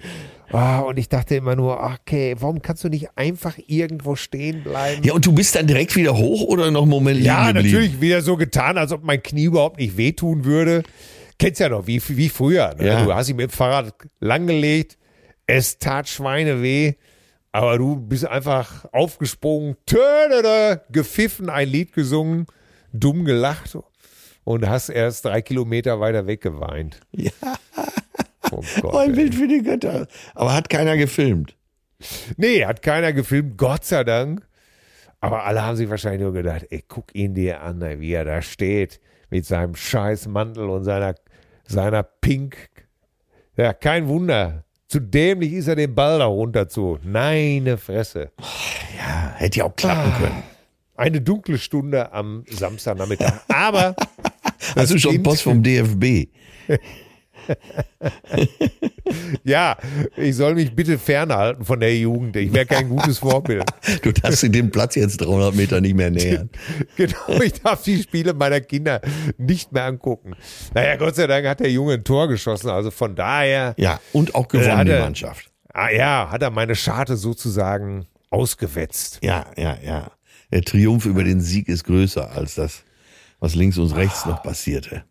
Ah, 0.53 0.79
und 0.79 0.97
ich 0.99 1.07
dachte 1.09 1.35
immer 1.35 1.55
nur, 1.55 1.79
okay, 1.81 2.35
warum 2.39 2.61
kannst 2.61 2.83
du 2.83 2.89
nicht 2.89 3.09
einfach 3.15 3.57
irgendwo 3.67 4.15
stehen 4.15 4.63
bleiben? 4.63 5.03
Ja, 5.03 5.13
und 5.13 5.25
du 5.25 5.31
bist 5.33 5.55
dann 5.55 5.67
direkt 5.67 5.95
wieder 5.95 6.17
hoch 6.17 6.41
oder 6.43 6.69
noch 6.71 6.81
einen 6.81 6.91
Moment 6.91 7.17
liegen 7.17 7.27
Ja, 7.27 7.51
geblieben? 7.51 7.71
natürlich 7.71 8.01
wieder 8.01 8.21
so 8.21 8.35
getan, 8.37 8.77
als 8.77 8.91
ob 8.91 9.03
mein 9.03 9.21
Knie 9.23 9.45
überhaupt 9.45 9.77
nicht 9.79 9.97
wehtun 9.97 10.43
würde. 10.45 10.83
Kennst 11.39 11.59
ja 11.59 11.69
noch, 11.69 11.87
wie, 11.87 12.01
wie 12.07 12.29
früher. 12.29 12.75
Ne? 12.77 12.87
Ja. 12.87 13.03
Du 13.05 13.13
hast 13.13 13.29
ihn 13.29 13.35
mit 13.37 13.49
dem 13.49 13.53
Fahrrad 13.53 13.93
langgelegt, 14.19 14.97
es 15.47 15.77
tat 15.79 16.07
Schweine 16.09 16.61
weh, 16.61 16.93
aber 17.51 17.77
du 17.77 17.95
bist 17.95 18.25
einfach 18.25 18.85
aufgesprungen, 18.93 19.75
tödede, 19.85 20.81
gepfiffen, 20.91 21.49
ein 21.49 21.67
Lied 21.67 21.93
gesungen, 21.93 22.45
dumm 22.93 23.25
gelacht 23.25 23.77
und 24.43 24.67
hast 24.69 24.89
erst 24.89 25.25
drei 25.25 25.41
Kilometer 25.41 25.99
weiter 25.99 26.27
weg 26.27 26.41
geweint. 26.41 26.99
Ja. 27.11 27.31
Oh 28.51 28.63
Gott. 28.81 28.95
Ein. 28.95 29.13
Bild 29.13 29.35
für 29.35 29.47
die 29.47 29.61
Götter. 29.61 30.07
Aber 30.35 30.53
hat 30.53 30.69
keiner 30.69 30.97
gefilmt. 30.97 31.55
Nee, 32.37 32.65
hat 32.65 32.81
keiner 32.81 33.13
gefilmt, 33.13 33.57
Gott 33.57 33.85
sei 33.85 34.03
Dank. 34.03 34.47
Aber 35.19 35.43
alle 35.45 35.63
haben 35.63 35.75
sich 35.75 35.89
wahrscheinlich 35.89 36.21
nur 36.21 36.33
gedacht, 36.33 36.65
ey, 36.71 36.83
guck 36.87 37.13
ihn 37.13 37.35
dir 37.35 37.61
an, 37.61 37.79
wie 37.99 38.11
er 38.11 38.25
da 38.25 38.41
steht, 38.41 38.99
mit 39.29 39.45
seinem 39.45 39.75
scheiß 39.75 40.27
Mantel 40.27 40.67
und 40.69 40.83
seiner, 40.83 41.13
seiner 41.67 42.01
Pink. 42.01 42.57
Ja, 43.55 43.73
kein 43.73 44.07
Wunder. 44.07 44.65
Zu 44.87 44.99
dämlich 44.99 45.53
ist 45.53 45.67
er 45.67 45.75
den 45.75 45.93
Ball 45.93 46.19
da 46.19 46.25
runter 46.25 46.67
zu. 46.67 46.97
Neine 47.03 47.77
Fresse. 47.77 48.31
Ja, 48.97 49.33
hätte 49.37 49.59
ja 49.59 49.65
auch 49.65 49.75
klappen 49.75 50.11
können. 50.13 50.43
Eine 50.95 51.21
dunkle 51.21 51.57
Stunde 51.59 52.11
am 52.11 52.43
Samstagnachmittag. 52.49 53.41
Aber 53.47 53.95
Hast 54.75 54.91
du 54.91 54.99
schon 54.99 55.21
Post 55.23 55.43
vom 55.43 55.63
DFB? 55.63 56.29
ja, 59.43 59.77
ich 60.17 60.35
soll 60.35 60.55
mich 60.55 60.73
bitte 60.75 60.97
fernhalten 60.97 61.65
von 61.65 61.79
der 61.79 61.95
Jugend. 61.97 62.35
Ich 62.35 62.53
wäre 62.53 62.65
kein 62.65 62.89
gutes 62.89 63.19
Vorbild. 63.19 63.63
Du 64.01 64.11
darfst 64.11 64.43
den 64.43 64.71
Platz 64.71 64.95
jetzt 64.95 65.17
300 65.21 65.55
Meter 65.55 65.81
nicht 65.81 65.95
mehr 65.95 66.11
nähern. 66.11 66.49
Genau, 66.95 67.41
ich 67.41 67.53
darf 67.53 67.83
die 67.83 68.01
Spiele 68.01 68.33
meiner 68.33 68.61
Kinder 68.61 69.01
nicht 69.37 69.71
mehr 69.71 69.85
angucken. 69.85 70.33
Naja, 70.73 70.95
Gott 70.97 71.15
sei 71.15 71.27
Dank 71.27 71.47
hat 71.47 71.59
der 71.59 71.71
Junge 71.71 71.93
ein 71.95 72.03
Tor 72.03 72.27
geschossen, 72.27 72.69
also 72.69 72.91
von 72.91 73.15
daher, 73.15 73.73
Ja, 73.77 73.99
und 74.13 74.35
auch 74.35 74.47
gewonnen, 74.47 74.85
die 74.85 74.91
er- 74.91 75.01
Mannschaft. 75.01 75.49
ah, 75.73 75.89
ja, 75.89 76.29
hat 76.31 76.41
er 76.41 76.49
meine 76.51 76.75
Scharte 76.75 77.17
sozusagen 77.17 78.05
ausgewetzt. 78.29 79.19
Ja, 79.23 79.45
ja, 79.57 79.77
ja. 79.83 80.11
Der 80.51 80.61
Triumph 80.61 81.05
über 81.05 81.23
den 81.23 81.41
Sieg 81.41 81.67
ist 81.69 81.85
größer 81.85 82.31
als 82.31 82.55
das, 82.55 82.83
was 83.39 83.55
links 83.55 83.77
und 83.77 83.91
rechts 83.95 84.25
noch 84.25 84.43
passierte. 84.43 85.03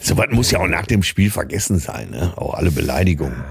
So 0.00 0.16
was 0.16 0.28
muss 0.30 0.50
ja 0.50 0.60
auch 0.60 0.66
nach 0.66 0.86
dem 0.86 1.02
Spiel 1.02 1.30
vergessen 1.30 1.78
sein, 1.78 2.10
ne? 2.10 2.32
Auch 2.36 2.54
alle 2.54 2.70
Beleidigungen. 2.70 3.42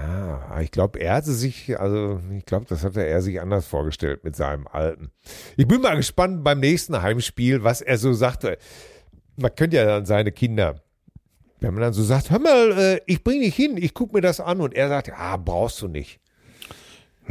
Ah, 0.52 0.60
ich 0.60 0.70
glaube, 0.70 1.00
er 1.00 1.14
hatte 1.14 1.32
sich, 1.32 1.78
also 1.80 2.20
ich 2.36 2.44
glaube, 2.44 2.66
das 2.68 2.84
hatte 2.84 3.06
er 3.06 3.22
sich 3.22 3.40
anders 3.40 3.66
vorgestellt 3.66 4.22
mit 4.22 4.36
seinem 4.36 4.66
Alten. 4.66 5.10
Ich 5.56 5.66
bin 5.66 5.80
mal 5.80 5.96
gespannt 5.96 6.44
beim 6.44 6.60
nächsten 6.60 7.00
Heimspiel, 7.00 7.64
was 7.64 7.80
er 7.80 7.96
so 7.96 8.12
sagte. 8.12 8.58
Man 9.36 9.54
könnte 9.54 9.76
ja 9.76 9.86
dann 9.86 10.04
seine 10.04 10.30
Kinder, 10.30 10.82
wenn 11.60 11.72
man 11.72 11.82
dann 11.82 11.92
so 11.94 12.02
sagt, 12.02 12.30
hör 12.30 12.38
mal, 12.38 12.72
äh, 12.78 13.00
ich 13.06 13.24
bring 13.24 13.40
dich 13.40 13.54
hin, 13.56 13.78
ich 13.78 13.94
guck 13.94 14.12
mir 14.12 14.20
das 14.20 14.40
an 14.40 14.60
und 14.60 14.74
er 14.74 14.88
sagt, 14.88 15.08
ja, 15.08 15.36
brauchst 15.38 15.80
du 15.80 15.88
nicht. 15.88 16.20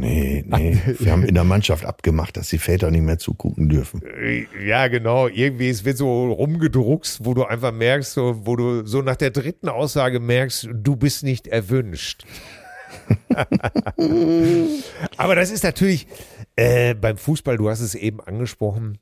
Nee, 0.02 0.44
nee. 0.46 0.78
Wir 0.98 1.12
haben 1.12 1.24
in 1.24 1.34
der 1.34 1.44
Mannschaft 1.44 1.84
abgemacht, 1.84 2.36
dass 2.36 2.48
die 2.48 2.58
Väter 2.58 2.90
nicht 2.90 3.02
mehr 3.02 3.18
zugucken 3.18 3.68
dürfen. 3.68 4.02
Äh, 4.02 4.46
Ja, 4.66 4.88
genau. 4.88 5.28
Irgendwie, 5.28 5.68
es 5.68 5.84
wird 5.84 5.96
so 5.96 6.32
rumgedruckst, 6.32 7.24
wo 7.24 7.34
du 7.34 7.44
einfach 7.44 7.72
merkst, 7.72 8.12
so, 8.12 8.44
wo 8.44 8.56
du 8.56 8.84
so 8.84 9.00
nach 9.02 9.16
der 9.16 9.30
dritten 9.30 9.68
Aussage 9.68 10.18
merkst, 10.20 10.68
du 10.72 10.96
bist 10.96 11.22
nicht 11.22 11.46
erwünscht. 11.46 12.24
Aber 15.16 15.34
das 15.34 15.50
ist 15.50 15.64
natürlich 15.64 16.06
äh, 16.56 16.94
beim 16.94 17.16
Fußball, 17.16 17.56
du 17.56 17.70
hast 17.70 17.80
es 17.80 17.94
eben 17.94 18.20
angesprochen, 18.20 18.98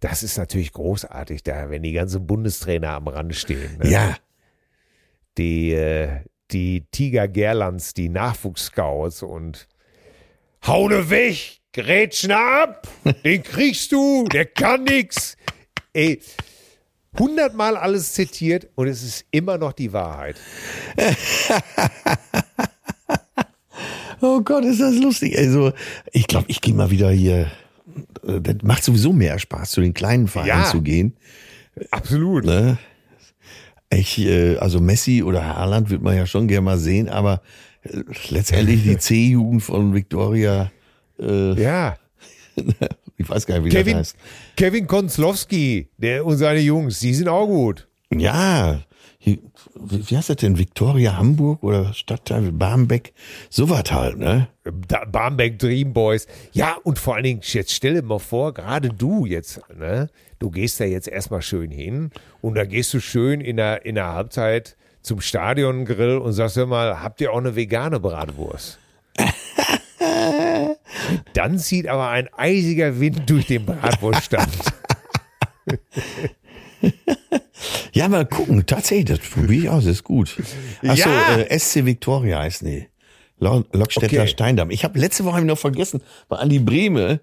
das 0.00 0.22
ist 0.22 0.36
natürlich 0.36 0.72
großartig 0.72 1.42
da, 1.42 1.70
wenn 1.70 1.82
die 1.82 1.92
ganzen 1.92 2.26
Bundestrainer 2.26 2.90
am 2.90 3.08
Rand 3.08 3.34
stehen. 3.34 3.78
Ne? 3.82 3.90
Ja, 3.90 4.16
Die, 5.38 5.72
äh, 5.72 6.20
die 6.50 6.84
Tiger 6.90 7.26
Gerlands, 7.28 7.94
die 7.94 8.08
Nachwuchsscouts 8.10 9.22
und 9.22 9.66
hau 10.66 10.88
ne 10.88 11.08
weg, 11.10 11.60
grätschen 11.72 12.32
ab, 12.32 12.86
den 13.24 13.42
kriegst 13.42 13.92
du, 13.92 14.24
der 14.32 14.46
kann 14.46 14.84
nix. 14.84 15.36
Ey, 15.92 16.20
hundertmal 17.18 17.76
alles 17.76 18.12
zitiert 18.14 18.68
und 18.74 18.88
es 18.88 19.02
ist 19.02 19.24
immer 19.30 19.58
noch 19.58 19.72
die 19.72 19.92
Wahrheit. 19.92 20.36
Oh 24.20 24.40
Gott, 24.40 24.64
ist 24.64 24.80
das 24.80 24.94
lustig. 24.94 25.36
Also, 25.36 25.72
ich 26.12 26.26
glaube, 26.26 26.46
ich 26.48 26.60
gehe 26.62 26.72
mal 26.72 26.90
wieder 26.90 27.10
hier. 27.10 27.50
äh, 28.26 28.40
Das 28.40 28.56
macht 28.62 28.82
sowieso 28.84 29.12
mehr 29.12 29.38
Spaß, 29.38 29.72
zu 29.72 29.80
den 29.82 29.92
kleinen 29.92 30.28
Vereinen 30.28 30.48
Ja. 30.62 30.64
zu 30.64 30.80
gehen. 30.80 31.14
Absolut. 31.90 32.44
Ne? 32.44 32.78
Ich, 33.92 34.18
äh, 34.20 34.56
also 34.56 34.80
Messi 34.80 35.22
oder 35.22 35.44
Haaland 35.44 35.90
wird 35.90 36.00
man 36.00 36.16
ja 36.16 36.24
schon 36.26 36.48
gerne 36.48 36.62
mal 36.62 36.78
sehen, 36.78 37.08
aber 37.10 37.42
letztendlich 38.30 38.82
die 38.82 38.98
C-Jugend 38.98 39.62
von 39.62 39.94
Victoria, 39.94 40.70
äh, 41.18 41.60
Ja. 41.60 41.96
ich 43.16 43.28
weiß 43.28 43.46
gar 43.46 43.58
nicht, 43.58 43.64
wie 43.66 43.68
Kevin, 43.70 43.98
das 43.98 44.14
heißt. 44.14 44.16
Kevin 44.56 44.86
Konslowski, 44.86 45.88
der 45.96 46.24
und 46.24 46.36
seine 46.36 46.60
Jungs, 46.60 47.00
die 47.00 47.14
sind 47.14 47.28
auch 47.28 47.46
gut. 47.46 47.88
Ja, 48.12 48.80
wie 49.24 49.40
wie 49.76 50.16
heißt 50.16 50.28
das 50.28 50.36
denn? 50.36 50.58
Victoria 50.58 51.16
Hamburg 51.16 51.62
oder 51.62 51.92
Stadtteil 51.94 52.52
Barmbek? 52.52 53.12
So 53.50 53.68
was 53.70 53.90
halt, 53.90 54.18
ne? 54.18 54.48
Barmbek 55.10 55.58
Dream 55.58 55.92
Boys. 55.92 56.26
Ja, 56.52 56.76
und 56.84 56.98
vor 56.98 57.14
allen 57.14 57.24
Dingen, 57.24 57.40
jetzt 57.42 57.72
stell 57.72 57.94
dir 57.94 58.02
mal 58.02 58.18
vor, 58.18 58.54
gerade 58.54 58.90
du 58.90 59.26
jetzt, 59.26 59.60
ne? 59.74 60.10
Du 60.38 60.50
gehst 60.50 60.78
da 60.78 60.84
jetzt 60.84 61.08
erstmal 61.08 61.42
schön 61.42 61.70
hin 61.70 62.10
und 62.40 62.54
da 62.54 62.64
gehst 62.66 62.92
du 62.94 63.00
schön 63.00 63.40
in 63.40 63.56
der, 63.56 63.84
in 63.84 63.94
der 63.94 64.12
Halbzeit 64.12 64.76
zum 65.04 65.20
Stadiongrill 65.20 66.18
und 66.18 66.32
sagst 66.32 66.56
hör 66.56 66.66
mal, 66.66 67.00
habt 67.02 67.20
ihr 67.20 67.32
auch 67.32 67.38
eine 67.38 67.54
vegane 67.54 68.00
Bratwurst? 68.00 68.78
Dann 71.34 71.58
zieht 71.58 71.86
aber 71.86 72.08
ein 72.08 72.28
eisiger 72.36 72.98
Wind 72.98 73.28
durch 73.30 73.46
den 73.46 73.64
Bratwurststand. 73.66 74.50
Ja, 77.92 78.08
mal 78.08 78.26
gucken, 78.26 78.66
tatsächlich, 78.66 79.06
das 79.06 79.20
probiere 79.20 79.62
ich 79.62 79.68
aus, 79.70 79.86
ist 79.86 80.04
gut. 80.04 80.36
Achso, 80.82 81.08
Ja. 81.08 81.36
äh, 81.38 81.58
SC 81.58 81.84
Victoria 81.86 82.40
heißt 82.40 82.62
nee. 82.62 82.88
Lo- 83.38 83.64
Lockstädter 83.72 84.06
Okay. 84.22 84.26
Steindamm. 84.28 84.70
Ich 84.70 84.84
habe 84.84 84.98
letzte 84.98 85.24
Woche 85.24 85.36
hab 85.36 85.44
noch 85.44 85.56
vergessen, 85.58 86.02
bei 86.28 86.36
Andi 86.36 86.58
Brehme 86.58 87.20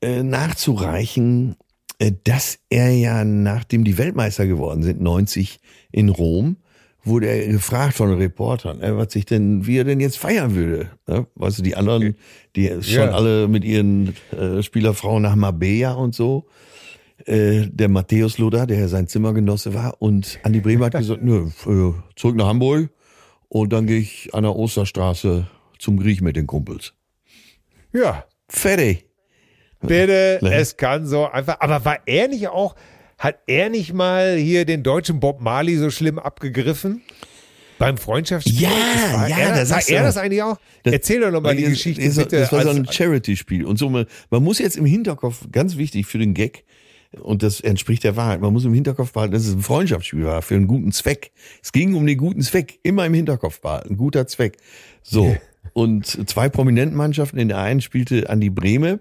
äh, 0.00 0.22
nachzureichen, 0.22 1.56
äh, 1.98 2.12
dass 2.24 2.58
er 2.70 2.90
ja, 2.90 3.24
nachdem 3.24 3.82
die 3.84 3.98
Weltmeister 3.98 4.46
geworden 4.46 4.82
sind, 4.82 5.00
90 5.00 5.58
in 5.90 6.08
Rom, 6.10 6.56
wurde 7.04 7.26
er 7.26 7.46
gefragt 7.48 7.94
von 7.94 8.12
Reportern, 8.14 8.80
äh, 8.80 8.96
was 8.96 9.12
sich 9.12 9.26
denn, 9.26 9.66
wie 9.66 9.78
er 9.78 9.84
denn 9.84 10.00
jetzt 10.00 10.18
feiern 10.18 10.54
würde. 10.54 10.90
Ne? 11.06 11.26
Weißt 11.34 11.58
du, 11.58 11.62
die 11.62 11.76
anderen, 11.76 12.16
die 12.56 12.68
schon 12.82 13.04
Ja. 13.08 13.10
alle 13.10 13.46
mit 13.48 13.64
ihren 13.64 14.14
äh, 14.38 14.62
Spielerfrauen 14.62 15.22
nach 15.22 15.36
Marbella 15.36 15.92
und 15.92 16.14
so. 16.14 16.46
Äh, 17.26 17.68
der 17.70 17.88
Matthäus 17.88 18.38
Loder, 18.38 18.66
der 18.66 18.88
sein 18.88 19.06
Zimmergenosse 19.06 19.72
war, 19.74 20.00
und 20.02 20.38
Andi 20.42 20.60
Bremer 20.60 20.86
hat 20.86 20.94
gesagt, 20.94 21.22
nö, 21.22 21.46
äh, 21.66 21.92
zurück 22.16 22.36
nach 22.36 22.46
Hamburg 22.46 22.90
und 23.48 23.72
dann 23.72 23.86
gehe 23.86 23.98
ich 24.00 24.34
an 24.34 24.42
der 24.42 24.56
Osterstraße 24.56 25.46
zum 25.78 25.98
Griech 25.98 26.20
mit 26.22 26.36
den 26.36 26.46
Kumpels. 26.46 26.92
Ja, 27.92 28.24
Fertig. 28.48 29.06
bitte, 29.80 30.40
es 30.42 30.76
kann 30.76 31.06
so 31.06 31.26
einfach. 31.26 31.56
Aber 31.60 31.84
war 31.84 31.98
er 32.06 32.28
nicht 32.28 32.48
auch, 32.48 32.74
hat 33.24 33.38
er 33.46 33.70
nicht 33.70 33.92
mal 33.92 34.36
hier 34.36 34.64
den 34.64 34.82
deutschen 34.82 35.18
Bob 35.20 35.40
Marley 35.40 35.76
so 35.76 35.90
schlimm 35.90 36.18
abgegriffen? 36.18 37.02
Beim 37.78 37.98
Freundschaftsspiel? 37.98 38.62
Ja, 38.62 38.70
Das 38.94 39.12
war 39.14 39.28
ja, 39.28 39.36
er, 39.38 39.64
da 39.64 39.70
war 39.70 39.88
er 39.88 40.02
das 40.04 40.16
eigentlich 40.16 40.42
auch? 40.42 40.56
Das- 40.84 40.92
Erzähl 40.92 41.20
doch 41.20 41.32
nochmal 41.32 41.56
die 41.56 41.62
Das- 41.64 41.72
Geschichte 41.72 42.04
das, 42.06 42.16
bitte. 42.16 42.36
Das 42.38 42.52
war 42.52 42.62
so 42.62 42.70
ein 42.70 42.86
Charity-Spiel. 42.90 43.64
Und 43.64 43.78
so, 43.78 43.88
man, 43.90 44.06
man 44.30 44.44
muss 44.44 44.58
jetzt 44.60 44.76
im 44.76 44.86
Hinterkopf, 44.86 45.46
ganz 45.50 45.76
wichtig 45.76 46.06
für 46.06 46.18
den 46.18 46.34
Gag, 46.34 46.64
und 47.20 47.42
das 47.42 47.60
entspricht 47.60 48.02
der 48.04 48.16
Wahrheit, 48.16 48.40
man 48.40 48.52
muss 48.52 48.64
im 48.64 48.74
Hinterkopf 48.74 49.12
behalten, 49.12 49.34
dass 49.34 49.46
es 49.46 49.54
ein 49.54 49.60
Freundschaftsspiel 49.62 50.24
war, 50.24 50.42
für 50.42 50.54
einen 50.56 50.66
guten 50.66 50.92
Zweck. 50.92 51.30
Es 51.62 51.72
ging 51.72 51.94
um 51.94 52.06
den 52.06 52.18
guten 52.18 52.42
Zweck, 52.42 52.78
immer 52.82 53.06
im 53.06 53.14
Hinterkopf 53.14 53.60
behalten, 53.60 53.96
guter 53.96 54.26
Zweck. 54.26 54.56
So, 55.02 55.36
Und 55.72 56.28
zwei 56.28 56.48
prominenten 56.50 56.96
Mannschaften. 56.96 57.38
In 57.38 57.48
der 57.48 57.58
einen 57.58 57.80
spielte 57.80 58.28
Andi 58.28 58.50
Brehme, 58.50 59.00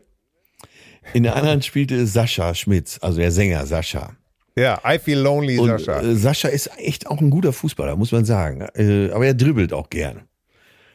in 1.14 1.24
der 1.24 1.36
anderen 1.36 1.62
spielte 1.62 2.06
Sascha 2.08 2.56
Schmitz, 2.56 3.00
also 3.02 3.20
der 3.20 3.32
Sänger 3.32 3.66
Sascha. 3.66 4.16
Ja, 4.56 4.82
I 4.86 5.00
feel 5.00 5.20
lonely, 5.20 5.58
Und 5.58 5.68
Sascha. 5.70 6.02
Äh, 6.02 6.16
Sascha 6.16 6.48
ist 6.48 6.70
echt 6.78 7.08
auch 7.08 7.20
ein 7.20 7.30
guter 7.30 7.54
Fußballer, 7.54 7.96
muss 7.96 8.12
man 8.12 8.26
sagen. 8.26 8.62
Äh, 8.76 9.10
aber 9.12 9.26
er 9.26 9.34
dribbelt 9.34 9.74
auch 9.74 9.90
gern. 9.90 10.22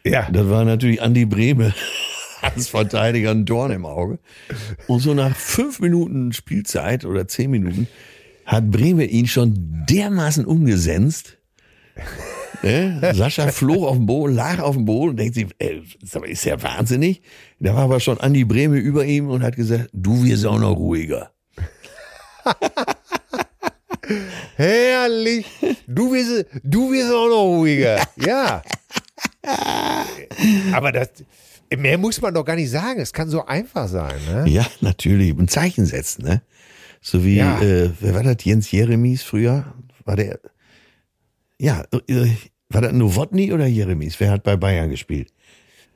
ja. 0.04 0.28
Das 0.30 0.48
war 0.48 0.64
natürlich 0.64 1.02
Andi 1.02 1.24
Brehme 1.24 1.74
als 2.40 2.68
Verteidiger 2.68 3.32
ein 3.32 3.44
Dorn 3.44 3.72
im 3.72 3.84
Auge. 3.84 4.18
Und 4.86 5.00
so 5.00 5.12
nach 5.14 5.34
fünf 5.34 5.80
Minuten 5.80 6.32
Spielzeit 6.32 7.04
oder 7.04 7.26
zehn 7.26 7.50
Minuten 7.50 7.88
hat 8.46 8.70
Brehme 8.70 9.04
ihn 9.04 9.26
schon 9.26 9.84
dermaßen 9.88 10.44
umgesenzt. 10.46 11.36
Ne? 12.62 13.12
Sascha 13.14 13.48
flog 13.48 13.84
auf 13.86 13.96
dem 13.96 14.06
Boden, 14.06 14.34
lag 14.34 14.59
auf 14.61 14.74
dem 14.74 14.84
Boden 14.84 15.11
und 15.11 15.16
denkt 15.18 15.34
sich, 15.36 15.46
ey, 15.59 15.82
ist 16.24 16.44
ja 16.44 16.61
wahnsinnig. 16.62 17.22
Da 17.61 17.74
war 17.74 17.82
aber 17.84 18.00
schon 18.00 18.18
Andi 18.18 18.44
Brehme 18.44 18.78
über 18.78 19.04
ihm 19.04 19.28
und 19.30 19.42
hat 19.42 19.56
gesagt, 19.56 19.90
du 19.92 20.24
wirst 20.24 20.44
auch 20.44 20.59
noch 20.59 20.76
ruhiger. 20.76 21.30
Herrlich. 24.56 25.46
Du 25.86 26.12
wirst, 26.12 26.46
du 26.64 26.90
wirst 26.92 27.12
auch 27.12 27.28
noch 27.28 27.44
ruhiger. 27.59 28.00
Ja. 28.16 28.62
Aber 30.72 30.92
das, 30.92 31.11
mehr 31.76 31.98
muss 31.98 32.20
man 32.20 32.34
doch 32.34 32.44
gar 32.44 32.56
nicht 32.56 32.70
sagen. 32.70 33.00
Es 33.00 33.12
kann 33.12 33.28
so 33.28 33.44
einfach 33.46 33.88
sein, 33.88 34.16
ne? 34.26 34.44
Ja, 34.48 34.66
natürlich. 34.80 35.36
Ein 35.36 35.48
Zeichen 35.48 35.86
setzen, 35.86 36.24
ne? 36.24 36.42
So 37.00 37.24
wie, 37.24 37.36
Ja. 37.36 37.61
äh, 37.61 37.90
wer 38.00 38.14
war 38.14 38.22
das? 38.22 38.36
Jens 38.44 38.70
Jeremies 38.70 39.22
früher? 39.22 39.72
War 40.04 40.16
der, 40.16 40.40
ja, 41.59 41.84
äh, 42.09 42.26
war 42.70 42.82
das 42.82 42.92
Nowotny 42.92 43.52
oder 43.52 43.66
Jeremies? 43.66 44.18
Wer 44.20 44.30
hat 44.32 44.42
bei 44.42 44.56
Bayern 44.56 44.90
gespielt? 44.90 45.32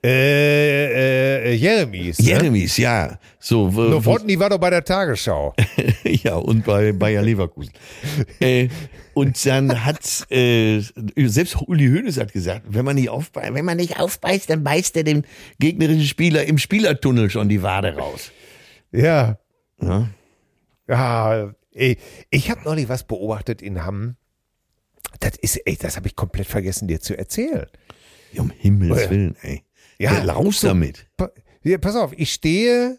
Äh, 0.05 1.51
äh, 1.51 1.55
Jeremies. 1.55 2.19
Ne? 2.19 2.27
Jeremies, 2.31 2.77
ja. 2.77 3.19
So, 3.39 3.73
wo- 3.73 3.83
Novotny 3.85 4.37
war 4.39 4.51
doch 4.51 4.59
bei 4.59 4.71
der 4.71 4.83
Tagesschau. 4.83 5.55
ja, 6.05 6.35
und 6.35 6.65
bei 6.65 6.93
Bayer 6.93 7.23
Leverkusen. 7.23 7.73
äh, 8.41 8.69
und 9.15 9.45
dann 9.47 9.85
hat, 9.85 10.27
äh, 10.33 10.81
selbst 11.17 11.57
Uli 11.69 11.87
Hoeneß 11.87 12.19
hat 12.19 12.33
gesagt, 12.33 12.63
wenn 12.69 12.85
man 12.85 12.97
nicht 12.97 13.11
aufbeißt, 13.11 13.55
wenn 13.55 13.65
man 13.65 13.77
nicht 13.77 14.01
aufbeißt, 14.01 14.51
dann 14.51 14.65
beißt 14.65 14.97
er 14.97 15.05
dem 15.05 15.23
gegnerischen 15.61 16.05
Spieler 16.07 16.45
im 16.47 16.59
Spielertunnel 16.59 17.31
schon 17.31 17.49
die 17.49 17.63
Wade 17.63 17.95
raus. 17.95 18.33
Ja. 18.91 19.39
Ja. 19.81 20.09
Ja, 20.89 21.55
ey, 21.73 21.97
ich 22.31 22.51
habe 22.51 22.63
neulich 22.65 22.89
was 22.89 23.05
beobachtet 23.05 23.63
in 23.63 23.85
Hamm. 23.85 24.17
Das 25.21 25.37
ist, 25.41 25.57
ey, 25.67 25.77
das 25.77 25.97
habe 25.97 26.07
ich 26.09 26.17
komplett 26.17 26.47
vergessen, 26.47 26.89
dir 26.89 27.01
zu 27.01 27.17
erzählen. 27.17 27.67
Ja, 28.33 28.43
um 28.43 28.51
Himmels 28.51 29.03
Ja. 29.05 29.11
Willen, 29.11 29.37
ey. 29.43 29.63
Ja, 29.99 30.25
Ja, 30.25 30.51
so- 30.53 30.67
damit. 30.69 31.07
Hier, 31.63 31.79
pass 31.79 31.95
auf, 31.97 32.13
ich 32.17 32.33
stehe 32.33 32.99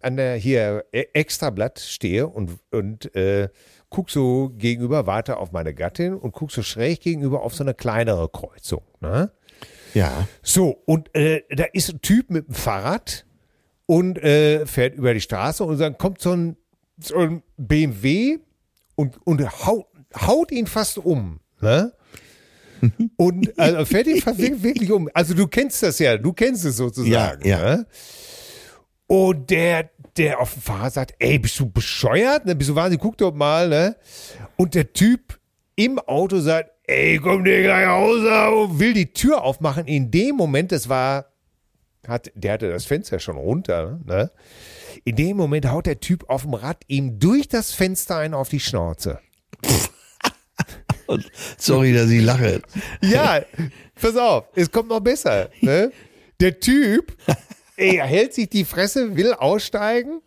an 0.00 0.16
der 0.16 0.36
hier 0.36 0.84
E- 0.92 1.06
Extrablatt 1.14 1.78
stehe 1.78 2.26
und 2.26 2.58
und 2.72 3.14
äh, 3.14 3.48
guck 3.88 4.10
so 4.10 4.50
gegenüber, 4.58 5.06
warte 5.06 5.36
auf 5.36 5.52
meine 5.52 5.72
Gattin 5.74 6.14
und 6.14 6.32
guck 6.32 6.50
so 6.50 6.62
schräg 6.62 7.00
gegenüber 7.00 7.42
auf 7.42 7.54
so 7.54 7.62
eine 7.64 7.72
kleinere 7.74 8.28
Kreuzung. 8.28 8.82
Ne? 9.00 9.30
Ja. 9.94 10.26
So 10.42 10.82
und 10.86 11.14
äh, 11.14 11.42
da 11.50 11.64
ist 11.72 11.90
ein 11.90 12.02
Typ 12.02 12.30
mit 12.30 12.48
dem 12.48 12.54
Fahrrad 12.54 13.24
und 13.86 14.18
äh, 14.18 14.66
fährt 14.66 14.94
über 14.96 15.14
die 15.14 15.20
Straße 15.20 15.62
und 15.64 15.78
dann 15.78 15.96
kommt 15.96 16.20
so 16.20 16.32
ein, 16.32 16.56
so 17.00 17.16
ein 17.18 17.42
BMW 17.56 18.38
und 18.96 19.24
und 19.24 19.40
haut, 19.66 19.86
haut 20.16 20.50
ihn 20.50 20.66
fast 20.66 20.98
um. 20.98 21.38
Ne? 21.62 21.92
Und 23.16 23.58
also 23.58 23.84
fährt 23.84 24.06
ihn 24.08 24.62
wirklich 24.62 24.90
um. 24.90 25.08
Also 25.14 25.34
du 25.34 25.46
kennst 25.46 25.82
das 25.82 25.98
ja, 25.98 26.18
du 26.18 26.32
kennst 26.32 26.64
es 26.64 26.76
sozusagen. 26.76 27.46
Ja, 27.46 27.58
ja. 27.58 27.76
Ne? 27.76 27.86
Und 29.06 29.50
der, 29.50 29.90
der 30.16 30.40
auf 30.40 30.54
dem 30.54 30.62
Fahrrad 30.62 30.94
sagt, 30.94 31.14
ey, 31.18 31.38
bist 31.38 31.58
du 31.60 31.70
bescheuert? 31.70 32.46
Ne? 32.46 32.56
Bist 32.56 32.70
du 32.70 32.74
wahnsinnig? 32.74 33.02
Guck 33.02 33.18
doch 33.18 33.34
mal, 33.34 33.68
ne? 33.68 33.96
Und 34.56 34.74
der 34.74 34.92
Typ 34.92 35.38
im 35.76 35.98
Auto 35.98 36.40
sagt, 36.40 36.70
ey, 36.84 37.18
komm 37.18 37.44
dir 37.44 37.62
gleich 37.62 37.86
raus 37.86 38.20
und 38.54 38.80
will 38.80 38.94
die 38.94 39.12
Tür 39.12 39.42
aufmachen. 39.42 39.86
In 39.86 40.10
dem 40.10 40.36
Moment, 40.36 40.72
das 40.72 40.88
war, 40.88 41.26
hat, 42.06 42.32
der 42.34 42.54
hatte 42.54 42.70
das 42.70 42.86
Fenster 42.86 43.18
schon 43.18 43.36
runter, 43.36 44.00
ne? 44.04 44.30
In 45.04 45.16
dem 45.16 45.36
Moment 45.36 45.70
haut 45.70 45.86
der 45.86 46.00
Typ 46.00 46.28
auf 46.28 46.42
dem 46.42 46.54
Rad 46.54 46.82
ihm 46.86 47.18
durch 47.18 47.48
das 47.48 47.72
Fenster 47.72 48.16
ein 48.16 48.34
auf 48.34 48.48
die 48.48 48.60
Schnauze. 48.60 49.20
Und 51.12 51.30
sorry, 51.58 51.92
dass 51.92 52.10
ich 52.10 52.22
lache. 52.22 52.62
Ja, 53.02 53.42
pass 54.00 54.16
auf, 54.16 54.44
es 54.54 54.70
kommt 54.70 54.88
noch 54.88 55.00
besser. 55.00 55.50
Ne? 55.60 55.92
Der 56.40 56.58
Typ, 56.58 57.16
ey, 57.76 57.96
hält 57.96 58.34
sich 58.34 58.48
die 58.48 58.64
Fresse, 58.64 59.14
will 59.16 59.34
aussteigen 59.34 60.22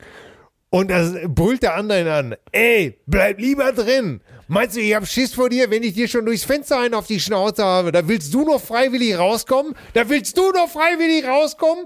und 0.69 0.91
das 0.91 1.13
brüllt 1.27 1.63
der 1.63 1.75
andere 1.75 2.01
ihn 2.01 2.07
an. 2.07 2.35
Ey, 2.51 2.99
bleib 3.07 3.39
lieber 3.39 3.71
drin. 3.71 4.21
Meinst 4.47 4.75
du, 4.75 4.81
ich 4.81 4.93
hab 4.93 5.07
Schiss 5.07 5.33
vor 5.33 5.49
dir, 5.49 5.71
wenn 5.71 5.81
ich 5.81 5.93
dir 5.93 6.07
schon 6.07 6.25
durchs 6.25 6.43
Fenster 6.43 6.79
einen 6.79 6.93
auf 6.93 7.07
die 7.07 7.19
Schnauze 7.19 7.63
habe? 7.63 7.91
Da 7.91 8.07
willst 8.07 8.33
du 8.33 8.43
noch 8.45 8.61
freiwillig 8.61 9.17
rauskommen? 9.17 9.73
Da 9.93 10.07
willst 10.07 10.37
du 10.37 10.51
noch 10.51 10.69
freiwillig 10.69 11.25
rauskommen? 11.25 11.85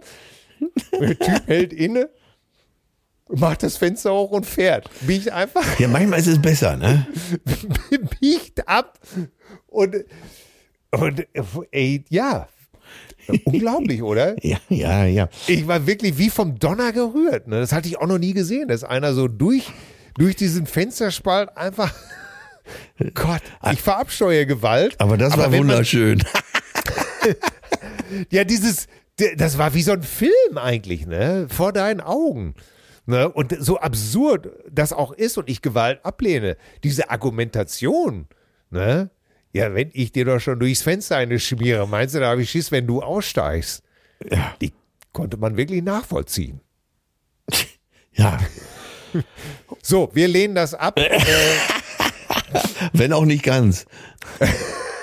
Der 0.91 1.18
Typ 1.18 1.47
hält 1.47 1.72
inne, 1.72 2.10
macht 3.30 3.64
das 3.64 3.78
Fenster 3.78 4.12
hoch 4.14 4.32
und 4.32 4.46
fährt. 4.46 4.90
Biegt 5.02 5.30
einfach 5.32 5.80
Ja, 5.80 5.88
manchmal 5.88 6.20
ist 6.20 6.28
es 6.28 6.42
besser, 6.42 6.76
ne? 6.78 7.08
biegt 8.20 8.68
ab 8.68 9.00
und, 9.68 9.96
und 10.92 11.26
ey, 11.72 12.04
ja, 12.10 12.48
unglaublich, 13.46 14.02
oder? 14.02 14.36
Ja, 14.44 14.58
ja, 14.70 15.06
ja. 15.06 15.30
Ich 15.48 15.68
war 15.68 15.86
wirklich 15.86 16.18
wie 16.18 16.30
vom 16.30 16.58
Donner 16.60 16.92
gerührt. 16.92 17.48
Ne? 17.48 17.60
Das 17.60 17.72
hatte 17.72 17.88
ich 17.88 17.98
auch 18.00 18.08
noch 18.08 18.18
nie 18.18 18.34
gesehen, 18.34 18.68
dass 18.68 18.84
einer 18.84 19.14
so 19.14 19.28
durch, 19.28 19.70
durch 20.18 20.36
diesen 20.36 20.66
Fensterspalt 20.66 21.56
einfach. 21.56 21.94
Gott, 23.14 23.42
ich 23.72 23.82
verabscheue 23.82 24.46
Gewalt. 24.46 24.96
Aber 25.00 25.18
das 25.18 25.38
war 25.38 25.52
wenn 25.52 25.60
man- 25.66 25.70
wunderschön. 25.70 26.24
Ja, 28.32 28.44
dieses, 28.44 28.88
das 29.38 29.58
war 29.58 29.74
wie 29.74 29.84
so 29.84 29.92
ein 29.92 30.02
Film 30.04 30.58
eigentlich, 30.58 31.06
ne? 31.06 31.48
Vor 31.50 31.74
deinen 31.74 32.02
Augen. 32.02 32.56
Ne? 33.10 33.28
Und 33.28 33.55
so 33.60 33.80
absurd 33.80 34.51
das 34.72 34.93
auch 34.93 35.14
ist 35.14 35.39
und 35.39 35.49
ich 35.49 35.64
Gewalt 35.64 36.05
ablehne, 36.05 36.57
diese 36.84 37.10
Argumentation, 37.10 38.28
ne? 38.70 39.10
Ja, 39.51 39.74
wenn 39.74 39.89
ich 39.93 40.12
dir 40.12 40.26
doch 40.26 40.39
schon 40.39 40.60
durchs 40.60 40.84
Fenster 40.84 41.18
eine 41.18 41.39
schmiere, 41.39 41.88
meinst 41.88 42.14
du, 42.14 42.20
da 42.20 42.30
habe 42.30 42.43
ich 42.43 42.51
Schiss, 42.51 42.72
wenn 42.72 42.86
du 42.86 43.01
aussteigst? 43.01 43.82
Ja. 44.30 44.53
Die 44.62 44.74
konnte 45.12 45.38
man 45.38 45.57
wirklich 45.57 45.84
nachvollziehen. 45.84 46.62
Ja. 48.12 48.38
So, 49.82 50.10
wir 50.14 50.28
lehnen 50.28 50.53
das 50.53 50.74
ab. 50.74 50.99
äh, 50.99 51.20
Wenn 52.93 53.14
auch 53.14 53.24
nicht 53.24 53.43
ganz. 53.43 53.86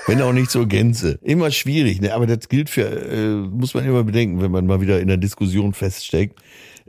Wenn 0.06 0.20
auch 0.20 0.34
nicht 0.34 0.50
zur 0.50 0.66
Gänze. 0.66 1.18
Immer 1.22 1.50
schwierig, 1.50 2.02
ne? 2.02 2.12
Aber 2.12 2.26
das 2.26 2.48
gilt 2.50 2.68
für, 2.68 2.82
äh, 2.82 3.30
muss 3.30 3.72
man 3.72 3.86
immer 3.86 4.04
bedenken, 4.04 4.42
wenn 4.42 4.50
man 4.50 4.66
mal 4.66 4.82
wieder 4.82 5.00
in 5.00 5.08
der 5.08 5.16
Diskussion 5.16 5.72
feststeckt. 5.72 6.38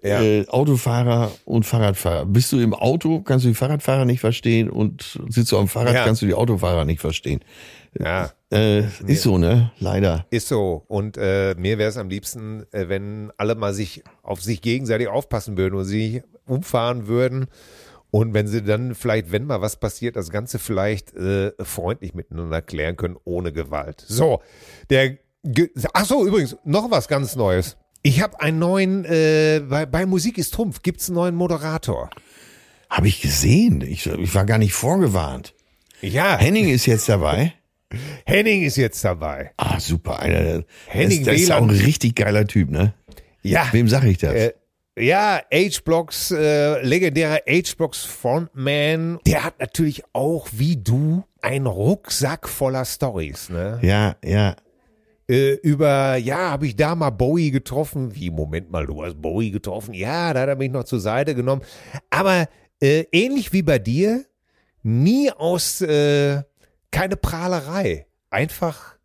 Ja. 0.04 0.22
Äh, 0.22 0.48
Autofahrer 0.48 1.32
und 1.45 1.66
Fahrradfahrer. 1.66 2.26
Bist 2.26 2.52
du 2.52 2.60
im 2.60 2.74
Auto, 2.74 3.22
kannst 3.22 3.45
du 3.45 3.50
die 3.50 3.56
Fahrradfahrer 3.56 4.06
nicht 4.06 4.20
verstehen 4.20 4.70
und 4.70 5.20
sitzt 5.30 5.52
du 5.52 5.58
am 5.58 5.68
Fahrrad, 5.68 5.93
Ja. 5.95 6.04
kannst 6.06 6.22
du 6.22 6.26
die 6.26 6.34
Autofahrer 6.36 6.86
nicht 6.86 7.02
verstehen. 7.02 7.39
ja, 8.00 8.32
Äh, 8.52 8.84
ist 9.08 9.24
so, 9.24 9.38
ne? 9.38 9.72
Leider. 9.80 10.26
ist 10.30 10.48
so. 10.48 10.84
Und 10.88 11.18
äh, 11.18 11.56
mir 11.58 11.78
wäre 11.78 11.89
es 11.89 11.98
am 11.98 12.10
liebsten, 12.10 12.64
äh, 12.72 12.88
wenn 12.89 13.32
alle 13.38 13.56
mal 13.56 13.74
sich 13.74 14.04
auf 14.24 14.41
sich 14.41 14.62
gegenseitig 14.62 15.08
aufpassen 15.08 15.58
würden 15.58 15.76
und 15.76 15.86
sich 15.86 16.22
umfahren 16.45 17.08
würden. 17.08 17.48
Und 18.10 18.34
wenn 18.34 18.48
sie 18.48 18.62
dann 18.64 18.95
vielleicht, 18.95 19.32
wenn 19.34 19.45
mal 19.45 19.62
was 19.62 19.76
passiert, 19.78 20.16
das 20.16 20.30
Ganze 20.30 20.60
vielleicht 20.60 21.14
äh, 21.16 21.52
freundlich 21.62 22.14
miteinander 22.14 22.62
klären 22.62 22.95
können, 22.95 23.18
ohne 23.26 23.52
Gewalt. 23.52 24.06
So, 24.08 24.41
der. 24.89 25.18
Ge 25.43 25.70
Ach 25.93 26.04
so, 26.06 26.26
übrigens, 26.26 26.58
noch 26.66 26.89
was 26.91 27.08
ganz 27.08 27.36
Neues. 27.36 27.78
Ich 28.08 28.22
habe 28.22 28.39
einen 28.39 28.58
neuen, 28.58 29.03
äh, 29.03 29.62
bei, 29.68 29.86
bei 29.86 30.05
Musik 30.05 30.38
ist 30.38 30.53
Trumpf, 30.53 30.82
gibt's 30.82 31.10
einen 31.10 31.16
neuen 31.16 31.36
Moderator. 31.36 32.10
Habe 32.89 33.10
ich 33.10 33.22
gesehen. 33.22 33.82
Ich, 33.82 34.08
ich 34.08 34.34
war 34.34 34.45
gar 34.45 34.60
nicht 34.60 34.72
vorgewarnt. 34.72 35.53
Ja, 35.99 36.38
Henning 36.38 36.70
ist 36.70 36.86
jetzt 36.86 37.10
dabei. 37.10 37.51
Henning 38.26 38.64
ist 38.64 38.78
jetzt 38.78 39.03
dabei. 39.03 39.51
Ah, 39.58 39.82
super. 39.82 40.22
Einer, 40.22 40.64
Henning 40.86 41.26
das, 41.26 41.34
das 41.34 41.41
ist 41.41 41.51
auch 41.51 41.62
ein 41.62 41.70
richtig 41.70 42.16
geiler 42.16 42.47
Typ, 42.47 42.70
ne? 42.70 42.93
Ja, 43.41 43.68
Wem 43.74 43.89
sag 43.89 44.05
ich 44.05 44.20
das? 44.20 44.34
Äh, 44.34 44.53
ja, 44.97 45.41
H-Blocks, 45.53 46.32
äh, 46.32 46.82
legendärer 46.84 47.41
H-Blocks 47.45 48.05
Frontman, 48.05 49.20
der 49.28 49.43
hat 49.43 49.60
natürlich 49.60 50.03
auch 50.14 50.47
wie 50.53 50.78
du 50.78 51.26
einen 51.41 51.68
Rucksack 51.68 52.47
voller 52.47 52.86
Stories, 52.86 53.49
ne? 53.49 53.80
ja, 53.82 54.16
ja. 54.24 54.55
Äh, 55.30 55.56
über, 55.56 56.16
ja, 56.16 56.52
habe 56.52 56.68
ich 56.68 56.76
da 56.76 56.96
mal 56.96 57.10
Bowie 57.10 57.52
getroffen? 57.52 58.16
Wie, 58.16 58.30
Moment 58.30 58.72
mal, 58.72 58.86
du 58.86 59.04
hast 59.04 59.22
Bowie 59.22 59.52
getroffen? 59.52 59.94
Ja, 59.94 60.34
da 60.34 60.42
hat 60.42 60.50
er 60.50 60.56
mich 60.56 60.72
noch 60.72 60.86
zur 60.86 61.02
Seite 61.02 61.36
genommen. 61.36 61.64
Aber 62.10 62.48
äh, 62.82 63.06
ähnlich 63.12 63.52
wie 63.52 63.62
bei 63.62 63.80
dir, 63.80 64.26
nie 64.84 65.32
aus, 65.32 65.82
äh, 65.82 66.44
keine 66.92 67.18
Prahlerei. 67.18 68.08
Einfach 68.30 68.98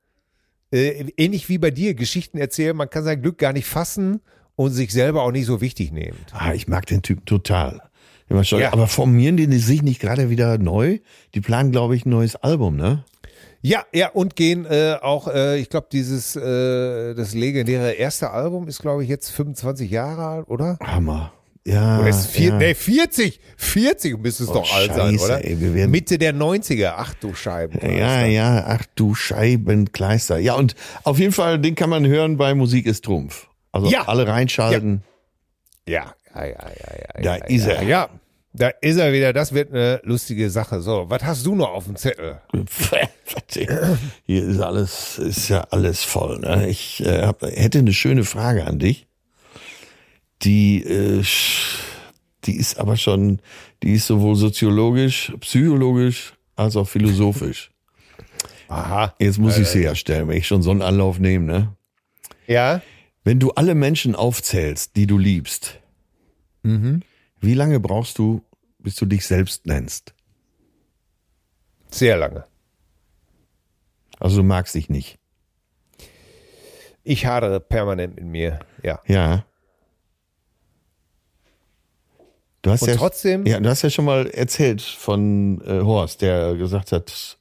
äh, 0.72 1.06
ähnlich 1.16 1.48
wie 1.48 1.58
bei 1.58 1.70
dir, 1.70 1.94
Geschichten 1.94 2.38
erzählen, 2.38 2.76
man 2.76 2.88
kann 2.88 3.04
sein 3.04 3.20
Glück 3.20 3.38
gar 3.38 3.52
nicht 3.52 3.66
fassen 3.66 4.20
und 4.54 4.70
sich 4.70 4.92
selber 4.92 5.22
auch 5.22 5.32
nicht 5.32 5.46
so 5.46 5.60
wichtig 5.60 5.92
nehmen. 5.92 6.18
Ah, 6.32 6.52
ich 6.54 6.68
mag 6.68 6.86
den 6.86 7.02
Typ 7.02 7.26
total. 7.26 7.82
Ja. 8.28 8.72
Aber 8.72 8.86
formieren 8.86 9.36
die 9.36 9.46
sich 9.58 9.82
nicht 9.82 10.00
gerade 10.00 10.30
wieder 10.30 10.56
neu? 10.56 11.00
Die 11.34 11.42
planen, 11.42 11.70
glaube 11.70 11.96
ich, 11.96 12.06
ein 12.06 12.10
neues 12.10 12.36
Album, 12.36 12.76
ne? 12.76 13.04
Ja, 13.64 13.84
ja, 13.92 14.08
und 14.10 14.34
gehen 14.34 14.66
äh, 14.66 14.96
auch, 15.00 15.28
äh, 15.28 15.58
ich 15.58 15.70
glaube, 15.70 15.86
dieses, 15.92 16.34
äh, 16.34 17.14
das 17.14 17.32
legendäre 17.34 17.92
erste 17.92 18.30
Album 18.30 18.66
ist, 18.66 18.80
glaube 18.82 19.04
ich, 19.04 19.08
jetzt 19.08 19.30
25 19.30 19.88
Jahre 19.90 20.26
alt, 20.26 20.48
oder? 20.48 20.76
Hammer. 20.82 21.32
Ja. 21.64 22.00
Oder 22.00 22.08
ist 22.08 22.26
vier, 22.26 22.48
ja. 22.48 22.56
nee, 22.58 22.74
40, 22.74 23.38
40 23.56 24.18
müsste 24.20 24.42
es 24.42 24.48
Oh, 24.48 24.54
doch 24.54 24.74
alt 24.74 24.92
sein, 24.94 25.12
Scheiße, 25.12 25.24
oder? 25.26 25.44
ey, 25.44 25.60
wir 25.60 25.74
werden- 25.74 25.92
Mitte 25.92 26.18
der 26.18 26.34
90er, 26.34 26.94
ach 26.96 27.14
du 27.14 27.34
Scheiben. 27.34 27.78
Ja, 27.88 28.24
ja, 28.26 28.64
ach 28.66 28.84
du 28.96 29.14
Scheibenkleister. 29.14 30.38
Ja, 30.38 30.54
und 30.54 30.74
auf 31.04 31.20
jeden 31.20 31.32
Fall, 31.32 31.60
den 31.60 31.76
kann 31.76 31.88
man 31.88 32.04
hören 32.04 32.36
bei 32.36 32.54
Musik 32.54 32.86
ist 32.86 33.04
Trumpf. 33.04 33.46
Also 33.70 33.88
Ja. 33.88 34.08
alle 34.08 34.26
reinschalten. 34.26 35.04
Ja, 35.88 36.14
ja, 36.34 36.44
ja, 36.46 36.48
ja, 36.48 36.96
ja. 37.16 37.22
Da 37.22 37.36
ja, 37.36 37.44
ist 37.44 37.66
ja. 37.66 37.72
er. 37.74 37.82
Ja, 37.84 38.08
da 38.54 38.68
ist 38.80 38.96
er 38.98 39.12
wieder. 39.12 39.32
Das 39.32 39.52
wird 39.54 39.70
eine 39.72 40.00
lustige 40.02 40.50
Sache. 40.50 40.80
So, 40.80 41.04
was 41.08 41.22
hast 41.22 41.46
du 41.46 41.54
noch 41.54 41.70
auf 41.72 41.84
dem 41.84 41.94
Zettel? 41.94 42.40
Hier 44.24 44.44
ist 44.44 44.60
alles, 44.60 45.18
ist 45.18 45.48
ja 45.48 45.66
alles 45.70 46.02
voll. 46.02 46.38
Ne? 46.40 46.68
Ich 46.68 47.04
äh, 47.04 47.22
hab, 47.22 47.42
hätte 47.42 47.78
eine 47.78 47.92
schöne 47.92 48.24
Frage 48.24 48.66
an 48.66 48.78
dich. 48.78 49.06
Die, 50.42 50.82
äh, 50.82 51.22
die 52.44 52.56
ist 52.56 52.78
aber 52.78 52.96
schon, 52.96 53.40
die 53.82 53.94
ist 53.94 54.06
sowohl 54.06 54.36
soziologisch, 54.36 55.32
psychologisch 55.40 56.34
als 56.56 56.76
auch 56.76 56.88
philosophisch. 56.88 57.70
Aha. 58.68 59.14
Jetzt 59.18 59.38
muss 59.38 59.58
ich 59.58 59.68
sie 59.68 59.82
ja 59.82 59.94
stellen, 59.94 60.28
wenn 60.28 60.38
ich 60.38 60.46
schon 60.46 60.62
so 60.62 60.70
einen 60.70 60.82
Anlauf 60.82 61.18
nehme. 61.18 61.46
Ne? 61.46 61.76
Ja? 62.46 62.82
Wenn 63.24 63.38
du 63.38 63.52
alle 63.52 63.74
Menschen 63.74 64.16
aufzählst, 64.16 64.96
die 64.96 65.06
du 65.06 65.18
liebst, 65.18 65.78
wie 67.40 67.54
lange 67.54 67.80
brauchst 67.80 68.18
du, 68.18 68.42
bis 68.78 68.96
du 68.96 69.04
dich 69.04 69.26
selbst 69.26 69.66
nennst? 69.66 70.14
Sehr 71.90 72.16
lange. 72.16 72.44
Also 74.22 74.36
du 74.36 74.42
magst 74.44 74.74
dich 74.76 74.88
nicht. 74.88 75.18
Ich 77.02 77.26
hadere 77.26 77.58
permanent 77.58 78.14
mit 78.14 78.24
mir. 78.24 78.60
Ja. 78.84 79.00
Ja. 79.08 79.44
Du 82.62 82.70
hast 82.70 82.82
Und 82.82 82.88
ja, 82.90 82.94
trotzdem- 82.94 83.44
Ja, 83.46 83.58
du 83.58 83.68
hast 83.68 83.82
ja 83.82 83.90
schon 83.90 84.04
mal 84.04 84.28
erzählt 84.28 84.80
von 84.80 85.60
äh, 85.66 85.80
Horst, 85.80 86.22
der 86.22 86.54
gesagt 86.54 86.92
hat, 86.92 87.36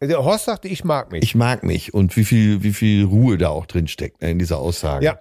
Der 0.00 0.24
Horst 0.24 0.46
sagte, 0.46 0.66
ich 0.66 0.82
mag 0.82 1.12
mich. 1.12 1.22
ich 1.22 1.36
mag 1.36 1.62
mich 1.62 1.94
und 1.94 2.16
wie 2.16 2.24
viel, 2.24 2.64
wie 2.64 2.72
viel 2.72 3.04
Ruhe 3.04 3.38
da 3.38 3.50
auch 3.50 3.66
drin 3.66 3.86
steckt 3.86 4.20
ne, 4.20 4.32
in 4.32 4.38
dieser 4.40 4.58
Aussage. 4.58 5.04
ja. 5.04 5.20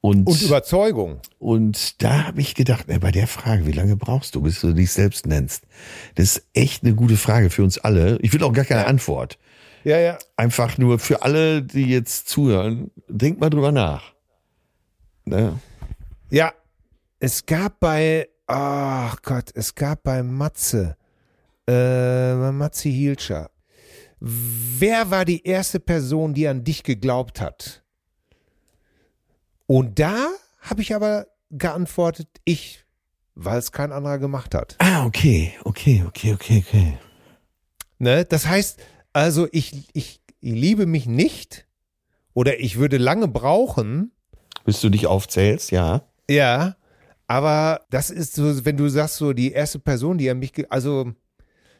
Und, 0.00 0.26
Und 0.28 0.40
Überzeugung. 0.42 1.20
und 1.40 2.00
da 2.02 2.24
habe 2.26 2.40
ich 2.40 2.54
gedacht, 2.54 2.86
ne, 2.86 3.00
bei 3.00 3.10
der 3.10 3.26
Frage, 3.26 3.66
wie 3.66 3.72
lange 3.72 3.96
brauchst 3.96 4.34
du, 4.36 4.40
bis 4.40 4.60
du 4.60 4.72
dich 4.72 4.92
selbst 4.92 5.26
nennst? 5.26 5.64
Das 6.14 6.36
ist 6.36 6.46
echt 6.54 6.84
eine 6.84 6.94
gute 6.94 7.16
Frage 7.16 7.50
für 7.50 7.64
uns 7.64 7.78
alle. 7.78 8.18
Ich 8.22 8.32
will 8.32 8.42
auch 8.44 8.52
gar 8.52 8.64
keine 8.64 8.86
Antwort. 8.86 9.36
Ja, 9.86 9.98
ja. 9.98 10.18
Einfach 10.36 10.78
nur 10.78 10.98
für 10.98 11.22
alle, 11.22 11.62
die 11.62 11.86
jetzt 11.86 12.28
zuhören, 12.28 12.90
denkt 13.06 13.40
mal 13.40 13.50
drüber 13.50 13.70
nach. 13.70 14.14
Ne? 15.24 15.60
Ja. 16.28 16.52
Es 17.20 17.46
gab 17.46 17.78
bei, 17.78 18.28
ach 18.48 19.22
Gott, 19.22 19.52
es 19.54 19.76
gab 19.76 20.02
bei 20.02 20.24
Matze, 20.24 20.96
äh, 21.68 22.34
Matze 22.34 22.88
Hielscher. 22.88 23.48
Wer 24.18 25.08
war 25.12 25.24
die 25.24 25.44
erste 25.44 25.78
Person, 25.78 26.34
die 26.34 26.48
an 26.48 26.64
dich 26.64 26.82
geglaubt 26.82 27.40
hat? 27.40 27.84
Und 29.66 30.00
da 30.00 30.30
habe 30.62 30.82
ich 30.82 30.96
aber 30.96 31.28
geantwortet, 31.52 32.26
ich, 32.44 32.84
weil 33.36 33.60
es 33.60 33.70
kein 33.70 33.92
anderer 33.92 34.18
gemacht 34.18 34.52
hat. 34.52 34.74
Ah, 34.78 35.06
okay, 35.06 35.54
okay, 35.62 36.02
okay, 36.04 36.34
okay, 36.34 36.64
okay. 36.66 36.98
Ne? 37.98 38.24
Das 38.24 38.48
heißt, 38.48 38.80
also 39.16 39.48
ich, 39.52 39.72
ich, 39.94 40.20
ich 40.40 40.52
liebe 40.52 40.84
mich 40.86 41.06
nicht 41.06 41.66
oder 42.34 42.60
ich 42.60 42.76
würde 42.76 42.98
lange 42.98 43.28
brauchen, 43.28 44.12
Bis 44.64 44.80
du 44.80 44.90
dich 44.90 45.06
aufzählst, 45.06 45.70
ja. 45.70 46.02
ja, 46.28 46.76
aber 47.26 47.80
das 47.90 48.10
ist 48.10 48.34
so, 48.34 48.64
wenn 48.64 48.76
du 48.76 48.88
sagst, 48.88 49.16
so 49.16 49.32
die 49.32 49.52
erste 49.52 49.78
Person, 49.78 50.18
die 50.18 50.28
an 50.28 50.38
mich, 50.38 50.52
also 50.70 51.12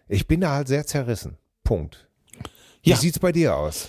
ich 0.09 0.26
bin 0.26 0.41
da 0.41 0.53
halt 0.53 0.68
sehr 0.68 0.87
zerrissen. 0.87 1.37
Punkt. 1.62 2.09
Wie 2.82 2.91
Ja. 2.91 2.97
sieht's 2.97 3.18
bei 3.18 3.32
dir 3.32 3.55
aus? 3.57 3.89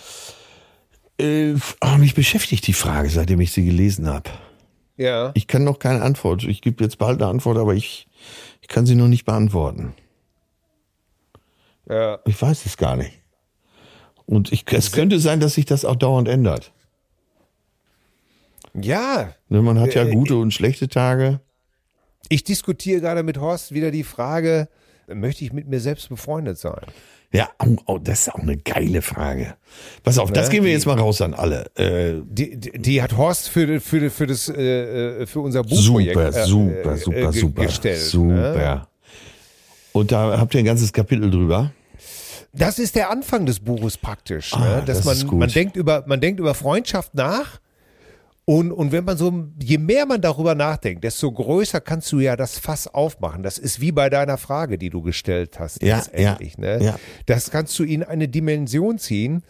Äh, 1.19 1.55
ah, 1.79 1.97
mich 1.97 2.15
beschäftigt 2.15 2.67
die 2.67 2.73
Frage, 2.73 3.09
seitdem 3.09 3.39
ich 3.39 3.51
sie 3.51 3.63
gelesen 3.65 4.07
habe. 4.07 4.29
Ja. 4.97 5.31
Ich 5.35 5.47
kann 5.47 5.63
noch 5.63 5.79
keine 5.79 6.01
Antwort. 6.01 6.43
Ich 6.43 6.61
gebe 6.61 6.83
jetzt 6.83 6.97
bald 6.97 7.21
eine 7.21 7.29
Antwort, 7.31 7.57
aber 7.57 7.75
ich, 7.75 8.07
ich 8.61 8.67
kann 8.67 8.85
sie 8.85 8.95
noch 8.95 9.07
nicht 9.07 9.25
beantworten. 9.25 9.93
ja. 11.89 12.19
Ich 12.25 12.41
weiß 12.41 12.65
es 12.65 12.75
gar 12.77 12.95
nicht. 12.97 13.13
Und 14.27 14.51
ich, 14.51 14.65
es 14.71 14.91
könnte 14.91 15.19
sein, 15.19 15.39
dass 15.39 15.55
sich 15.55 15.65
das 15.65 15.83
auch 15.85 15.95
dauernd 15.95 16.27
ändert. 16.27 16.71
Ja, 18.79 19.33
Ne, 19.49 19.61
Man 19.61 19.79
hat 19.79 19.95
ja 19.95 20.03
Äh, 20.05 20.11
gute 20.13 20.35
und 20.37 20.53
schlechte 20.53 20.87
Tage. 20.87 21.39
ich 22.29 22.43
diskutiere 22.43 23.01
gerade 23.01 23.23
mit 23.23 23.39
Horst 23.39 23.73
wieder 23.73 23.89
die 23.91 24.03
Frage, 24.03 24.67
möchte 25.07 25.43
ich 25.45 25.53
mit 25.53 25.67
mir 25.67 25.79
selbst 25.79 26.09
befreundet 26.09 26.57
sein? 26.59 26.81
Ja, 27.33 27.49
oh, 27.85 27.97
das 27.97 28.21
ist 28.27 28.33
auch 28.33 28.39
eine 28.39 28.57
geile 28.57 29.01
Frage. 29.01 29.55
Pass 30.03 30.17
auf, 30.17 30.31
das 30.31 30.47
Ne, 30.47 30.51
gehen 30.55 30.63
wir 30.63 30.69
die- 30.69 30.73
jetzt 30.75 30.85
mal 30.85 30.97
raus 30.99 31.21
an 31.21 31.33
alle. 31.33 31.69
Äh, 31.75 32.21
Die, 32.29 32.57
die, 32.57 32.71
die 32.79 33.01
hat 33.01 33.17
Horst 33.17 33.49
für, 33.49 33.79
für, 33.81 34.09
für, 34.09 34.27
das, 34.27 34.47
äh, 34.49 35.25
für 35.25 35.39
unser 35.41 35.63
Buchprojekt 35.63 36.13
super, 36.15 36.27
äh, 36.27 36.45
super, 36.45 36.91
äh, 36.93 36.97
super, 36.97 37.17
äh, 37.17 37.31
super, 37.33 37.61
gestellt. 37.65 37.99
super. 38.01 38.33
Ne? 38.55 38.87
Und 39.93 40.11
da 40.11 40.37
habt 40.39 40.53
ihr 40.53 40.59
ein 40.59 40.65
ganzes 40.65 40.93
Kapitel 40.93 41.29
drüber. 41.31 41.71
Das 42.53 42.79
ist 42.79 42.95
der 42.95 43.09
Anfang 43.09 43.45
des 43.45 43.59
Buches 43.59 43.97
praktisch, 43.97 44.53
Ah, 44.53 44.77
ne? 44.77 44.83
dass 44.85 45.03
das 45.03 45.23
man, 45.25 45.39
man 45.39 45.49
denkt 45.49 45.75
über 45.75 46.03
man 46.07 46.21
denkt 46.21 46.39
über 46.39 46.53
Freundschaft 46.55 47.13
nach 47.13 47.59
und, 48.45 48.71
und 48.71 48.91
wenn 48.93 49.03
man 49.03 49.17
so 49.17 49.49
je 49.61 49.77
mehr 49.77 50.05
man 50.05 50.21
darüber 50.21 50.55
nachdenkt, 50.55 51.03
desto 51.03 51.31
größer 51.31 51.81
kannst 51.81 52.11
du 52.13 52.19
ja 52.19 52.35
das 52.37 52.57
Fass 52.57 52.87
aufmachen. 52.87 53.43
Das 53.43 53.57
ist 53.57 53.81
wie 53.81 53.91
bei 53.91 54.09
deiner 54.09 54.37
Frage, 54.37 54.77
die 54.77 54.89
du 54.89 55.01
gestellt 55.01 55.59
hast 55.59 55.83
Ja, 55.83 55.97
letztendlich, 55.97 56.53
ja, 56.57 56.77
ne? 56.77 56.83
ja. 56.83 56.99
Das 57.25 57.51
kannst 57.51 57.77
du 57.77 57.83
in 57.83 58.03
eine 58.03 58.27
Dimension 58.29 58.97
ziehen 58.99 59.43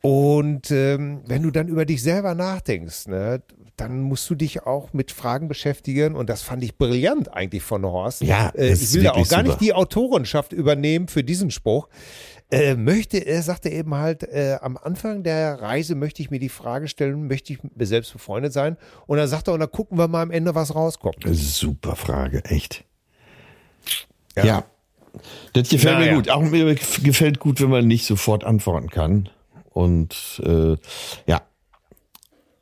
und 0.00 0.70
ähm, 0.72 1.20
wenn 1.26 1.42
du 1.42 1.52
dann 1.52 1.68
über 1.68 1.84
dich 1.86 2.02
selber 2.02 2.34
nachdenkst, 2.34 3.06
ne, 3.06 3.40
dann 3.82 4.00
musst 4.02 4.30
du 4.30 4.34
dich 4.34 4.62
auch 4.64 4.92
mit 4.92 5.10
Fragen 5.10 5.48
beschäftigen 5.48 6.14
und 6.14 6.30
das 6.30 6.42
fand 6.42 6.62
ich 6.62 6.76
brillant 6.78 7.32
eigentlich 7.34 7.62
von 7.62 7.84
Horst. 7.84 8.22
Ja, 8.22 8.50
äh, 8.50 8.72
ich 8.72 8.92
will 8.94 9.02
da 9.02 9.10
auch 9.10 9.16
gar 9.16 9.24
super. 9.24 9.42
nicht 9.42 9.60
die 9.60 9.72
Autorenschaft 9.72 10.52
übernehmen 10.52 11.08
für 11.08 11.24
diesen 11.24 11.50
Spruch. 11.50 11.88
Äh, 12.50 12.74
möchte, 12.74 13.18
er 13.18 13.42
sagte 13.42 13.70
eben 13.70 13.94
halt, 13.94 14.22
äh, 14.24 14.58
am 14.60 14.76
Anfang 14.76 15.22
der 15.22 15.60
Reise 15.60 15.94
möchte 15.94 16.22
ich 16.22 16.30
mir 16.30 16.38
die 16.38 16.50
Frage 16.50 16.86
stellen, 16.86 17.26
möchte 17.26 17.52
ich 17.52 17.62
mit 17.62 17.76
mir 17.76 17.86
selbst 17.86 18.12
befreundet 18.12 18.52
sein? 18.52 18.76
Und 19.06 19.16
dann 19.18 19.26
sagt 19.26 19.48
er, 19.48 19.54
und 19.54 19.60
dann 19.60 19.70
gucken 19.70 19.98
wir 19.98 20.06
mal 20.06 20.22
am 20.22 20.30
Ende, 20.30 20.54
was 20.54 20.74
rauskommt. 20.74 21.24
Super 21.30 21.96
Frage, 21.96 22.44
echt. 22.44 22.84
Ja. 24.36 24.44
Ja. 24.44 24.64
Das 25.54 25.68
gefällt 25.70 25.98
mir 25.98 26.06
Naja. 26.06 26.14
gut. 26.14 26.30
Auch 26.30 26.42
mir 26.42 26.74
gefällt 26.74 27.38
gut, 27.40 27.60
wenn 27.60 27.70
man 27.70 27.86
nicht 27.86 28.06
sofort 28.06 28.44
antworten 28.44 28.88
kann. 28.90 29.28
Und 29.70 30.40
äh, 30.44 30.76
ja. 31.26 31.42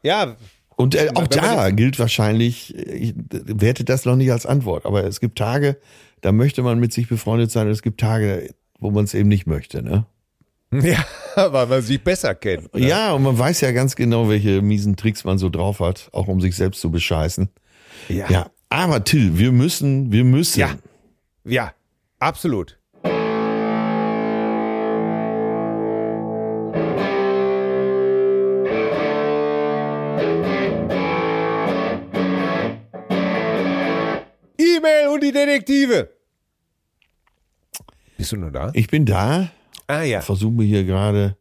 Ja, 0.03 0.37
Und 0.81 0.95
äh, 0.95 1.11
auch 1.15 1.27
da 1.27 1.71
gilt 1.71 1.99
wahrscheinlich, 1.99 2.75
ich 2.75 3.15
werte 3.31 3.85
das 3.85 4.07
noch 4.07 4.17
nicht 4.17 4.33
als 4.33 4.47
Antwort, 4.47 4.87
aber 4.87 5.05
es 5.05 5.21
gibt 5.21 5.37
Tage, 5.37 5.77
da 6.23 6.33
möchte 6.33 6.63
man 6.63 6.81
mit 6.81 6.93
sich 6.93 7.07
befreundet 7.07 7.51
sein, 7.51 7.67
und 7.67 7.73
es 7.73 7.83
gibt 7.83 8.01
Tage, 8.01 8.49
wo 8.79 8.91
man 8.91 9.05
es 9.05 9.13
eben 9.13 9.29
nicht 9.29 9.47
möchte, 9.47 9.83
ne? 9.83 10.07
ja, 10.73 11.05
weil 11.53 11.67
man 11.67 11.83
sich 11.83 12.03
besser 12.03 12.35
kennt. 12.35 12.73
Ne? 12.75 12.89
Ja, 12.89 13.13
und 13.13 13.25
man 13.25 13.37
weiß 13.37 13.61
ja 13.61 13.73
ganz 13.73 13.95
genau, 13.95 14.29
welche 14.31 14.63
miesen 14.63 14.97
Tricks 14.97 15.25
man 15.25 15.37
so 15.37 15.51
drauf 15.51 15.81
hat, 15.81 16.09
auch 16.13 16.29
um 16.29 16.41
sich 16.41 16.57
selbst 16.57 16.81
zu 16.81 16.91
bescheißen. 16.91 17.51
Ja. 18.09 18.31
Ja, 18.31 18.51
aber 18.71 19.05
Till, 19.05 19.37
wir 19.37 19.53
müssen, 19.53 20.13
wir 20.13 20.25
müssen. 20.25 20.61
Ja. 20.61 20.77
Ja, 21.45 21.75
absolut. 22.21 22.79
Die 35.31 35.39
Detektive. 35.39 36.11
Bist 38.17 38.33
du 38.33 38.37
nur 38.37 38.51
da? 38.51 38.71
Ich 38.75 38.89
bin 38.89 39.07
da, 39.07 39.51
Ah 39.87 40.03
ja. 40.03 40.21
versuche 40.21 40.53
mich 40.53 40.69
hier 40.69 40.85
gerade 40.85 41.37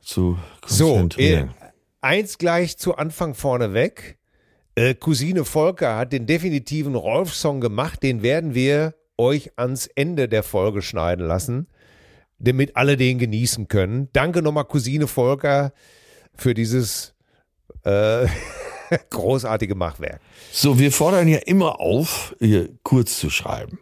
zu 0.00 0.38
So, 0.66 0.86
äh, 0.86 0.98
konzentrieren. 0.98 1.54
eins 2.00 2.38
gleich 2.38 2.78
zu 2.78 2.96
Anfang 2.96 3.34
vorneweg. 3.34 4.18
Äh, 4.74 4.94
Cousine 4.94 5.44
Volker 5.44 5.96
hat 5.96 6.12
den 6.12 6.26
definitiven 6.26 6.94
Rolf-Song 6.94 7.60
gemacht. 7.60 8.02
Den 8.02 8.22
werden 8.22 8.54
wir 8.54 8.94
euch 9.18 9.52
ans 9.56 9.86
Ende 9.86 10.28
der 10.28 10.42
Folge 10.42 10.82
schneiden 10.82 11.26
lassen. 11.26 11.68
damit 12.38 12.76
alle 12.76 12.98
den 12.98 13.18
genießen 13.18 13.66
können. 13.66 14.10
Danke 14.12 14.42
nochmal, 14.42 14.66
Cousine 14.66 15.06
Volker, 15.06 15.72
für 16.34 16.52
dieses 16.52 17.14
äh, 17.82 18.26
großartige 19.10 19.74
Machwerk. 19.74 20.20
So, 20.52 20.78
wir 20.78 20.92
fordern 20.92 21.28
ja 21.28 21.38
immer 21.38 21.80
auf, 21.80 22.34
hier 22.38 22.68
kurz 22.82 23.18
zu 23.18 23.30
schreiben. 23.30 23.78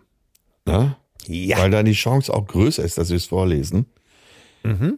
Ne? 0.66 0.96
Ja. 1.26 1.58
Weil 1.58 1.70
dann 1.70 1.86
die 1.86 1.92
Chance 1.92 2.32
auch 2.32 2.46
größer 2.46 2.82
ist, 2.82 2.98
dass 2.98 3.10
wir 3.10 3.16
es 3.16 3.26
vorlesen. 3.26 3.86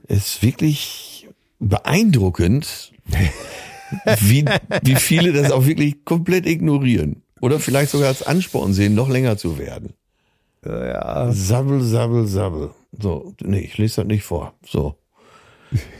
Ist 0.06 0.42
wirklich 0.42 1.28
beeindruckend, 1.58 2.92
wie, 4.20 4.44
wie 4.82 4.94
viele 4.94 5.32
das 5.32 5.50
auch 5.50 5.66
wirklich 5.66 6.04
komplett 6.04 6.46
ignorieren. 6.46 7.22
Oder 7.40 7.58
vielleicht 7.58 7.90
sogar 7.90 8.08
als 8.08 8.22
Ansporn 8.22 8.72
sehen, 8.72 8.94
noch 8.94 9.08
länger 9.08 9.36
zu 9.36 9.58
werden. 9.58 9.92
ja. 10.64 11.32
Sabbel, 11.32 11.82
sabbel, 11.82 12.26
sabbel. 12.26 12.70
So, 12.98 13.34
nee, 13.42 13.60
ich 13.60 13.76
lese 13.76 14.02
das 14.02 14.06
nicht 14.06 14.24
vor. 14.24 14.54
So. 14.64 14.96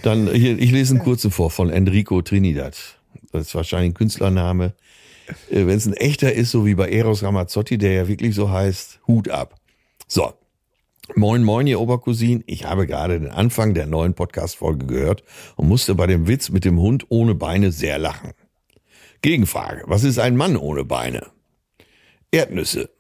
Dann, 0.02 0.32
hier, 0.32 0.59
ich 0.59 0.70
lese 0.70 0.94
einen 0.94 1.02
kurzen 1.02 1.30
vor 1.30 1.50
von 1.50 1.70
Enrico 1.70 2.22
Trinidad. 2.22 2.76
Das 3.33 3.49
ist 3.49 3.55
wahrscheinlich 3.55 3.91
ein 3.91 3.95
Künstlername. 3.95 4.74
Äh, 5.51 5.66
Wenn 5.66 5.77
es 5.77 5.87
ein 5.87 5.95
echter 5.95 6.33
ist, 6.33 6.51
so 6.51 6.66
wie 6.66 6.74
bei 6.74 6.91
Eros 6.91 7.22
Ramazzotti, 7.22 7.79
der 7.79 7.93
ja 7.93 8.09
wirklich 8.09 8.35
so 8.35 8.51
heißt, 8.51 9.01
Hut 9.07 9.29
ab. 9.29 9.57
So. 10.07 10.33
Moin, 11.14 11.45
moin, 11.45 11.68
ihr 11.68 11.81
Obercousin. 11.81 12.43
Ich 12.47 12.64
habe 12.64 12.87
gerade 12.87 13.20
den 13.20 13.31
Anfang 13.31 13.74
der 13.74 13.87
neuen 13.87 14.14
Podcast-Folge 14.14 14.87
gehört 14.87 15.22
und 15.55 15.68
musste 15.68 15.95
bei 15.95 16.09
dem 16.09 16.27
Witz 16.27 16.51
mit 16.51 16.64
dem 16.64 16.81
Hund 16.81 17.07
ohne 17.11 17.37
Beine 17.37 17.70
sehr 17.70 17.99
lachen. 17.99 18.33
Gegenfrage. 19.22 19.85
Was 19.87 20.03
ist 20.03 20.18
ein 20.18 20.37
Mann 20.37 20.57
ohne 20.57 20.85
Beine? 20.85 21.29
Erdnüsse. 22.33 22.91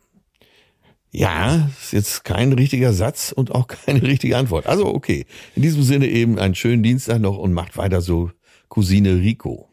Ja, 1.10 1.70
ist 1.80 1.92
jetzt 1.92 2.24
kein 2.24 2.52
richtiger 2.52 2.92
Satz 2.92 3.32
und 3.32 3.52
auch 3.52 3.66
keine 3.86 4.02
richtige 4.02 4.36
Antwort. 4.36 4.66
Also 4.66 4.86
okay. 4.86 5.26
In 5.54 5.62
diesem 5.62 5.82
Sinne 5.82 6.06
eben 6.06 6.38
einen 6.38 6.54
schönen 6.54 6.82
Dienstag 6.82 7.20
noch 7.20 7.38
und 7.38 7.52
macht 7.52 7.76
weiter 7.76 8.00
so 8.00 8.30
Cousine 8.68 9.16
Rico. 9.16 9.68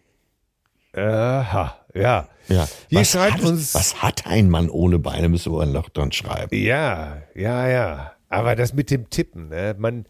Aha, 0.96 1.76
ja. 1.96 2.28
Ja. 2.50 2.68
Hier 2.90 3.00
was 3.00 3.12
schreibt 3.12 3.34
hat, 3.36 3.44
uns- 3.44 3.74
Was 3.74 4.02
hat 4.02 4.28
ein 4.28 4.50
Mann 4.50 4.70
ohne 4.70 5.00
Beine, 5.00 5.30
müssen 5.30 5.54
wir 5.54 5.66
noch 5.66 5.90
dran 5.90 6.12
schreiben. 6.12 6.56
Ja, 6.56 7.18
ja, 7.36 7.68
ja. 7.68 8.12
Aber 8.30 8.56
das 8.56 8.74
mit 8.74 8.92
dem 8.92 9.10
Tippen, 9.10 9.50
ne? 9.50 9.76
Man, 9.78 10.06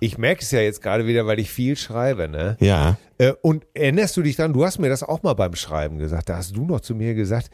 ich 0.00 0.16
merke 0.18 0.42
es 0.42 0.50
ja 0.52 0.60
jetzt 0.60 0.80
gerade 0.82 1.06
wieder, 1.06 1.26
weil 1.26 1.38
ich 1.40 1.50
viel 1.50 1.76
schreibe, 1.76 2.28
ne? 2.28 2.56
Ja. 2.60 2.96
Äh, 3.18 3.32
Und 3.42 3.66
erinnerst 3.74 4.16
du 4.16 4.22
dich 4.22 4.36
dran, 4.36 4.52
du 4.52 4.64
hast 4.64 4.78
mir 4.78 4.88
das 4.88 5.02
auch 5.02 5.22
mal 5.22 5.34
beim 5.34 5.54
Schreiben 5.54 5.98
gesagt, 5.98 6.28
da 6.28 6.36
hast 6.36 6.56
du 6.56 6.64
noch 6.64 6.80
zu 6.80 6.94
mir 6.94 7.14
gesagt, 7.14 7.50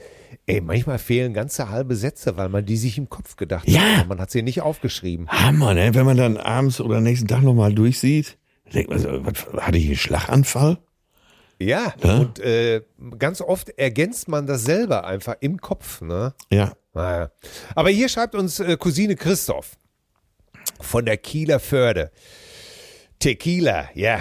ey, 0.47 0.61
manchmal 0.61 0.99
fehlen 0.99 1.33
ganze 1.35 1.70
halbe 1.70 1.95
Sätze, 1.97 2.37
weil 2.37 2.49
man 2.49 2.64
die 2.66 2.76
sich 2.76 2.99
im 2.99 3.09
Kopf 3.09 3.37
gedacht 3.37 3.68
Ja. 3.68 3.81
hat. 3.99 4.09
Man 4.09 4.20
hat 4.20 4.31
sie 4.31 4.43
nicht 4.43 4.61
aufgeschrieben. 4.61 5.26
Hammer, 5.29 5.72
ne? 5.74 5.95
Wenn 5.95 6.05
man 6.07 6.16
dann 6.16 6.37
abends 6.37 6.81
oder 6.81 7.01
nächsten 7.01 7.29
Tag 7.29 7.43
nochmal 7.43 7.72
durchsieht, 7.72 8.37
denkt 8.74 8.91
man 8.91 8.99
so, 8.99 9.09
was, 9.24 9.47
hatte 9.64 9.79
ich 9.79 9.87
einen 9.87 9.97
Schlaganfall? 9.97 10.79
Ja, 11.61 11.92
Ja. 12.02 12.18
und 12.18 12.38
äh, 12.38 12.82
ganz 13.18 13.40
oft 13.40 13.70
ergänzt 13.70 14.28
man 14.28 14.46
das 14.46 14.62
selber 14.64 15.04
einfach 15.06 15.36
im 15.40 15.61
Kopf, 15.61 16.00
ne? 16.00 16.34
Ja. 16.50 16.72
Naja. 16.94 17.30
Aber 17.74 17.90
hier 17.90 18.09
schreibt 18.09 18.34
uns 18.34 18.61
äh, 18.61 18.76
Cousine 18.76 19.16
Christoph 19.16 19.76
von 20.80 21.04
der 21.04 21.16
Kieler 21.16 21.59
Förde. 21.61 22.11
Tequila, 23.18 23.88
ja. 23.94 24.20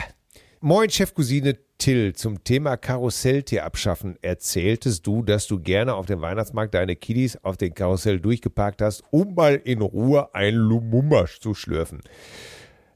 Moin, 0.60 0.90
Chefcousine 0.90 1.58
Till. 1.78 2.14
Zum 2.14 2.44
Thema 2.44 2.76
Karusselltier 2.78 3.64
abschaffen 3.64 4.18
erzähltest 4.24 5.06
du, 5.06 5.22
dass 5.22 5.46
du 5.46 5.60
gerne 5.60 5.94
auf 5.94 6.08
dem 6.08 6.22
Weihnachtsmarkt 6.22 6.74
deine 6.74 6.96
Kiddies 6.96 7.38
auf 7.44 7.58
den 7.58 7.76
Karussell 7.76 8.20
durchgeparkt 8.20 8.82
hast, 8.82 9.04
um 9.12 9.36
mal 9.36 9.56
in 9.64 9.82
Ruhe 9.84 10.34
ein 10.34 10.56
Lumumba 10.56 11.28
zu 11.28 11.54
schlürfen. 11.54 12.02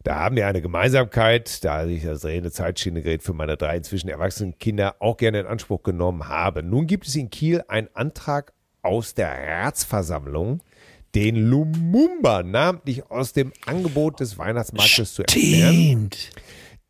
Da 0.04 0.16
haben 0.16 0.36
wir 0.36 0.48
eine 0.48 0.62
Gemeinsamkeit, 0.62 1.64
da 1.64 1.86
ich 1.86 2.04
das 2.04 2.22
drehende 2.22 2.52
Zeitschienegerät 2.52 3.22
für 3.22 3.34
meine 3.34 3.56
drei 3.56 3.78
inzwischen 3.78 4.10
erwachsenen 4.10 4.58
Kinder 4.58 4.96
auch 5.00 5.18
gerne 5.18 5.42
in 5.42 5.46
Anspruch 5.46 5.84
genommen 5.84 6.28
habe. 6.28 6.64
Nun 6.64 6.88
gibt 6.88 7.08
es 7.08 7.16
in 7.16 7.30
Kiel 7.30 7.64
einen 7.68 7.88
Antrag 7.94 8.54
aus 8.82 9.14
der 9.14 9.30
Ratsversammlung, 9.30 10.62
den 11.14 11.36
Lumumba 11.36 12.42
namentlich 12.42 13.12
aus 13.12 13.34
dem 13.34 13.54
Angebot 13.66 14.20
des 14.22 14.38
Weihnachtsmarktes 14.38 15.14
zu 15.14 15.24
entfernen, 15.24 16.10
Stimmt. 16.12 16.30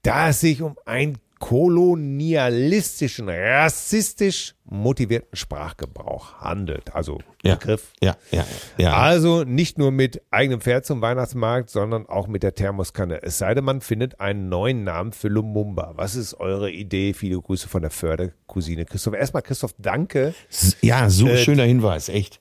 da 0.03 0.29
es 0.29 0.39
sich 0.39 0.61
um 0.61 0.77
einen 0.85 1.17
kolonialistischen, 1.41 3.27
rassistisch 3.27 4.53
motivierten 4.63 5.35
Sprachgebrauch 5.35 6.35
handelt. 6.39 6.95
Also 6.95 7.17
Ja. 7.43 7.55
Begriff 7.55 7.91
Ja, 8.01 8.15
ja, 8.31 8.45
ja. 8.77 8.93
also 8.93 9.43
nicht 9.43 9.77
nur 9.77 9.91
mit 9.91 10.21
eigenem 10.29 10.61
Pferd 10.61 10.85
zum 10.85 11.01
Weihnachtsmarkt, 11.01 11.69
sondern 11.69 12.05
auch 12.07 12.27
mit 12.27 12.43
der 12.43 12.53
Thermoskanne. 12.53 13.21
Es 13.23 13.39
sei 13.39 13.53
denn, 13.55 13.65
man 13.65 13.81
findet 13.81 14.19
einen 14.21 14.47
neuen 14.49 14.83
Namen 14.83 15.11
für 15.11 15.27
Lumumba. 15.27 15.93
Was 15.95 16.15
ist 16.15 16.35
eure 16.35 16.71
Idee? 16.71 17.13
Viele 17.13 17.41
Grüße 17.41 17.67
von 17.67 17.81
der 17.81 17.91
Fördercousine 17.91 18.85
Christoph. 18.85 19.15
Erstmal, 19.15 19.41
Christoph, 19.41 19.73
danke. 19.79 20.33
Ja, 20.81 21.09
so 21.09 21.27
Äh, 21.27 21.37
schöner 21.37 21.63
Hinweis, 21.63 22.07
echt. 22.07 22.39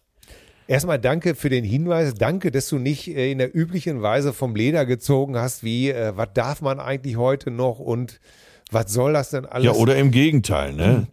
Erstmal 0.68 1.00
danke 1.00 1.34
für 1.34 1.48
den 1.48 1.64
Hinweis. 1.64 2.14
Danke, 2.14 2.50
dass 2.52 2.68
du 2.68 2.78
nicht 2.78 3.08
äh, 3.08 3.32
in 3.32 3.38
der 3.38 3.56
üblichen 3.56 4.02
Weise 4.02 4.32
vom 4.34 4.54
Leder 4.54 4.84
gezogen 4.86 5.36
hast, 5.36 5.64
wie, 5.64 5.90
äh, 5.90 6.12
was 6.16 6.28
darf 6.34 6.60
man 6.60 6.78
eigentlich 6.78 7.16
heute 7.16 7.50
noch 7.50 7.80
und 7.80 8.20
was 8.70 8.92
soll 8.92 9.12
das 9.12 9.30
denn 9.30 9.46
alles? 9.46 9.64
Ja, 9.64 9.72
oder 9.72 9.96
im 9.96 10.10
Gegenteil, 10.10 10.72
ne? 10.72 11.06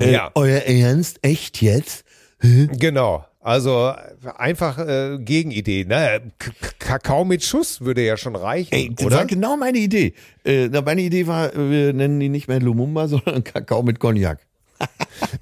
Äh, 0.00 0.12
Ja. 0.12 0.30
Euer 0.34 0.60
Ernst? 0.62 1.18
Echt 1.22 1.60
jetzt? 1.62 2.04
Genau. 2.40 3.24
Also 3.40 3.92
einfach 4.36 4.78
äh, 4.78 5.18
Gegenidee. 5.20 5.84
Ne? 5.84 6.32
K 6.38 6.50
Kakao 6.78 7.24
mit 7.24 7.42
Schuss 7.44 7.80
würde 7.80 8.02
ja 8.04 8.16
schon 8.16 8.36
reichen, 8.36 8.72
Ey, 8.74 8.90
das 8.94 9.06
oder? 9.06 9.16
war 9.18 9.26
genau 9.26 9.56
meine 9.56 9.78
Idee. 9.78 10.14
Äh, 10.44 10.68
na, 10.70 10.80
meine 10.80 11.02
Idee 11.02 11.26
war, 11.26 11.52
wir 11.54 11.92
nennen 11.92 12.18
die 12.20 12.28
nicht 12.28 12.46
mehr 12.48 12.60
Lumumba, 12.60 13.08
sondern 13.08 13.42
Kakao 13.44 13.82
mit 13.82 13.98
Cognac. 14.00 14.38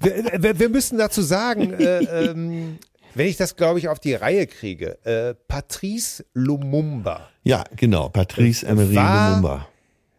Wir, 0.01 0.43
wir, 0.43 0.59
wir 0.59 0.69
müssen 0.69 0.99
dazu 0.99 1.21
sagen, 1.23 1.73
äh, 1.73 2.03
ähm, 2.03 2.77
wenn 3.15 3.25
ich 3.27 3.37
das, 3.37 3.55
glaube 3.55 3.79
ich, 3.79 3.87
auf 3.89 3.99
die 3.99 4.13
Reihe 4.13 4.45
kriege, 4.45 5.03
äh, 5.03 5.33
Patrice 5.47 6.23
Lumumba 6.35 7.27
Ja, 7.43 7.63
genau. 7.75 8.09
Patrice 8.09 8.63
Emery 8.67 8.95
War- 8.95 9.29
Lumumba. 9.31 9.67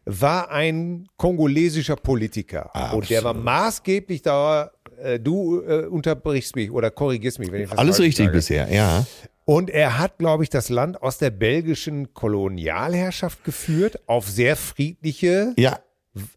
War 0.05 0.51
ein 0.51 1.07
kongolesischer 1.17 1.97
Politiker 1.97 2.71
und 2.95 3.09
der 3.11 3.23
war 3.25 3.35
maßgeblich 3.35 4.23
da. 4.23 4.71
Äh, 5.01 5.19
du 5.21 5.61
äh, 5.63 5.87
unterbrichst 5.87 6.55
mich 6.57 6.71
oder 6.71 6.91
korrigierst 6.91 7.39
mich, 7.39 7.51
wenn 7.53 7.63
ich 7.63 7.71
was 7.71 7.79
Alles 7.79 7.99
richtig 8.01 8.27
sage. 8.27 8.37
bisher, 8.37 8.73
ja. 8.73 9.07
Und 9.45 9.71
er 9.71 9.99
hat, 9.99 10.19
glaube 10.19 10.45
ich, 10.45 10.51
das 10.51 10.69
Land 10.69 11.03
aus 11.03 11.19
der 11.19 11.31
belgischen 11.31 12.15
Kolonialherrschaft 12.15 13.43
geführt 13.45 14.01
auf 14.07 14.29
sehr 14.29 14.55
friedliche 14.57 15.53
Ja, 15.57 15.81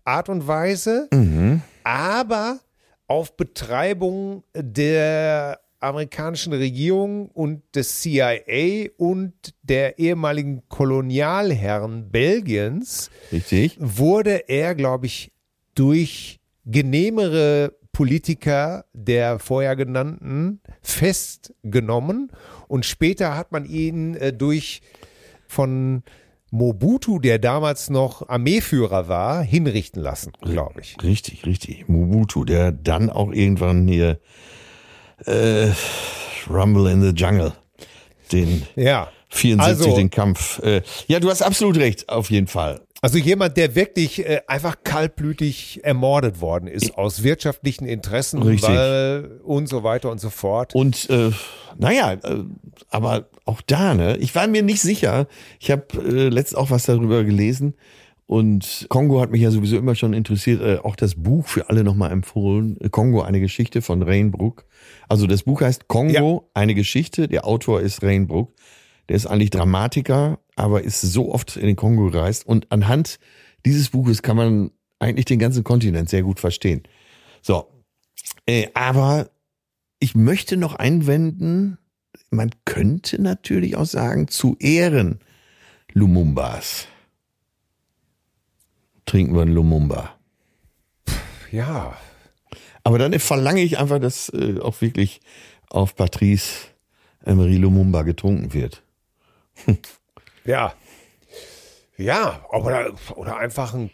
Art 0.03 0.29
und 0.29 0.47
Weise, 0.47 1.07
aber 1.83 2.59
auf 3.07 3.37
Betreibung 3.37 4.43
der 4.55 5.59
amerikanischen 5.85 6.53
Regierung 6.53 7.29
und 7.29 7.63
des 7.75 8.01
CIA 8.01 8.89
und 8.97 9.33
der 9.63 9.99
ehemaligen 9.99 10.63
Kolonialherren 10.67 12.11
Belgiens 12.11 13.09
richtig. 13.31 13.77
wurde 13.79 14.49
er, 14.49 14.75
glaube 14.75 15.05
ich, 15.05 15.31
durch 15.75 16.39
genehmere 16.65 17.73
Politiker 17.91 18.85
der 18.93 19.39
vorher 19.39 19.75
genannten 19.75 20.59
festgenommen 20.81 22.31
und 22.67 22.85
später 22.85 23.37
hat 23.37 23.51
man 23.51 23.65
ihn 23.65 24.15
äh, 24.15 24.33
durch 24.33 24.81
von 25.47 26.03
Mobutu, 26.51 27.19
der 27.19 27.39
damals 27.39 27.89
noch 27.89 28.29
Armeeführer 28.29 29.07
war, 29.07 29.43
hinrichten 29.43 30.01
lassen, 30.01 30.31
glaube 30.41 30.81
ich. 30.81 30.95
Richtig, 31.03 31.45
richtig. 31.45 31.87
Mobutu, 31.87 32.45
der 32.45 32.71
dann 32.71 33.09
auch 33.09 33.31
irgendwann 33.31 33.87
hier 33.87 34.19
äh, 35.25 35.71
Rumble 36.49 36.91
in 36.91 37.01
the 37.01 37.09
Jungle, 37.09 37.53
den 38.31 38.63
Ja. 38.75 39.09
74, 39.29 39.85
Also- 39.87 39.95
den 39.97 40.09
Kampf. 40.09 40.59
Äh, 40.59 40.81
ja, 41.07 41.19
du 41.19 41.29
hast 41.29 41.41
absolut 41.41 41.77
recht, 41.77 42.07
auf 42.09 42.29
jeden 42.31 42.47
Fall. 42.47 42.81
Also 43.01 43.17
jemand, 43.19 43.55
der 43.57 43.75
wirklich 43.75 44.25
äh, 44.25 44.41
einfach 44.47 44.77
kaltblütig 44.83 45.81
ermordet 45.83 46.41
worden 46.41 46.67
ist 46.67 46.97
aus 46.97 47.21
wirtschaftlichen 47.21 47.85
Interessen 47.85 48.41
Richtig. 48.41 48.67
weil, 48.69 49.39
und 49.43 49.67
so 49.69 49.83
weiter 49.83 50.09
und 50.09 50.19
so 50.19 50.29
fort. 50.31 50.73
Und 50.73 51.07
äh, 51.11 51.31
naja, 51.77 52.13
äh, 52.13 52.43
aber 52.89 53.25
auch 53.43 53.61
da, 53.67 53.93
ne? 53.93 54.17
Ich 54.17 54.33
war 54.33 54.47
mir 54.47 54.63
nicht 54.63 54.81
sicher. 54.81 55.27
Ich 55.59 55.69
habe 55.69 55.83
äh, 55.97 56.29
letzt 56.29 56.57
auch 56.57 56.71
was 56.71 56.85
darüber 56.85 57.23
gelesen. 57.23 57.75
Und 58.27 58.87
Kongo 58.89 59.21
hat 59.21 59.29
mich 59.29 59.41
ja 59.41 59.51
sowieso 59.51 59.77
immer 59.77 59.93
schon 59.93 60.13
interessiert. 60.13 60.61
Äh, 60.61 60.79
auch 60.79 60.95
das 60.95 61.15
Buch 61.15 61.47
für 61.47 61.69
alle 61.69 61.83
nochmal 61.83 62.11
empfohlen. 62.11 62.77
Äh, 62.81 62.89
Kongo, 62.89 63.21
eine 63.21 63.39
Geschichte 63.39 63.81
von 63.81 64.01
Rainbrook. 64.01 64.65
Also 65.07 65.27
das 65.27 65.43
Buch 65.43 65.61
heißt 65.61 65.87
Kongo, 65.87 66.49
eine 66.53 66.73
Geschichte. 66.73 67.27
Der 67.27 67.45
Autor 67.45 67.81
ist 67.81 68.01
Rainbrook. 68.01 68.53
Der 69.09 69.15
ist 69.15 69.27
eigentlich 69.27 69.51
Dramatiker, 69.51 70.39
aber 70.55 70.81
ist 70.81 71.01
so 71.01 71.31
oft 71.31 71.55
in 71.57 71.67
den 71.67 71.75
Kongo 71.75 72.09
gereist. 72.09 72.47
Und 72.47 72.71
anhand 72.71 73.19
dieses 73.63 73.89
Buches 73.89 74.23
kann 74.23 74.37
man 74.37 74.71
eigentlich 74.97 75.25
den 75.25 75.39
ganzen 75.39 75.63
Kontinent 75.63 76.09
sehr 76.09 76.23
gut 76.23 76.39
verstehen. 76.39 76.81
So. 77.43 77.67
Äh, 78.47 78.69
aber 78.73 79.29
ich 79.99 80.15
möchte 80.15 80.57
noch 80.57 80.73
einwenden, 80.73 81.77
man 82.31 82.49
könnte 82.65 83.21
natürlich 83.21 83.75
auch 83.75 83.85
sagen, 83.85 84.27
zu 84.27 84.55
Ehren 84.59 85.19
Lumumbas. 85.93 86.87
Trinken 89.05 89.35
wir 89.35 89.43
einen 89.43 89.53
Lumumba. 89.53 90.15
Ja, 91.51 91.97
Aber 92.85 92.99
dann 92.99 93.17
verlange 93.19 93.61
ich 93.61 93.79
einfach, 93.79 93.99
dass 93.99 94.29
äh, 94.29 94.59
auch 94.59 94.79
wirklich 94.81 95.19
auf 95.69 95.95
Patrice 95.95 96.67
Emery 97.25 97.57
Lumumba 97.57 98.03
getrunken 98.03 98.53
wird. 98.53 98.83
ja. 100.45 100.73
Ja, 101.97 102.45
oder, 102.51 102.93
oder 103.15 103.37
einfach 103.37 103.73
ein, 103.73 103.89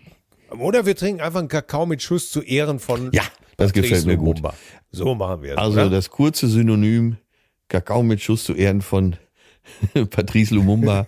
oder 0.49 0.85
wir 0.85 0.95
trinken 0.95 1.21
einfach 1.21 1.39
einen 1.39 1.47
Kakao 1.47 1.85
mit 1.85 2.01
Schuss 2.01 2.31
zu 2.31 2.41
Ehren 2.41 2.79
von 2.79 3.11
Ja, 3.13 3.23
das 3.57 3.71
Patrice 3.71 3.81
gefällt 3.81 4.05
mir 4.07 4.17
gut. 4.17 4.37
Lumumba. 4.37 4.53
So 4.91 5.15
machen 5.15 5.43
wir 5.43 5.53
es. 5.53 5.57
Also 5.57 5.79
oder? 5.79 5.89
das 5.89 6.09
kurze 6.09 6.47
Synonym 6.47 7.17
Kakao 7.69 8.03
mit 8.03 8.21
Schuss 8.21 8.43
zu 8.43 8.53
Ehren 8.53 8.81
von 8.81 9.15
Patrice 10.09 10.53
Lumumba. 10.53 11.07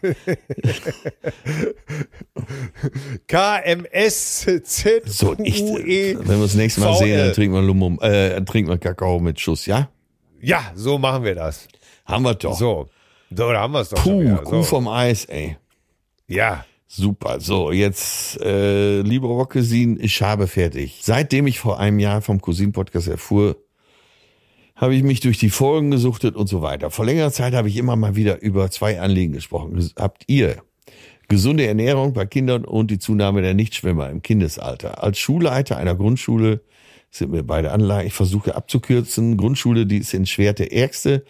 So, 5.06 5.36
ich, 5.40 5.62
wenn 5.62 6.28
wir 6.28 6.38
das 6.44 6.56
nächste 6.56 6.82
Mal 6.82 6.96
sehen, 6.98 7.18
dann 7.18 7.34
trinken 7.34 7.56
wir 7.56 7.62
Lumumba, 7.62 8.06
äh, 8.08 8.44
trinken 8.44 8.70
wir 8.70 8.78
Kakao 8.78 9.20
mit 9.20 9.40
Schuss, 9.40 9.66
ja? 9.66 9.90
Ja, 10.42 10.72
so 10.76 10.98
machen 10.98 11.24
wir 11.24 11.36
das. 11.36 11.68
Haben 12.06 12.24
wir 12.24 12.36
doch. 12.36 12.58
So. 12.58 12.88
So, 13.36 13.52
da 13.52 13.62
haben 13.62 13.74
wir 13.74 13.82
es 13.82 13.90
doch 13.90 14.04
Puh, 14.04 14.22
wieder. 14.22 14.38
Kuh 14.38 14.58
So. 14.58 14.64
vom 14.64 14.88
Eis, 14.88 15.26
ey. 15.26 15.58
Ja. 16.28 16.66
Super. 16.88 17.40
So, 17.40 17.72
jetzt, 17.72 18.40
äh, 18.42 19.02
liebe 19.02 19.26
Rockcousine, 19.26 20.00
ich 20.00 20.22
habe 20.22 20.48
fertig. 20.48 21.00
Seitdem 21.02 21.48
ich 21.48 21.60
vor 21.60 21.80
einem 21.80 21.98
Jahr 22.00 22.22
vom 22.22 22.40
Cousin-Podcast 22.40 23.08
erfuhr, 23.08 23.58
habe 24.84 24.96
ich 24.96 25.04
mich 25.04 25.22
durch 25.22 25.38
die 25.38 25.50
Folgen 25.50 25.92
gesuchtet 25.92 26.36
und 26.36 26.48
so 26.48 26.62
weiter. 26.62 26.92
Vor 26.92 27.06
längerer 27.06 27.32
Zeit 27.32 27.54
habe 27.54 27.70
ich 27.70 27.78
immer 27.78 27.96
mal 27.96 28.18
wieder 28.18 28.42
über 28.42 28.70
zwei 28.70 29.00
Anliegen 29.00 29.32
gesprochen. 29.32 29.78
Ges- 29.80 29.96
Habt 29.98 30.26
ihr 30.28 30.58
gesunde 31.30 31.66
Ernährung 31.66 32.12
bei 32.12 32.26
Kindern 32.26 32.66
und 32.66 32.92
die 32.92 33.00
Zunahme 33.00 33.42
der 33.42 33.54
Nichtschwimmer 33.54 34.10
im 34.10 34.22
Kindesalter? 34.22 35.02
Als 35.02 35.20
Schulleiter 35.20 35.78
einer 35.78 35.96
Grundschule 35.96 36.62
sind 37.12 37.32
mir 37.32 37.44
beide 37.44 37.72
Anlagen. 37.72 38.08
Ich 38.08 38.14
versuche 38.14 38.56
abzukürzen. 38.56 39.38
Grundschule, 39.38 39.86
die 39.86 40.00
ist 40.00 40.14
in 40.14 40.26
Schwert 40.26 40.60
der 40.60 40.74
ärgste. 40.74 41.24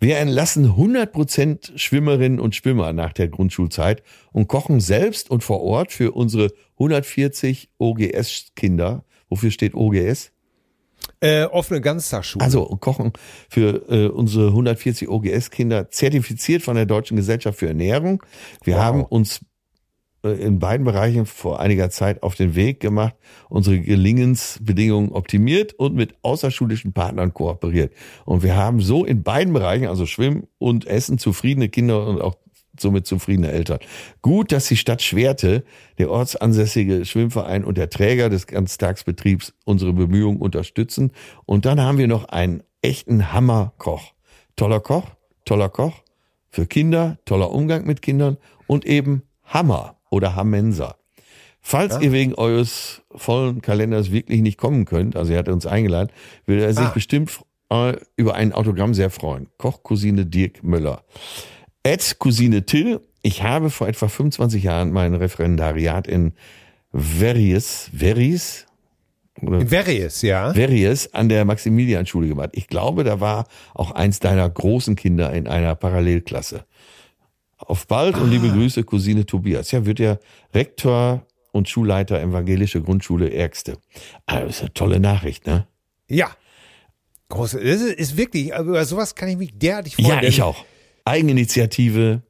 Wir 0.00 0.16
entlassen 0.18 0.64
100 0.64 1.12
Prozent 1.12 1.72
Schwimmerinnen 1.76 2.40
und 2.40 2.56
Schwimmer 2.56 2.92
nach 2.92 3.12
der 3.12 3.28
Grundschulzeit 3.28 4.02
und 4.32 4.48
kochen 4.48 4.80
selbst 4.80 5.30
und 5.30 5.44
vor 5.44 5.62
Ort 5.62 5.92
für 5.92 6.10
unsere 6.12 6.48
140 6.80 7.68
OGS-Kinder. 7.78 9.04
Wofür 9.28 9.50
steht 9.52 9.74
OGS? 9.74 10.32
Äh, 11.20 11.44
offene 11.44 11.80
Ganztagsschule. 11.80 12.44
Also 12.44 12.64
kochen 12.80 13.12
für 13.48 13.90
äh, 13.90 14.08
unsere 14.08 14.48
140 14.48 15.08
OGS-Kinder 15.08 15.90
zertifiziert 15.90 16.62
von 16.62 16.76
der 16.76 16.86
Deutschen 16.86 17.16
Gesellschaft 17.16 17.58
für 17.58 17.68
Ernährung. 17.68 18.22
Wir 18.64 18.74
Wow. 18.76 18.82
haben 18.82 19.04
uns 19.04 19.40
äh, 20.24 20.30
in 20.32 20.58
beiden 20.58 20.84
Bereichen 20.84 21.24
vor 21.24 21.60
einiger 21.60 21.88
Zeit 21.90 22.22
auf 22.22 22.34
den 22.34 22.54
Weg 22.54 22.80
gemacht, 22.80 23.14
unsere 23.48 23.80
Gelingensbedingungen 23.80 25.12
optimiert 25.12 25.72
und 25.74 25.94
mit 25.94 26.14
außerschulischen 26.22 26.92
Partnern 26.92 27.32
kooperiert. 27.32 27.92
Und 28.24 28.42
wir 28.42 28.56
haben 28.56 28.80
so 28.80 29.04
in 29.04 29.22
beiden 29.22 29.52
Bereichen, 29.54 29.86
also 29.86 30.04
Schwimmen 30.06 30.46
und 30.58 30.86
Essen, 30.86 31.18
zufriedene 31.18 31.68
Kinder 31.68 32.06
und 32.06 32.20
auch 32.20 32.36
somit 32.80 33.06
zufriedene 33.06 33.50
Eltern. 33.50 33.78
Gut, 34.22 34.52
dass 34.52 34.66
die 34.66 34.76
Stadt 34.76 35.02
Schwerte, 35.02 35.64
der 35.98 36.10
ortsansässige 36.10 37.04
Schwimmverein 37.04 37.64
und 37.64 37.78
der 37.78 37.90
Träger 37.90 38.28
des 38.28 38.46
Ganztagsbetriebs 38.46 39.54
unsere 39.64 39.92
Bemühungen 39.92 40.40
unterstützen. 40.40 41.12
Und 41.44 41.64
dann 41.66 41.80
haben 41.80 41.98
wir 41.98 42.08
noch 42.08 42.24
einen 42.24 42.62
echten 42.82 43.32
Hammerkoch. 43.32 44.12
Toller 44.56 44.80
Koch, 44.80 45.04
toller 45.44 45.68
Koch 45.68 46.02
für 46.48 46.66
Kinder, 46.66 47.18
toller 47.24 47.50
Umgang 47.50 47.84
mit 47.86 48.00
Kindern 48.02 48.36
und 48.66 48.84
eben 48.86 49.22
Hammer 49.44 49.96
oder 50.10 50.34
Hammenser. 50.34 50.96
Falls 51.60 52.00
ihr 52.00 52.12
wegen 52.12 52.34
eures 52.34 53.02
vollen 53.12 53.60
Kalenders 53.60 54.12
wirklich 54.12 54.40
nicht 54.40 54.56
kommen 54.56 54.84
könnt, 54.84 55.16
also 55.16 55.32
er 55.32 55.40
hat 55.40 55.48
uns 55.48 55.66
eingeladen, 55.66 56.12
würde 56.44 56.64
er 56.64 56.72
sich 56.72 56.86
Ah. 56.86 56.90
bestimmt 56.94 57.40
äh, 57.70 57.94
über 58.14 58.34
ein 58.34 58.52
Autogramm 58.52 58.94
sehr 58.94 59.10
freuen. 59.10 59.48
Kochcousine 59.58 60.26
Dirk 60.26 60.62
Müller. 60.62 61.02
Ed 61.86 62.18
Cousine 62.18 62.66
Till, 62.66 63.00
ich 63.22 63.44
habe 63.44 63.70
vor 63.70 63.86
etwa 63.86 64.08
25 64.08 64.64
Jahren 64.64 64.90
mein 64.90 65.14
Referendariat 65.14 66.08
in 66.08 66.32
Verries, 66.92 67.90
Verries, 67.96 68.66
oder 69.40 69.64
Verries, 69.64 70.22
ja. 70.22 70.52
Verries 70.52 71.14
an 71.14 71.28
der 71.28 71.44
Maximilianschule 71.44 72.26
gemacht. 72.26 72.50
Ich 72.54 72.66
glaube, 72.66 73.04
da 73.04 73.20
war 73.20 73.46
auch 73.72 73.92
eins 73.92 74.18
deiner 74.18 74.50
großen 74.50 74.96
Kinder 74.96 75.32
in 75.32 75.46
einer 75.46 75.76
Parallelklasse. 75.76 76.64
Auf 77.56 77.86
bald 77.86 78.16
und 78.16 78.32
liebe 78.32 78.48
Grüße, 78.48 78.82
Cousine 78.82 79.24
Tobias. 79.24 79.70
Ja, 79.70 79.86
wird 79.86 80.00
ja 80.00 80.18
Rektor 80.52 81.24
und 81.52 81.68
Schulleiter 81.68 82.20
evangelische 82.20 82.82
Grundschule 82.82 83.32
Ärgste. 83.32 83.78
Ah, 84.26 84.40
das 84.40 84.56
ist 84.56 84.60
eine 84.62 84.74
tolle 84.74 84.98
Nachricht, 84.98 85.46
ne? 85.46 85.68
Ja. 86.08 86.30
Große, 87.28 87.62
das 87.62 87.80
ist, 87.80 87.94
ist 87.94 88.16
wirklich, 88.16 88.52
also 88.52 88.70
über 88.70 88.84
sowas 88.84 89.14
kann 89.14 89.28
ich 89.28 89.36
mich 89.36 89.56
derartig 89.56 89.94
freuen. 89.94 90.08
Ja, 90.08 90.22
ich 90.22 90.42
auch. 90.42 90.64
Eigeninitiative. 91.06 92.22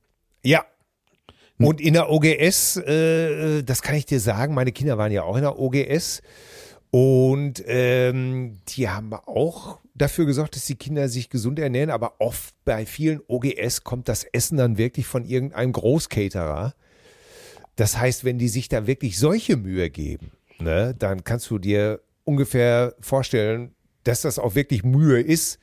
Ja. 0.45 0.65
Und 1.59 1.81
in 1.81 1.95
der 1.95 2.11
OGS, 2.11 2.77
äh, 2.77 3.63
das 3.63 3.81
kann 3.81 3.95
ich 3.95 4.05
dir 4.05 4.21
sagen, 4.21 4.55
meine 4.55 4.73
Kinder 4.73 4.99
waren 4.99 5.11
ja 5.11 5.23
auch 5.23 5.37
in 5.37 5.43
der 5.43 5.59
OGS 5.59 6.21
und 6.91 7.65
ähm, 7.67 8.59
die 8.69 8.89
haben 8.89 9.13
auch 9.15 9.81
dafür 9.95 10.27
gesorgt, 10.27 10.57
dass 10.57 10.67
die 10.67 10.77
Kinder 10.77 11.09
sich 11.09 11.31
gesund 11.31 11.59
ernähren, 11.59 11.91
aber 11.91 12.21
oft 12.21 12.55
bei 12.65 12.85
vielen 12.85 13.21
OGS 13.27 13.85
kommt 13.85 14.09
das 14.09 14.25
Essen 14.25 14.59
dann 14.59 14.77
wirklich 14.77 15.07
von 15.07 15.25
irgendeinem 15.25 15.73
Großcaterer. 15.73 16.75
Das 17.77 17.99
heißt, 17.99 18.25
wenn 18.25 18.39
die 18.39 18.49
sich 18.49 18.69
da 18.69 18.87
wirklich 18.87 19.19
solche 19.19 19.57
Mühe 19.57 19.89
geben, 19.91 20.33
ne, 20.59 20.95
dann 20.99 21.25
kannst 21.25 21.51
du 21.51 21.59
dir 21.59 22.01
ungefähr 22.25 22.95
vorstellen, 23.01 23.75
dass 24.05 24.23
das 24.23 24.39
auch 24.39 24.55
wirklich 24.55 24.85
Mühe 24.85 25.21
ist. 25.21 25.59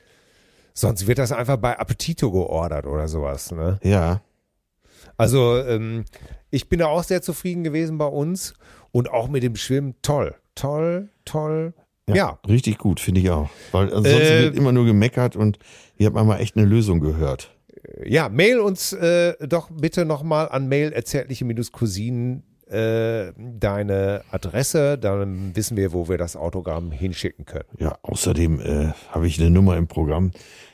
Sonst 0.74 1.06
wird 1.06 1.18
das 1.18 1.30
einfach 1.32 1.56
bei 1.56 1.78
Appetito 1.78 2.30
geordert 2.32 2.86
oder 2.86 3.06
sowas. 3.08 3.52
Ne? 3.52 3.78
Ja. 3.82 4.20
Also 5.16 5.58
ähm, 5.58 6.04
ich 6.50 6.68
bin 6.68 6.80
da 6.80 6.86
auch 6.86 7.04
sehr 7.04 7.22
zufrieden 7.22 7.62
gewesen 7.62 7.96
bei 7.98 8.06
uns 8.06 8.54
und 8.90 9.10
auch 9.10 9.28
mit 9.28 9.42
dem 9.44 9.54
Schwimmen 9.56 9.94
toll, 10.02 10.34
toll, 10.56 11.10
toll. 11.24 11.74
Ja, 12.12 12.38
Richtig 12.46 12.78
gut, 12.78 13.00
finde 13.00 13.20
ich 13.20 13.30
auch. 13.30 13.48
Weil 13.72 13.84
ansonsten 13.94 14.20
Äh, 14.20 14.42
wird 14.42 14.56
immer 14.56 14.72
nur 14.72 14.84
gemeckert 14.84 15.36
und 15.36 15.58
ihr 15.96 16.06
habt 16.06 16.16
mal 16.16 16.38
echt 16.38 16.56
eine 16.56 16.66
Lösung 16.66 17.00
gehört. 17.00 17.56
ja, 18.04 18.28
mail 18.28 18.58
uns 18.60 18.92
äh, 18.92 19.34
doch 19.46 19.70
bitte 19.70 20.04
nochmal 20.04 20.48
an 20.48 20.68
mail 20.68 20.92
erzärtliche-cousinen 20.92 22.42
äh, 22.74 23.32
deine 23.38 24.24
Adresse, 24.30 24.98
dann 24.98 25.54
wissen 25.54 25.76
wir, 25.76 25.92
wo 25.92 26.08
wir 26.08 26.18
das 26.18 26.36
Autogramm 26.36 26.90
hinschicken 26.90 27.44
können. 27.44 27.68
Ja, 27.78 27.96
außerdem 28.02 28.60
äh, 28.60 28.92
habe 29.10 29.26
ich 29.26 29.40
eine 29.40 29.50
Nummer 29.50 29.76
im 29.76 29.86
Programm. 29.86 30.32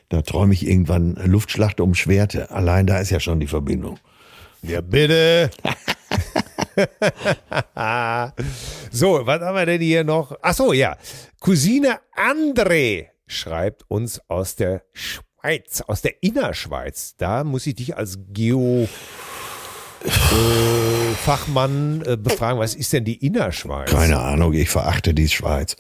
Da 0.09 0.23
träume 0.23 0.55
ich 0.55 0.67
irgendwann 0.67 1.15
Luftschlacht 1.25 1.81
um 1.81 1.95
Schwerte. 1.95 2.51
Allein 2.51 2.87
da 2.87 2.99
ist 2.99 3.11
ja 3.11 3.21
schon 3.21 3.39
die 3.39 3.47
Verbindung. 3.47 3.99
Ja, 4.63 4.81
bitte. 4.81 5.51
so, 8.91 9.25
was 9.25 9.41
haben 9.41 9.55
wir 9.55 9.67
denn 9.67 9.81
hier 9.81 10.05
noch? 10.05 10.37
Ach 10.43 10.55
so, 10.55 10.73
ja. 10.73 10.97
Cousine 11.39 12.01
André 12.17 13.07
schreibt 13.27 13.85
uns 13.89 14.21
aus 14.29 14.57
der 14.57 14.83
Schweiz, 14.93 15.83
aus 15.87 16.03
der 16.03 16.23
Innerschweiz. 16.23 17.15
Da 17.17 17.45
muss 17.45 17.67
ich 17.67 17.77
dich 17.77 17.97
als 17.97 18.19
Geo 18.33 18.89
äh, 20.05 21.15
Fachmann 21.25 22.03
äh, 22.07 22.17
befragen, 22.17 22.59
was 22.59 22.75
ist 22.75 22.93
denn 22.93 23.05
die 23.05 23.25
Innerschweiz? 23.25 23.91
Keine 23.91 24.19
Ahnung, 24.19 24.53
ich 24.55 24.71
verachte 24.71 25.13
die 25.15 25.29
Schweiz. 25.29 25.77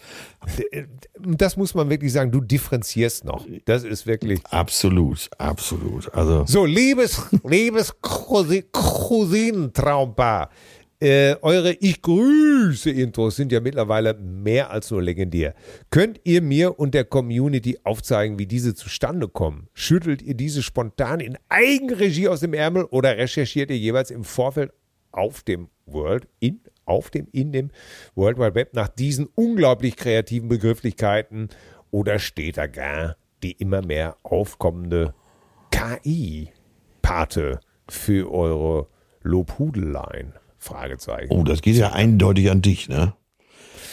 Das 1.18 1.56
muss 1.56 1.74
man 1.74 1.90
wirklich 1.90 2.12
sagen, 2.12 2.30
du 2.30 2.40
differenzierst 2.40 3.24
noch. 3.24 3.46
Das 3.66 3.84
ist 3.84 4.06
wirklich. 4.06 4.40
Absolut, 4.50 5.28
absolut. 5.38 6.12
Also 6.14 6.44
So, 6.46 6.64
liebes, 6.64 7.22
liebes 7.44 7.94
Cousi- 8.02 8.64
Cousinentraumpaar, 8.72 10.50
äh, 11.01 11.36
eure 11.40 11.72
Ich 11.72 12.03
grüße 12.03 12.90
Intros 12.90 13.36
sind 13.36 13.53
ja 13.53 13.61
mittlerweile 13.61 14.14
mehr 14.14 14.70
als 14.70 14.90
nur 14.90 15.03
legendär. 15.03 15.55
Könnt 15.90 16.20
ihr 16.24 16.42
mir 16.42 16.78
und 16.78 16.92
der 16.94 17.05
Community 17.05 17.78
aufzeigen, 17.84 18.38
wie 18.38 18.46
diese 18.46 18.74
zustande 18.74 19.28
kommen? 19.28 19.68
Schüttelt 19.72 20.20
ihr 20.20 20.34
diese 20.34 20.62
spontan 20.62 21.20
in 21.20 21.38
Eigenregie 21.48 22.28
aus 22.28 22.40
dem 22.40 22.53
Ärmel 22.53 22.84
oder 22.84 23.16
recherchiert 23.16 23.70
ihr 23.70 23.78
jeweils 23.78 24.11
im 24.11 24.24
Vorfeld 24.24 24.72
auf 25.11 25.42
dem 25.42 25.68
World, 25.86 26.28
in, 26.38 26.61
auf 26.84 27.11
dem, 27.11 27.26
in 27.32 27.53
dem 27.53 27.70
World 28.14 28.38
Wide 28.38 28.55
Web 28.55 28.74
nach 28.74 28.88
diesen 28.88 29.26
unglaublich 29.34 29.96
kreativen 29.96 30.48
Begrifflichkeiten 30.48 31.48
oder 31.90 32.18
steht 32.18 32.59
da 32.59 32.66
gar 32.66 33.16
die 33.42 33.53
immer 33.53 33.80
mehr 33.80 34.16
aufkommende 34.22 35.14
KI-Pate 35.70 37.61
für 37.88 38.30
eure 38.30 38.86
Lobhudeleien? 39.22 40.34
Fragezeichen. 40.61 41.32
Oh, 41.32 41.42
das 41.42 41.62
geht 41.62 41.76
ja 41.76 41.92
eindeutig 41.92 42.50
an 42.50 42.62
dich, 42.62 42.88
ne? 42.88 43.14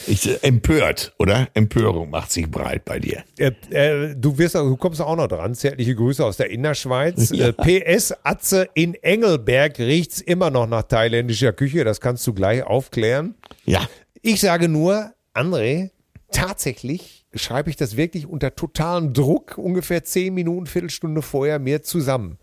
Ich, 0.05 0.27
äh, 0.27 0.39
empört, 0.41 1.13
oder? 1.17 1.47
Empörung 1.53 2.09
macht 2.09 2.31
sich 2.31 2.51
breit 2.51 2.85
bei 2.85 2.99
dir. 2.99 3.23
Äh, 3.37 3.51
äh, 3.71 4.15
du 4.15 4.37
wirst, 4.37 4.55
du 4.55 4.75
kommst 4.75 5.01
auch 5.01 5.15
noch 5.15 5.27
dran. 5.27 5.55
Zärtliche 5.55 5.95
Grüße 5.95 6.23
aus 6.23 6.37
der 6.37 6.49
Innerschweiz. 6.49 7.31
Ja. 7.37 7.49
Äh, 7.49 7.81
PS 7.83 8.13
Atze 8.23 8.69
in 8.73 8.95
Engelberg 8.95 9.79
riecht's 9.79 10.21
immer 10.21 10.49
noch 10.49 10.67
nach 10.67 10.83
thailändischer 10.83 11.53
Küche. 11.53 11.83
Das 11.83 12.01
kannst 12.01 12.25
du 12.25 12.33
gleich 12.33 12.63
aufklären. 12.63 13.35
Ja. 13.65 13.87
Ich 14.21 14.39
sage 14.39 14.69
nur, 14.69 15.11
André, 15.33 15.91
tatsächlich 16.31 17.25
schreibe 17.33 17.69
ich 17.69 17.75
das 17.75 17.95
wirklich 17.97 18.25
unter 18.25 18.55
totalem 18.55 19.13
Druck, 19.13 19.57
ungefähr 19.57 20.03
zehn 20.03 20.33
Minuten, 20.33 20.65
Viertelstunde 20.65 21.21
vorher 21.21 21.59
mir 21.59 21.83
zusammen. 21.83 22.39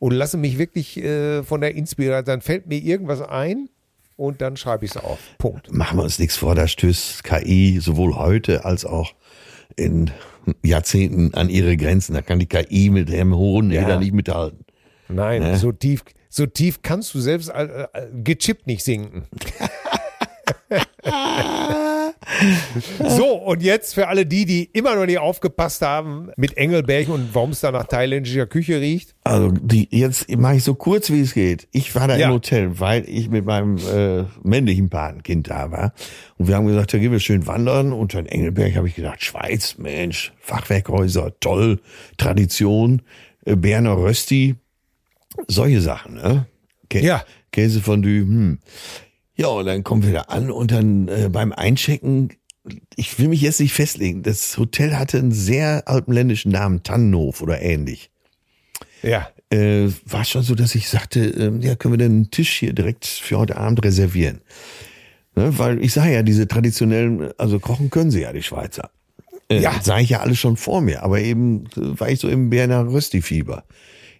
Und 0.00 0.12
lasse 0.12 0.36
mich 0.38 0.58
wirklich 0.58 0.96
äh, 0.96 1.44
von 1.44 1.60
der 1.60 1.76
Inspiration, 1.76 2.24
dann 2.24 2.40
fällt 2.40 2.66
mir 2.66 2.78
irgendwas 2.82 3.20
ein 3.22 3.68
und 4.16 4.40
dann 4.40 4.56
schreibe 4.56 4.84
ich 4.84 4.90
es 4.92 4.96
auf. 4.96 5.18
Punkt. 5.38 5.72
Machen 5.72 5.98
wir 5.98 6.02
uns 6.02 6.18
nichts 6.18 6.36
vor, 6.36 6.54
da 6.56 6.66
stößt 6.66 7.22
KI 7.22 7.78
sowohl 7.80 8.16
heute 8.16 8.64
als 8.64 8.84
auch 8.84 9.12
in 9.76 10.10
Jahrzehnten 10.62 11.32
an 11.34 11.48
ihre 11.48 11.76
Grenzen. 11.76 12.14
Da 12.14 12.22
kann 12.22 12.38
die 12.38 12.46
KI 12.46 12.90
mit 12.90 13.08
dem 13.10 13.36
hohen 13.36 13.70
Ja. 13.70 13.82
Eder 13.82 13.98
nicht 14.00 14.12
mithalten. 14.12 14.64
Nein, 15.08 15.42
Ne? 15.42 15.56
so 15.58 15.70
tief, 15.70 16.02
so 16.28 16.46
tief 16.46 16.80
kannst 16.82 17.14
du 17.14 17.20
selbst 17.20 17.50
äh, 17.50 17.82
äh, 17.92 18.08
gechippt 18.24 18.66
nicht 18.66 18.82
sinken. 18.82 19.24
so, 23.08 23.34
und 23.34 23.62
jetzt 23.62 23.94
für 23.94 24.08
alle 24.08 24.26
die, 24.26 24.44
die 24.44 24.64
immer 24.72 24.94
noch 24.94 25.06
nicht 25.06 25.18
aufgepasst 25.18 25.82
haben 25.82 26.30
mit 26.36 26.56
Engelberg 26.56 27.08
und 27.08 27.34
warum 27.34 27.50
es 27.50 27.60
da 27.60 27.70
nach 27.70 27.84
thailändischer 27.86 28.46
Küche 28.46 28.80
riecht. 28.80 29.14
Also 29.24 29.50
die, 29.52 29.88
jetzt 29.90 30.30
mache 30.36 30.56
ich 30.56 30.64
so 30.64 30.74
kurz, 30.74 31.10
wie 31.10 31.20
es 31.20 31.34
geht. 31.34 31.68
Ich 31.72 31.94
war 31.94 32.08
da 32.08 32.16
Ja. 32.16 32.28
im 32.28 32.34
Hotel, 32.34 32.78
weil 32.80 33.08
ich 33.08 33.28
mit 33.30 33.44
meinem 33.44 33.76
äh, 33.78 34.24
männlichen 34.42 34.88
Patenkind 34.90 35.48
da 35.50 35.70
war. 35.70 35.92
Und 36.38 36.48
wir 36.48 36.56
haben 36.56 36.66
gesagt, 36.66 36.92
da 36.94 36.98
gehen 36.98 37.12
wir 37.12 37.20
schön 37.20 37.46
wandern. 37.46 37.92
Und 37.92 38.14
in 38.14 38.26
Engelberg 38.26 38.74
habe 38.76 38.88
ich 38.88 38.94
gedacht, 38.94 39.22
Schweiz, 39.22 39.76
Mensch, 39.78 40.32
Fachwerkhäuser, 40.40 41.32
toll, 41.40 41.80
Tradition, 42.16 43.02
äh, 43.44 43.56
Berner 43.56 43.96
Rösti, 43.96 44.56
solche 45.48 45.80
Sachen. 45.80 46.14
Ne? 46.14 46.46
Kä 46.88 47.00
Ja. 47.00 47.24
Käsefondue, 47.52 48.20
hm. 48.20 48.58
Ja, 49.40 49.48
und 49.48 49.64
dann 49.64 49.84
kommen 49.84 50.02
wir 50.02 50.12
da 50.12 50.20
an 50.22 50.50
und 50.50 50.70
dann 50.70 51.08
äh, 51.08 51.30
beim 51.32 51.52
Einchecken, 51.52 52.28
ich 52.94 53.18
will 53.18 53.28
mich 53.28 53.40
jetzt 53.40 53.58
nicht 53.58 53.72
festlegen, 53.72 54.22
das 54.22 54.58
Hotel 54.58 54.96
hatte 54.98 55.16
einen 55.18 55.32
sehr 55.32 55.84
alpenländischen 55.88 56.52
Namen, 56.52 56.82
Tannenhof 56.82 57.40
oder 57.40 57.62
ähnlich 57.62 58.10
Ja. 59.02 59.30
äh, 59.48 59.88
war 60.04 60.26
schon 60.26 60.42
so, 60.42 60.54
dass 60.54 60.74
ich 60.74 60.90
sagte, 60.90 61.20
ähm, 61.24 61.62
ja, 61.62 61.74
können 61.74 61.94
wir 61.94 61.98
denn 61.98 62.12
einen 62.12 62.30
Tisch 62.30 62.50
hier 62.58 62.74
direkt 62.74 63.06
für 63.06 63.38
heute 63.38 63.56
Abend 63.56 63.82
reservieren? 63.82 64.42
Ne, 65.36 65.56
weil 65.58 65.82
ich 65.82 65.94
sage 65.94 66.12
ja, 66.12 66.22
diese 66.22 66.46
traditionellen, 66.46 67.30
also 67.38 67.60
kochen 67.60 67.88
können 67.88 68.10
sie 68.10 68.20
ja, 68.20 68.32
die 68.34 68.42
Schweizer. 68.42 68.90
Äh, 69.48 69.60
Ja. 69.62 69.80
Sah 69.82 70.00
ich 70.00 70.10
ja 70.10 70.20
alles 70.20 70.38
schon 70.38 70.58
vor 70.58 70.82
mir, 70.82 71.02
aber 71.02 71.20
eben 71.20 71.64
äh, 71.76 71.98
war 71.98 72.10
ich 72.10 72.20
so 72.20 72.28
im 72.28 72.50
Berner 72.50 72.86
Rösti-Fieber. 72.92 73.64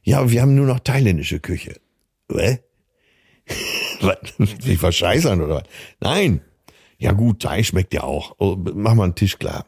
Ja, 0.03 0.31
wir 0.31 0.41
haben 0.41 0.55
nur 0.55 0.67
noch 0.67 0.81
thailändische 0.81 1.41
Küche. 1.41 1.75
Hä? 2.35 2.61
Was? 4.39 4.49
Ich 4.65 4.83
war 4.83 4.93
scheißern 4.93 5.41
oder 5.41 5.57
was? 5.57 5.65
Nein. 6.01 6.41
Ja 6.99 7.13
gut, 7.13 7.41
Thai 7.43 7.63
schmeckt 7.63 7.95
ja 7.95 8.03
auch. 8.03 8.35
Oh, 8.39 8.57
mach 8.57 8.95
mal 8.95 9.05
einen 9.05 9.15
Tisch 9.15 9.39
klar. 9.39 9.67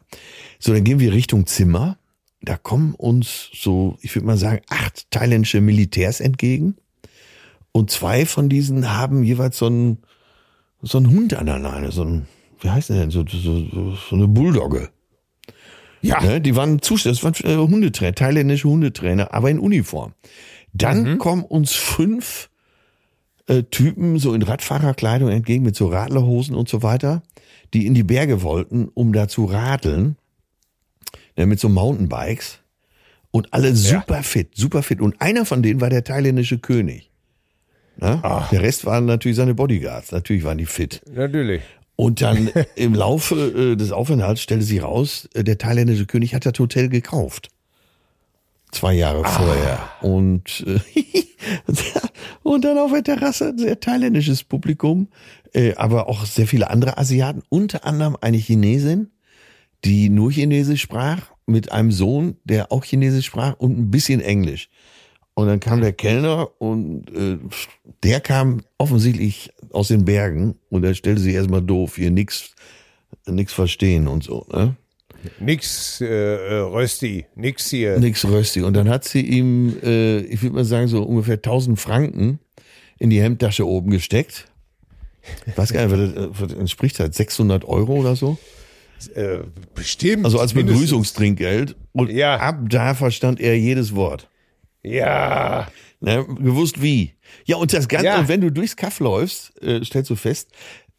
So, 0.59 0.73
dann 0.73 0.85
gehen 0.85 1.01
wir 1.01 1.13
Richtung 1.13 1.47
Zimmer. 1.47 1.99
Da 2.43 2.57
kommen 2.57 2.95
uns 2.95 3.51
so, 3.55 3.97
ich 4.01 4.15
würde 4.15 4.27
mal 4.27 4.37
sagen, 4.37 4.61
acht 4.69 5.11
thailändische 5.11 5.61
Militärs 5.61 6.21
entgegen. 6.21 6.77
Und 7.73 7.91
zwei 7.91 8.27
von 8.27 8.49
diesen 8.49 8.91
haben 8.91 9.23
jeweils 9.23 9.57
so 9.57 9.67
einen, 9.67 9.99
so 10.83 10.99
einen 10.99 11.11
Hund 11.11 11.35
an 11.35 11.47
der 11.47 11.59
Leine, 11.59 11.91
so 11.91 12.05
ein, 12.05 12.27
wie 12.61 12.69
heißt 12.69 12.91
der 12.91 12.99
denn, 12.99 13.11
so, 13.11 13.25
so, 13.27 13.39
so, 13.39 13.97
so 13.97 14.17
eine 14.17 14.29
Bulldogge. 14.29 14.91
Ja. 16.03 16.21
Ne? 16.21 16.41
Die 16.41 16.57
waren 16.57 16.83
Zustand, 16.83 17.17
das 17.17 17.25
waren 17.25 17.35
äh, 17.51 17.57
Hundetrainer, 17.57 18.15
thailändische 18.15 18.69
Hundetrainer, 18.69 19.33
aber 19.33 19.51
in 19.51 19.59
Uniform. 19.59 20.13
Dann 20.75 21.19
kommen 21.19 21.45
uns 21.45 21.73
fünf 21.73 22.51
äh, 23.47 23.63
Typen 23.65 24.19
so 24.19 24.35
in 24.35 24.43
Radfahrerkleidung 24.43 25.29
entgegen 25.29 25.65
mit 25.65 25.77
so 25.77 25.89
Radlerhosen 25.89 26.55
und 26.55 26.69
so 26.69 26.83
weiter, 26.83 27.23
die 27.75 27.87
in 27.87 27.95
die 27.95 28.03
Berge 28.03 28.43
wollten, 28.43 28.89
um 28.95 29.13
da 29.13 29.29
zu 29.29 29.45
radeln, 29.45 30.17
ne, 31.37 31.47
mit 31.47 31.61
so 31.61 31.69
Mountainbikes 31.69 32.59
und 33.31 33.53
alle 33.53 33.75
super 33.75 34.23
fit, 34.23 34.51
super 34.55 34.83
fit. 34.83 35.01
Und 35.01 35.21
einer 35.21 35.45
von 35.45 35.63
denen 35.63 35.81
war 35.81 35.91
der 35.91 36.05
thailändische 36.05 36.59
König. 36.59 37.11
Ne? 37.97 38.21
Der 38.51 38.63
Rest 38.63 38.87
waren 38.87 39.07
natürlich 39.07 39.37
seine 39.37 39.55
Bodyguards, 39.55 40.13
natürlich 40.13 40.45
waren 40.45 40.59
die 40.59 40.67
fit. 40.67 41.03
Natürlich. 41.13 41.63
Und 41.97 42.21
dann 42.21 42.51
im 42.77 42.95
Laufe 42.95 43.73
äh, 43.73 43.77
des 43.77 43.93
Aufenthalts 43.93 44.43
stellte 44.43 44.65
sich 44.65 44.83
raus, 44.83 45.29
äh, 45.35 45.45
der 45.45 45.59
thailändische 45.59 46.07
König 46.07 46.35
hat 46.35 46.47
das 46.47 46.59
Hotel 46.59 46.89
gekauft. 46.89 47.49
Zwei 48.71 48.95
Jahre 48.95 49.23
vorher. 49.25 49.79
Und, 50.01 50.65
äh, 50.67 50.81
und 52.43 52.65
dann 52.65 52.79
auf 52.79 52.93
der 52.93 53.05
Terrasse 53.05 53.49
ein 53.49 53.59
sehr 53.59 53.81
thailändisches 53.81 54.45
Publikum, 54.45 55.09
äh, 55.53 55.75
aber 55.75 56.09
auch 56.09 56.25
sehr 56.25 56.47
viele 56.47 56.71
andere 56.71 56.99
Asiaten, 56.99 57.43
unter 57.49 57.85
anderem 57.85 58.17
eine 58.21 58.37
Chinesin, 58.37 59.11
die 59.85 60.09
nur 60.09 60.31
Chinesisch 60.31 60.83
sprach, 60.83 61.33
mit 61.47 61.73
einem 61.73 61.91
Sohn, 61.91 62.37
der 62.45 62.71
auch 62.71 62.85
Chinesisch 62.85 63.27
sprach 63.27 63.55
und 63.59 63.79
ein 63.79 63.91
bisschen 63.91 64.21
Englisch. 64.21 64.69
Und 65.35 65.47
dann 65.47 65.61
kam 65.61 65.81
der 65.81 65.93
Kellner 65.93 66.49
und 66.59 67.11
äh, 67.11 67.39
der 68.03 68.21
kam 68.21 68.61
offensichtlich 68.79 69.51
aus 69.71 69.89
den 69.89 70.05
Bergen 70.05 70.57
und 70.69 70.85
er 70.85 70.95
stellte 70.95 71.21
sich 71.21 71.35
erstmal 71.35 71.63
doof, 71.63 71.97
hier 71.97 72.11
nix, 72.11 72.55
nix 73.27 73.53
verstehen 73.53 74.09
und 74.09 74.23
so, 74.23 74.47
ne? 74.53 74.77
Nix 75.41 76.01
äh, 76.01 76.07
äh, 76.07 76.55
Rösti, 76.61 77.27
nix 77.35 77.71
hier. 77.71 77.99
Nix 77.99 78.25
röstig. 78.25 78.65
Und 78.65 78.75
dann 78.75 78.89
hat 78.89 79.05
sie 79.05 79.21
ihm, 79.21 79.77
äh, 79.83 80.19
ich 80.21 80.43
würde 80.43 80.57
mal 80.57 80.65
sagen, 80.65 80.89
so 80.89 81.03
ungefähr 81.03 81.35
1000 81.37 81.79
Franken 81.79 82.39
in 82.99 83.11
die 83.11 83.21
Hemdtasche 83.21 83.67
oben 83.67 83.91
gesteckt. 83.91 84.47
Ich 85.47 85.57
weiß 85.57 85.73
gar 85.73 85.87
nicht, 85.87 85.97
was 85.97 86.15
das, 86.15 86.41
was 86.41 86.49
das 86.49 86.59
entspricht 86.59 86.99
hat, 86.99 87.15
600 87.15 87.65
Euro 87.65 87.95
oder 87.95 88.17
so. 88.17 88.39
Äh, 89.15 89.39
bestimmt. 89.75 90.25
Also 90.25 90.39
als. 90.41 90.53
Begrüßungstrinkgeld. 90.55 91.77
Und 91.93 92.11
Ja. 92.11 92.37
ab 92.39 92.59
da 92.69 92.95
verstand 92.95 93.41
er 93.41 93.59
jedes 93.59 93.95
Wort. 93.95 94.29
Ja. 94.83 95.69
Ne, 96.01 96.25
gewusst 96.41 96.83
wie. 96.83 97.13
Ja, 97.45 97.57
und 97.57 97.73
das 97.73 97.87
Ganze, 97.89 98.07
Ja. 98.07 98.19
und 98.21 98.29
wenn 98.29 98.41
du 98.41 98.51
durchs 98.51 98.75
Kaff 98.77 98.99
läufst, 99.01 99.53
äh, 99.63 99.85
stellst 99.85 100.11
du 100.11 100.17
fest, 100.17 100.51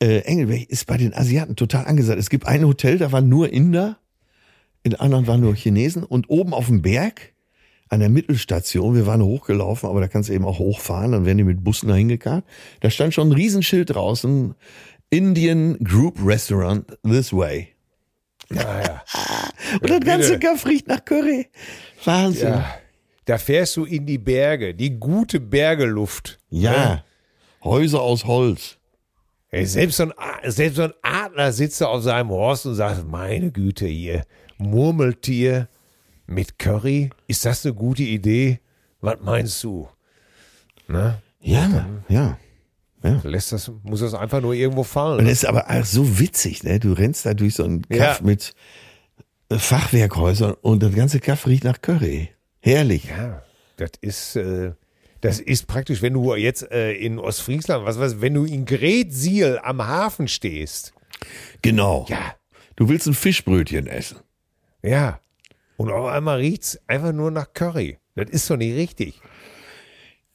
äh, 0.01 0.19
Engelberg 0.19 0.69
ist 0.69 0.87
bei 0.87 0.97
den 0.97 1.13
Asiaten 1.13 1.55
total 1.57 1.85
angesagt. 1.85 2.19
Es 2.19 2.29
gibt 2.29 2.47
ein 2.47 2.65
Hotel, 2.65 2.97
da 2.97 3.11
waren 3.11 3.27
nur 3.27 3.51
Inder, 3.51 3.97
in 4.83 4.95
anderen 4.95 5.27
waren 5.27 5.41
nur 5.41 5.55
Chinesen 5.55 6.03
und 6.03 6.29
oben 6.29 6.53
auf 6.53 6.67
dem 6.67 6.81
Berg, 6.81 7.33
an 7.89 7.99
der 7.99 8.09
Mittelstation, 8.09 8.95
wir 8.95 9.05
waren 9.05 9.21
hochgelaufen, 9.21 9.87
aber 9.87 10.01
da 10.01 10.07
kannst 10.07 10.29
du 10.29 10.33
eben 10.33 10.45
auch 10.45 10.57
hochfahren, 10.57 11.11
dann 11.11 11.25
werden 11.25 11.37
die 11.37 11.43
mit 11.43 11.63
Bussen 11.63 11.89
dahin 11.89 12.07
gekarrt. 12.07 12.43
Da 12.79 12.89
stand 12.89 13.13
schon 13.13 13.29
ein 13.29 13.33
Riesenschild 13.33 13.93
draußen, 13.93 14.55
Indian 15.11 15.77
Group 15.83 16.17
Restaurant 16.25 16.85
this 17.03 17.31
way. 17.31 17.69
Naja. 18.49 19.03
Und 19.81 19.89
das 19.89 19.99
ganze. 19.99 20.39
Kaff 20.39 20.65
riecht 20.65 20.87
nach 20.87 21.05
Curry. 21.05 21.47
Wahnsinn. 22.03 22.49
Ja. 22.49 22.65
Da 23.25 23.37
fährst 23.37 23.77
du 23.77 23.85
in 23.85 24.05
die 24.05 24.17
Berge, 24.17 24.73
die 24.73 24.99
gute 24.99 25.39
Bergeluft. 25.39 26.39
ja. 26.49 27.03
Häuser 27.63 28.01
aus 28.01 28.25
Holz. 28.25 28.77
Selbst, 29.61 29.97
so 29.97 30.03
ein, 30.03 30.13
selbst 30.51 30.77
so 30.77 30.83
ein 30.83 30.93
Adler 31.03 31.51
sitzt 31.51 31.79
da 31.81 31.85
auf 31.87 32.01
seinem 32.03 32.29
Horst 32.29 32.65
und 32.65 32.75
sagt, 32.75 33.07
meine 33.07 33.51
Güte 33.51 33.85
hier, 33.85 34.23
Murmeltier 34.57 35.67
mit 36.25 36.57
Curry, 36.57 37.09
ist 37.27 37.45
das 37.45 37.65
eine 37.65 37.75
gute 37.75 38.03
Idee? 38.03 38.59
Was 39.01 39.17
meinst 39.21 39.63
du? 39.63 39.87
Na, 40.87 41.21
Ja, 41.41 41.85
ja. 42.09 42.37
lässt 43.23 43.51
das, 43.51 43.69
muss 43.83 43.99
das 43.99 44.13
einfach 44.13 44.41
nur 44.41 44.53
irgendwo 44.53 44.81
Und 44.81 44.87
fallen. 44.87 45.25
das 45.25 45.33
ist 45.33 45.45
aber 45.45 45.69
auch 45.69 45.85
so 45.85 46.19
witzig, 46.19 46.63
ne? 46.63 46.79
Du 46.79 46.93
rennst 46.93 47.25
da 47.25 47.33
durch 47.33 47.55
so 47.55 47.63
einen 47.65 47.81
Kaff 47.87 48.19
Ja. 48.19 48.25
mit 48.25 48.53
äh, 49.49 49.57
Fachwerkhäusern 49.57 50.53
und 50.61 50.81
das 50.81 50.95
ganze 50.95 51.19
Kaff 51.19 51.45
riecht 51.45 51.63
nach 51.65 51.81
Curry. 51.81 52.29
Herrlich. 52.61 53.05
Ja, 53.09 53.43
das 53.77 53.91
ist, 54.01 54.35
äh, 54.37 54.71
das 55.23 55.39
ist 55.39 55.67
praktisch, 55.67 56.01
wenn 56.01 56.13
du 56.13 56.35
jetzt 56.35 56.69
äh, 56.69 56.91
in 56.93 57.17
Ostfriesland, 57.17 57.85
was 57.85 57.97
weiß, 57.97 58.19
wenn 58.19 58.33
du 58.33 58.43
in 58.43 58.65
Gretsiel 58.65 59.57
am 59.63 59.85
Hafen 59.87 60.27
stehst. 60.27 60.93
Genau. 61.61 62.05
Ja, 62.09 62.35
Du 62.75 62.89
willst 62.89 63.07
ein 63.07 63.13
Fischbrötchen 63.13 63.87
essen. 63.87 64.17
ja. 64.81 65.19
Und 65.75 65.91
auf 65.91 66.05
einmal 66.05 66.37
riecht's 66.37 66.79
einfach 66.87 67.13
nur 67.13 67.31
nach 67.31 67.51
Curry. 67.53 67.97
Das 68.15 68.29
ist 68.29 68.47
doch 68.49 68.57
nicht 68.57 68.75
richtig. 68.75 69.19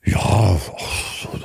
Ja, 0.04 0.58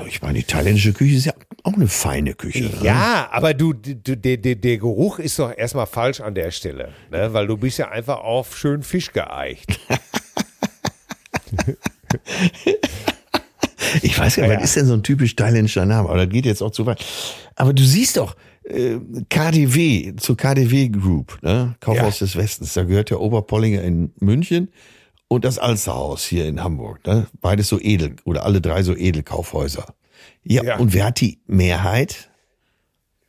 ich 0.08 0.22
meine, 0.22 0.34
die 0.34 0.40
italienische 0.42 0.94
Küche 0.94 1.16
ist 1.18 1.26
ja 1.26 1.34
auch 1.64 1.74
eine 1.74 1.88
feine 1.88 2.34
Küche. 2.34 2.64
Ne? 2.64 2.72
Ja, 2.82 3.30
aber 3.32 3.54
du, 3.54 3.74
du 3.74 4.18
der, 4.18 4.38
der, 4.38 4.56
der 4.56 4.78
Geruch 4.78 5.20
ist 5.20 5.38
doch 5.38 5.56
erstmal 5.56 5.86
falsch 5.86 6.22
an 6.22 6.34
der 6.34 6.50
Stelle, 6.52 6.94
ne? 7.12 7.34
weil 7.34 7.46
du 7.46 7.56
bist 7.56 7.78
ja 7.78 7.90
einfach 7.90 8.18
auf 8.18 8.58
schön 8.58 8.82
Fisch 8.84 9.12
geeicht. 9.12 9.80
Ich 14.02 14.18
weiß 14.18 14.36
gar 14.38 14.44
nicht, 14.44 14.54
Ja, 14.54 14.58
was 14.60 14.70
ist 14.70 14.76
denn 14.78 14.86
so 14.88 14.94
ein 14.94 15.04
typisch 15.04 15.36
thailändischer 15.36 15.86
Name? 15.86 16.10
Aber 16.10 16.18
das 16.26 16.30
geht 16.30 16.46
jetzt 16.46 16.62
auch 16.62 16.72
zu 16.72 16.86
weit. 16.86 17.04
Aber 17.56 17.74
du 17.74 17.84
siehst 17.84 18.18
doch, 18.18 18.36
äh, 18.64 18.98
KDW, 19.30 20.16
zur 20.18 20.38
KDW 20.38 20.90
Group, 20.90 21.40
ne? 21.42 21.76
Kaufhaus 21.80 22.20
des 22.20 22.36
Westens. 22.36 22.74
Da 22.74 22.84
gehört 22.84 23.10
der 23.10 23.20
Oberpollinger 23.20 23.82
in 23.84 24.14
München 24.20 24.70
und 25.28 25.46
das 25.46 25.60
Alsterhaus 25.60 26.24
hier 26.26 26.48
in 26.48 26.64
Hamburg. 26.64 27.06
Ne? 27.06 27.28
Beides 27.42 27.68
so 27.68 27.80
edel 27.80 28.16
oder 28.24 28.46
alle 28.46 28.62
drei 28.62 28.84
so 28.84 28.96
Edelkaufhäuser. 28.96 29.94
Ja, 30.44 30.64
Ja. 30.64 30.78
und 30.78 30.94
wer 30.94 31.06
hat 31.06 31.20
die 31.22 31.40
Mehrheit? 31.48 32.30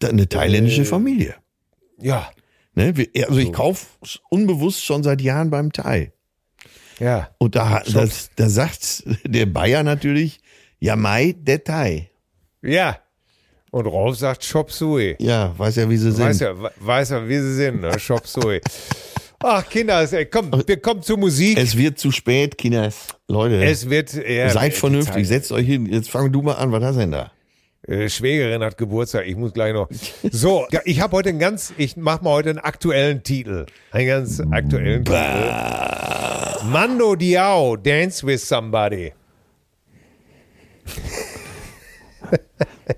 Eine 0.02 0.28
thailändische 0.28 0.84
Familie. 0.84 1.34
Ja. 1.98 2.28
Ne? 2.74 2.92
Also 3.26 3.38
ich 3.40 3.52
kaufe 3.52 3.86
unbewusst 4.28 4.84
schon 4.84 5.02
seit 5.02 5.22
Jahren 5.22 5.48
beim 5.50 5.72
Thai. 5.72 6.12
Ja. 7.00 7.30
Und 7.38 7.56
da, 7.56 7.80
das, 7.90 8.30
da 8.36 8.48
sagt 8.48 9.04
der 9.24 9.46
Bayer 9.46 9.82
natürlich, 9.82 10.40
ja 10.80 10.96
Mai, 10.96 11.34
der 11.38 11.62
Thai. 11.64 12.10
Ja. 12.62 12.98
Und 13.70 13.86
Rolf 13.86 14.16
sagt 14.18 14.44
Shop 14.44 14.70
Sui. 14.70 15.16
Ja, 15.18 15.52
weiß 15.58 15.76
ja, 15.76 15.90
wie 15.90 15.96
sie 15.96 16.12
sind. 16.12 16.24
Weiß 16.24 16.40
ja, 16.40 16.56
we- 16.60 16.70
weiß 16.78 17.10
ja, 17.10 17.28
wie 17.28 17.38
sie 17.38 17.54
sind, 17.54 17.80
ne? 17.80 17.98
Shop 17.98 18.26
Sui. 18.26 18.60
Ach, 19.42 19.68
Kinder, 19.68 20.00
es- 20.02 20.12
ey, 20.12 20.26
komm, 20.26 20.50
wir 20.66 20.76
kommen 20.80 21.02
zur 21.02 21.18
Musik. 21.18 21.58
Es 21.58 21.76
wird 21.76 21.98
zu 21.98 22.10
spät, 22.12 22.56
Kinders. 22.56 23.08
Leute, 23.28 23.62
Es 23.64 23.90
wird, 23.90 24.12
ja, 24.14 24.48
seid 24.50 24.74
vernünftig, 24.74 25.26
setzt 25.26 25.50
euch 25.52 25.66
hin. 25.66 25.86
Jetzt 25.86 26.08
fang 26.10 26.30
du 26.32 26.40
mal 26.42 26.52
an, 26.54 26.70
was 26.72 26.82
hast 26.84 26.94
du 26.96 27.00
denn 27.00 27.10
da? 27.12 27.32
Äh, 27.86 28.08
Schwägerin 28.08 28.62
hat 28.62 28.78
Geburtstag, 28.78 29.26
ich 29.26 29.36
muss 29.36 29.52
gleich 29.52 29.74
noch. 29.74 29.88
So, 30.30 30.66
ich 30.84 31.00
habe 31.00 31.16
heute 31.16 31.28
einen 31.30 31.38
ganz, 31.38 31.74
ich 31.76 31.96
mache 31.98 32.24
mal 32.24 32.30
heute 32.30 32.50
einen 32.50 32.58
aktuellen 32.60 33.22
Titel. 33.22 33.66
Einen 33.90 34.06
ganz 34.06 34.40
aktuellen 34.40 35.04
Titel. 35.04 35.18
Mando 36.70 37.14
Diao, 37.16 37.76
Dance 37.76 38.26
with 38.26 38.48
Somebody. 38.48 39.12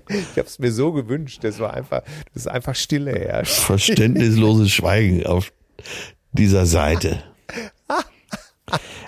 Ich 0.09 0.37
habe 0.37 0.47
es 0.47 0.59
mir 0.59 0.71
so 0.71 0.91
gewünscht, 0.91 1.43
das 1.43 1.59
war 1.59 1.73
einfach, 1.73 2.01
das 2.33 2.43
ist 2.43 2.47
einfach 2.47 2.75
Stille 2.75 3.11
herrscht. 3.11 3.53
Verständnisloses 3.53 4.71
Schweigen 4.71 5.25
auf 5.25 5.51
dieser 6.31 6.65
Seite. 6.65 7.23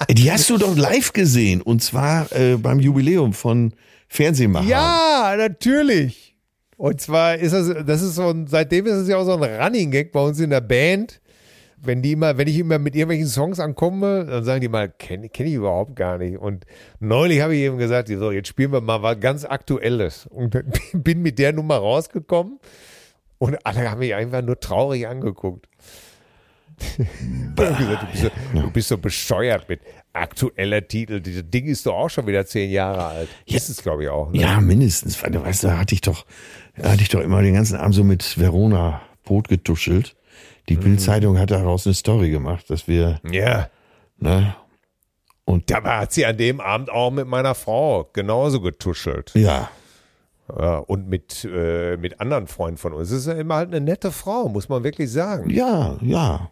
Die 0.10 0.32
hast 0.32 0.50
du 0.50 0.58
doch 0.58 0.76
live 0.76 1.14
gesehen 1.14 1.62
und 1.62 1.84
zwar 1.84 2.32
äh, 2.32 2.56
beim 2.56 2.80
Jubiläum 2.80 3.34
von 3.34 3.74
Fernsehmacher. 4.08 4.68
Ja, 4.68 5.36
natürlich. 5.38 6.36
Und 6.78 7.02
zwar 7.02 7.36
ist 7.36 7.52
das, 7.52 7.86
das 7.86 8.02
ist 8.02 8.16
so 8.16 8.30
ein, 8.30 8.48
seitdem 8.48 8.86
ist 8.86 8.94
es 8.94 9.10
ja 9.10 9.18
auch 9.18 9.26
so 9.26 9.36
ein 9.36 9.44
Running 9.44 9.92
Gag 9.92 10.14
bei 10.14 10.22
uns 10.22 10.40
in 10.40 10.50
der 10.50 10.62
Band. 10.62 11.20
Wenn 11.82 12.02
die 12.02 12.14
immer, 12.14 12.38
wenn 12.38 12.48
ich 12.48 12.58
immer 12.58 12.78
mit 12.78 12.96
irgendwelchen 12.96 13.28
Songs 13.28 13.60
ankomme, 13.60 14.26
dann 14.26 14.44
sagen 14.44 14.62
die 14.62 14.68
mal, 14.68 14.90
kenne 14.90 15.30
kenn 15.30 15.48
ich 15.48 15.54
überhaupt 15.54 15.96
gar 15.96 16.18
nicht. 16.18 16.38
Und 16.38 16.66
neulich 17.00 17.42
habe 17.42 17.56
ich 17.56 17.62
eben 17.62 17.78
gesagt, 17.78 18.10
so, 18.10 18.32
jetzt 18.32 18.50
spielen 18.50 18.72
wir 18.72 18.82
mal 18.82 19.02
was 19.02 19.20
ganz 19.20 19.46
Aktuelles. 19.46 20.28
Und 20.28 20.62
bin 20.94 21.22
mit 21.22 21.40
der 21.40 21.54
Nummer 21.54 21.78
rausgekommen 21.78 22.60
und 23.38 23.66
alle 23.66 23.90
haben 23.90 24.00
mich 24.00 24.14
einfach 24.14 24.42
nur 24.42 24.60
traurig 24.60 25.08
angeguckt. 25.08 25.68
Gesagt, 27.56 28.04
du, 28.04 28.08
bist 28.08 28.24
so, 28.24 28.30
du 28.54 28.72
bist 28.72 28.88
so 28.88 28.98
bescheuert 28.98 29.68
mit 29.68 29.82
aktueller 30.14 30.88
Titel. 30.88 31.20
Dieses 31.20 31.50
Ding 31.50 31.66
ist 31.66 31.86
doch 31.86 31.94
auch 31.94 32.10
schon 32.10 32.28
wieder 32.28 32.46
zehn 32.46 32.70
Jahre 32.72 33.06
alt. 33.06 33.30
Ist 33.46 33.70
es, 33.70 33.82
glaube 33.82 34.04
ich, 34.04 34.10
auch. 34.10 34.32
Ne? 34.32 34.40
Ja, 34.40 34.62
mindestens. 34.62 35.22
Weil 35.22 35.32
du 35.32 35.44
weißt, 35.44 35.64
da 35.64 35.78
hatte 35.78 35.94
ich 35.94 36.02
doch, 36.02 36.26
da 36.78 36.92
hatte 36.92 37.02
ich 37.02 37.10
doch 37.10 37.20
immer 37.20 37.42
den 37.42 37.54
ganzen 37.54 37.78
Abend 37.78 37.96
so 37.96 38.04
mit 38.04 38.40
Verona 38.40 39.02
Brot 39.24 39.48
getuschelt. 39.50 40.16
Die 40.70 40.78
Mhm. 40.78 40.82
Bildzeitung 40.82 41.38
hat 41.40 41.52
daraus 41.52 41.86
eine 41.86 41.94
Story 41.96 42.30
gemacht, 42.30 42.70
dass 42.70 42.88
wir, 42.88 43.20
Ja. 43.30 43.70
ne, 44.18 44.56
und 45.46 45.70
Dabei 45.72 45.98
hat 46.02 46.14
sie 46.14 46.26
an 46.28 46.38
dem 46.38 46.62
Abend 46.62 46.92
auch 46.92 47.10
mit 47.12 47.28
meiner 47.28 47.56
Frau 47.56 48.08
genauso 48.14 48.62
getuschelt. 48.62 49.32
ja, 49.36 49.70
Ja, 50.58 50.78
und 50.78 51.08
mit, 51.10 51.44
äh, 51.52 51.96
mit 51.98 52.20
anderen 52.22 52.48
Freunden 52.48 52.78
von 52.78 52.94
uns. 52.94 53.12
Es 53.12 53.20
ist 53.20 53.28
ja 53.28 53.34
immer 53.34 53.56
halt 53.56 53.70
eine 53.70 53.82
nette 53.82 54.12
Frau, 54.12 54.48
muss 54.50 54.68
man 54.70 54.84
wirklich 54.84 55.12
sagen. 55.12 55.50
ja, 55.50 55.98
ja. 56.02 56.50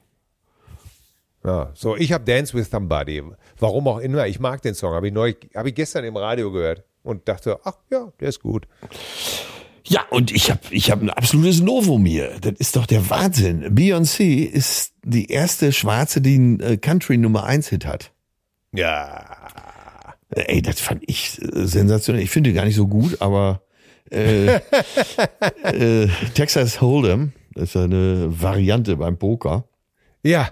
Ja, 1.44 1.72
so, 1.76 1.96
ich 1.96 2.12
habe 2.12 2.24
Dance 2.26 2.54
with 2.56 2.70
Somebody. 2.70 3.24
Warum 3.60 3.88
auch 3.88 4.00
immer. 4.00 4.28
Ich 4.28 4.40
mag 4.40 4.62
den 4.64 4.74
Song. 4.76 4.94
Habe 4.94 5.08
ich, 5.08 5.14
neulich- 5.14 5.38
hab 5.56 5.66
ich 5.66 5.74
gestern 5.76 6.04
im 6.04 6.18
Radio 6.18 6.52
gehört 6.52 6.84
und 7.04 7.28
dachte, 7.28 7.60
ach 7.64 7.78
ja, 7.90 8.12
der 8.20 8.30
ist 8.30 8.42
gut. 8.42 8.68
Ja, 9.90 10.02
und 10.10 10.32
ich 10.32 10.52
habe 10.52 10.60
ich 10.72 10.92
hab 10.92 11.02
ein 11.02 11.10
absolutes 11.10 11.62
Novum 11.62 12.06
hier. 12.06 12.32
Das 12.42 12.54
ist 12.58 12.76
doch 12.76 12.86
der 12.86 13.10
Wahnsinn. 13.10 13.74
Beyoncé 13.74 14.44
ist 14.44 14.94
die 15.04 15.32
erste 15.32 15.72
Schwarze, 15.72 16.20
die 16.20 16.36
einen 16.36 16.60
äh, 16.60 16.78
Country 16.78 17.18
Nummer 17.18 17.46
1 17.46 17.70
Hit 17.70 17.86
hat. 17.86 18.12
Ja. 18.74 20.16
Äh, 20.30 20.56
Ey, 20.56 20.62
das 20.62 20.82
fand 20.82 21.04
ich 21.08 21.42
äh, 21.42 21.66
sensationell. 21.66 22.22
Ich 22.22 22.30
finde 22.30 22.52
gar 22.52 22.66
nicht 22.66 22.76
so 22.76 22.88
gut, 22.88 23.22
aber 23.22 23.62
äh, 24.12 24.56
äh, 25.64 26.08
Texas 26.34 26.82
Hold'em, 26.82 27.30
das 27.54 27.70
ist 27.70 27.78
eine 27.78 28.28
Variante 28.30 28.98
beim 28.98 29.18
Poker. 29.18 29.64
Ja. 30.22 30.50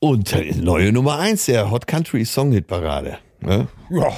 Und 0.00 0.36
neue 0.62 0.92
Nummer 0.92 1.18
1 1.18 1.46
der 1.46 1.70
Hot 1.70 1.86
Country 1.86 2.26
Song 2.26 2.52
Hit 2.52 2.66
Parade. 2.66 3.18
Ne? 3.40 3.68
Ja. 3.90 4.12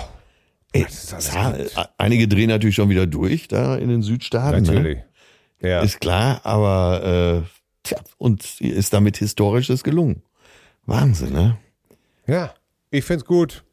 Ist 0.83 1.35
ja, 1.35 1.55
einige 1.99 2.29
drehen 2.29 2.49
natürlich 2.49 2.77
schon 2.77 2.89
wieder 2.89 3.07
durch 3.07 3.49
da 3.49 3.77
in 3.77 3.89
den 3.89 4.03
Südstaaten. 4.03 4.63
Ne? 4.63 4.73
Natürlich. 4.73 4.99
Ja. 5.61 5.81
Ist 5.81 6.01
klar, 6.01 6.41
aber 6.45 7.45
äh, 7.45 7.49
tja, 7.83 7.99
und 8.19 8.61
ist 8.61 8.93
damit 8.93 9.17
Historisches 9.17 9.83
gelungen. 9.83 10.23
Wahnsinn, 10.85 11.33
ne? 11.33 11.59
ja. 12.27 12.55
Ich 12.91 13.05
find's 13.05 13.25
gut. 13.25 13.65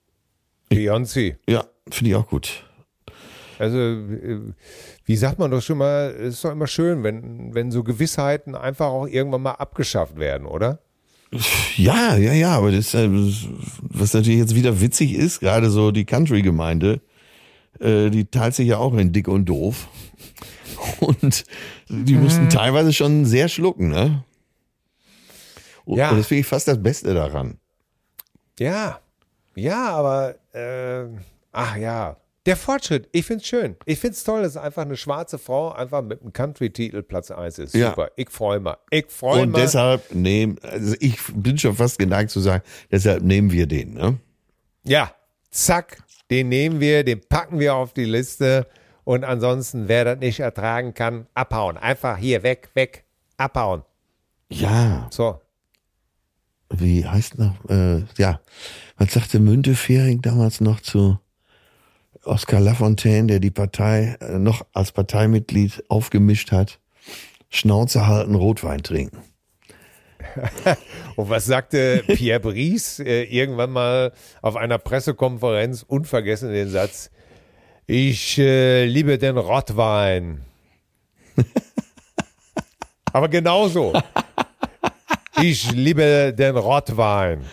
Beyoncé. 0.72 1.36
Ja, 1.48 1.66
finde 1.90 2.10
ich 2.10 2.16
auch 2.16 2.28
gut. 2.28 2.64
Also, 3.60 3.78
äh, 3.78 4.40
wie 5.06 5.16
sagt 5.16 5.40
man 5.40 5.52
doch 5.52 5.62
schon 5.62 5.78
mal, 5.78 6.16
es 6.20 6.36
ist 6.36 6.46
doch 6.46 6.52
immer 6.52 6.68
schön, 6.68 7.04
wenn, 7.04 7.54
wenn 7.54 7.72
so 7.72 7.84
Gewissheiten 7.84 8.56
einfach 8.56 8.88
auch 8.88 9.08
irgendwann 9.08 9.44
mal 9.44 9.52
abgeschafft 9.52 10.18
werden, 10.18 10.48
oder? 10.48 10.80
Ja, 11.78 12.16
ja, 12.18 12.34
ja, 12.34 12.56
aber 12.58 12.72
das, 12.72 12.94
äh, 12.94 13.08
was 13.82 14.14
natürlich 14.14 14.40
jetzt 14.40 14.56
wieder 14.56 14.82
witzig 14.82 15.14
ist, 15.14 15.40
gerade 15.40 15.70
so 15.70 15.92
die 15.92 16.06
Country-Gemeinde, 16.06 17.02
äh, 17.80 18.10
die 18.10 18.26
teilt 18.26 18.56
sich 18.56 18.68
ja 18.68 18.78
auch 18.78 18.94
in 18.96 19.12
dick 19.12 19.28
und 19.28 19.46
doof. 19.46 19.88
Und 21.00 21.46
die 21.88 22.16
mussten 22.16 22.50
teilweise 22.50 22.92
schon 22.92 23.26
sehr 23.26 23.48
schlucken, 23.48 23.90
ne? 23.90 24.24
Und, 25.86 25.98
Ja. 25.98 26.10
und 26.12 26.18
das 26.18 26.28
finde 26.28 26.42
ich 26.42 26.48
fast 26.48 26.68
das 26.68 26.82
Beste 26.82 27.14
daran. 27.14 27.58
Ja, 28.60 29.00
ja, 29.56 29.90
aber 29.90 30.36
äh, 30.54 31.06
ach 31.52 31.78
ja, 31.78 32.18
der 32.46 32.58
Fortschritt. 32.58 33.08
Ich 33.12 33.26
find's 33.26 33.46
schön. 33.48 33.76
Ich 33.86 34.00
find's 34.00 34.24
toll, 34.24 34.42
dass 34.44 34.58
einfach 34.58 34.82
eine 34.84 34.98
schwarze 34.98 35.38
Frau 35.38 35.72
einfach 35.72 36.02
mit 36.02 36.22
einem 36.22 36.34
Country-Titel 36.34 37.02
Platz 37.04 37.32
1 37.32 37.60
ist. 37.60 37.74
Ja. 37.76 37.90
Super. 37.90 38.12
Ich 38.18 38.30
freue 38.30 38.60
mich. 38.60 38.74
Ich 38.90 39.06
freue 39.10 39.44
Und 39.44 39.52
mich. 39.52 39.62
deshalb 39.62 40.14
nehmen, 40.14 40.58
also 40.62 40.96
ich 41.00 41.18
bin 41.34 41.58
schon 41.58 41.76
fast 41.76 41.98
geneigt 42.00 42.32
zu 42.32 42.40
sagen, 42.42 42.64
deshalb 42.92 43.24
nehmen 43.24 43.52
wir 43.52 43.66
den, 43.68 43.94
ne? 43.94 44.20
Ja, 44.86 45.14
zack, 45.52 46.04
den 46.30 46.50
nehmen 46.50 46.80
wir, 46.82 47.04
den 47.06 47.22
packen 47.22 47.60
wir 47.60 47.76
auf 47.76 47.94
die 47.94 48.06
Liste. 48.06 48.68
Und 49.06 49.24
ansonsten, 49.24 49.88
wer 49.88 50.04
das 50.06 50.20
nicht 50.20 50.40
ertragen 50.40 50.94
kann, 50.94 51.28
abhauen. 51.34 51.78
Einfach 51.78 52.18
hier 52.18 52.44
weg, 52.44 52.70
weg, 52.74 53.06
abhauen. 53.38 53.84
Ja, 54.50 55.08
So. 55.12 55.40
wie 56.70 57.06
heißt 57.06 57.38
noch, 57.38 57.56
äh, 57.70 58.04
ja, 58.18 58.40
was 58.98 59.14
sagte 59.14 59.40
Müntefering 59.40 60.22
damals 60.22 60.62
noch 60.62 60.80
zu 60.82 61.20
Oskar 62.26 62.62
Lafontaine, 62.62 63.28
der 63.28 63.40
die 63.40 63.52
Partei 63.52 64.18
äh, 64.22 64.40
noch 64.40 64.66
als 64.74 64.92
Parteimitglied 64.92 65.84
aufgemischt 65.90 66.52
hat? 66.52 66.80
Schnauze 67.50 68.08
halten, 68.08 68.36
Rotwein 68.36 68.82
trinken. 68.82 69.20
Und 71.16 71.30
was 71.30 71.46
sagte 71.46 72.04
Pierre 72.08 72.40
Brice 72.40 73.00
äh, 73.00 73.24
irgendwann 73.24 73.72
mal 73.72 74.14
auf 74.42 74.56
einer 74.56 74.78
Pressekonferenz? 74.78 75.84
Unvergessen 75.84 76.52
den 76.52 76.70
Satz: 76.70 77.12
Ich 77.86 78.38
äh, 78.40 78.86
liebe 78.86 79.18
den 79.18 79.38
Rottwein. 79.38 80.42
Aber 83.14 83.28
genauso. 83.28 83.94
Ich 85.42 85.72
liebe 85.72 86.34
den 86.36 86.58
Rottwein. 86.58 87.42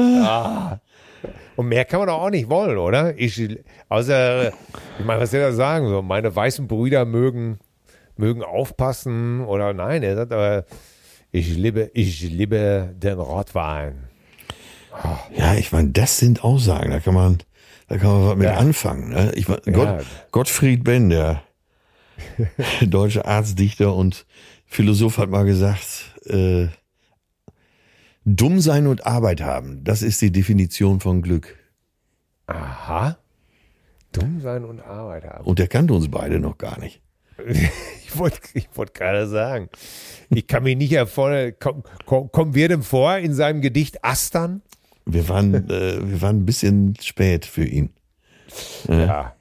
Ah. 0.00 0.78
Und 1.58 1.66
mehr 1.70 1.84
kann 1.84 1.98
man 1.98 2.06
doch 2.06 2.20
auch 2.20 2.30
nicht 2.30 2.48
wollen, 2.48 2.78
oder? 2.78 3.18
Ich, 3.18 3.42
außer, 3.88 4.52
ich 5.00 5.04
meine, 5.04 5.20
was 5.22 5.32
soll 5.32 5.40
er 5.40 5.52
sagen? 5.52 5.88
So, 5.88 6.02
meine 6.02 6.34
weißen 6.36 6.68
Brüder 6.68 7.04
mögen, 7.04 7.58
mögen 8.16 8.44
aufpassen 8.44 9.40
oder 9.44 9.72
nein, 9.72 10.04
er 10.04 10.14
sagt 10.14 10.32
aber, 10.32 10.66
ich 11.32 11.48
liebe, 11.56 11.90
ich 11.94 12.22
liebe 12.22 12.94
den 12.96 13.18
Rottwein. 13.18 14.04
Ja, 15.36 15.54
ich 15.56 15.72
meine, 15.72 15.88
das 15.90 16.18
sind 16.18 16.44
Aussagen, 16.44 16.92
da 16.92 17.00
kann 17.00 17.14
man, 17.14 17.38
da 17.88 17.96
kann 17.96 18.08
man 18.12 18.28
was 18.28 18.36
mit 18.36 18.46
Ja. 18.46 18.54
anfangen. 18.58 19.08
Ne? 19.08 19.32
Ich 19.34 19.48
mein, 19.48 19.58
Ja. 19.66 19.72
Gott, 19.72 20.06
Gottfried 20.30 20.84
Benn, 20.84 21.10
der 21.10 21.42
deutsche 22.82 23.24
Arztdichter 23.24 23.94
und 23.96 24.26
Philosoph 24.64 25.18
hat 25.18 25.28
mal 25.28 25.44
gesagt, 25.44 26.14
äh, 26.26 26.68
dumm 28.36 28.60
sein 28.60 28.86
und 28.86 29.06
Arbeit 29.06 29.40
haben, 29.40 29.82
das 29.84 30.02
ist 30.02 30.20
die 30.20 30.30
Definition 30.30 31.00
von 31.00 31.22
Glück. 31.22 31.56
Aha. 32.46 33.18
Dumm 34.12 34.40
sein 34.40 34.64
und 34.64 34.80
Arbeit 34.80 35.24
haben. 35.24 35.44
Und 35.44 35.58
der 35.58 35.68
kannte 35.68 35.94
uns 35.94 36.10
beide 36.10 36.38
noch 36.38 36.58
gar 36.58 36.78
nicht. 36.78 37.00
Ich 38.10 38.16
wollte 38.16 38.38
ich 38.54 38.66
wollt 38.72 38.94
gerade 38.94 39.28
sagen. 39.28 39.68
Ich 40.30 40.46
kann 40.46 40.62
mich 40.62 40.78
nicht 40.78 40.94
erfordern. 40.94 41.52
Komm, 41.60 41.82
komm, 42.06 42.32
kommen 42.32 42.54
wir 42.54 42.66
denn 42.66 42.82
vor 42.82 43.18
in 43.18 43.34
seinem 43.34 43.60
Gedicht 43.60 44.02
Astern? 44.02 44.62
Wir 45.04 45.28
waren, 45.28 45.52
äh, 45.68 45.98
wir 46.00 46.22
waren 46.22 46.38
ein 46.38 46.46
bisschen 46.46 46.94
spät 47.02 47.44
für 47.44 47.66
ihn. 47.66 47.90
Ja. 48.88 49.34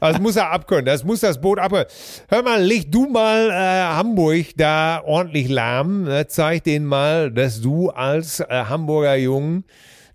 Das 0.00 0.18
muss 0.18 0.36
er 0.36 0.50
abkönnen, 0.50 0.86
das 0.86 1.04
muss 1.04 1.20
das 1.20 1.40
Boot 1.40 1.58
abkönnen. 1.58 1.86
Hör 2.28 2.42
mal, 2.42 2.62
leg 2.62 2.90
du 2.90 3.06
mal 3.08 3.50
äh, 3.50 3.94
Hamburg 3.96 4.46
da 4.56 5.02
ordentlich 5.04 5.48
lahm. 5.48 6.04
Ne? 6.04 6.26
Zeig 6.26 6.64
denen 6.64 6.86
mal, 6.86 7.30
dass 7.30 7.60
du 7.60 7.90
als 7.90 8.40
äh, 8.40 8.46
Hamburger 8.48 9.14
Jungen 9.14 9.64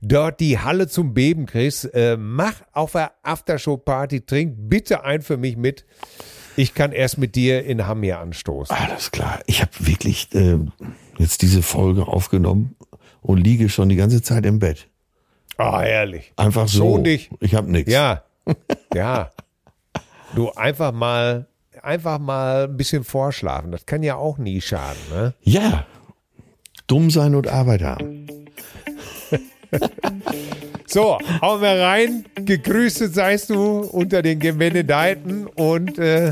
dort 0.01 0.39
die 0.39 0.59
Halle 0.59 0.87
zum 0.87 1.13
Beben 1.13 1.45
kriegst. 1.45 1.93
Äh, 1.93 2.17
mach 2.17 2.55
auf 2.73 2.91
der 2.91 3.11
Aftershow-Party, 3.23 4.21
trink 4.21 4.55
bitte 4.57 5.03
ein 5.03 5.21
für 5.21 5.37
mich 5.37 5.57
mit. 5.57 5.85
Ich 6.55 6.73
kann 6.73 6.91
erst 6.91 7.17
mit 7.17 7.35
dir 7.35 7.63
in 7.65 7.85
Hamm 7.85 8.03
hier 8.03 8.19
anstoßen. 8.19 8.75
Alles 8.75 9.11
klar. 9.11 9.39
Ich 9.45 9.61
habe 9.61 9.71
wirklich 9.79 10.33
äh, 10.33 10.57
jetzt 11.17 11.41
diese 11.41 11.61
Folge 11.61 12.07
aufgenommen 12.07 12.75
und 13.21 13.37
liege 13.37 13.69
schon 13.69 13.89
die 13.89 13.95
ganze 13.95 14.21
Zeit 14.21 14.45
im 14.45 14.59
Bett. 14.59 14.87
Ah, 15.57 15.81
herrlich. 15.81 16.33
Einfach 16.35 16.67
so. 16.67 16.93
Schon 16.93 17.03
dich. 17.03 17.29
Ich 17.39 17.55
habe 17.55 17.71
nichts. 17.71 17.91
Ja, 17.91 18.23
ja. 18.93 19.31
Du 20.35 20.51
einfach 20.51 20.91
mal, 20.91 21.47
einfach 21.81 22.19
mal 22.19 22.65
ein 22.65 22.77
bisschen 22.77 23.03
vorschlafen. 23.03 23.71
Das 23.71 23.85
kann 23.85 24.03
ja 24.03 24.15
auch 24.15 24.37
nie 24.37 24.61
schaden, 24.61 25.01
ne? 25.11 25.33
Ja. 25.41 25.85
Dumm 26.87 27.09
sein 27.09 27.35
und 27.35 27.47
Arbeit 27.47 27.81
haben. 27.81 28.27
So, 30.89 31.19
hauen 31.41 31.61
wir 31.61 31.81
rein. 31.81 32.25
Gegrüßet 32.35 33.13
seist 33.13 33.49
du 33.49 33.81
unter 33.81 34.21
den 34.21 34.39
Gemenedeiten 34.39 35.45
und 35.45 35.99
äh, 35.99 36.31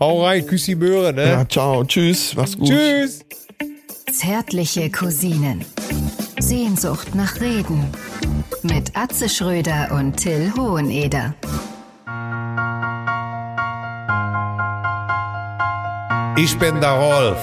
hau 0.00 0.24
rein, 0.24 0.46
küss 0.46 0.64
die 0.64 0.74
Möhre, 0.76 1.12
ne? 1.12 1.26
Ja, 1.26 1.48
ciao. 1.48 1.84
Tschüss. 1.84 2.34
Mach's 2.34 2.56
gut. 2.56 2.68
Tschüss. 2.68 3.20
Zärtliche 4.10 4.90
Cousinen. 4.90 5.62
Sehnsucht 6.42 7.14
nach 7.14 7.40
Reden. 7.40 7.86
Mit 8.64 8.96
Atze 8.96 9.28
Schröder 9.28 9.90
und 9.92 10.16
Till 10.16 10.52
Hoheneder. 10.56 11.34
Ich 16.36 16.58
bin 16.58 16.80
der 16.80 16.90
Rolf. 16.90 17.38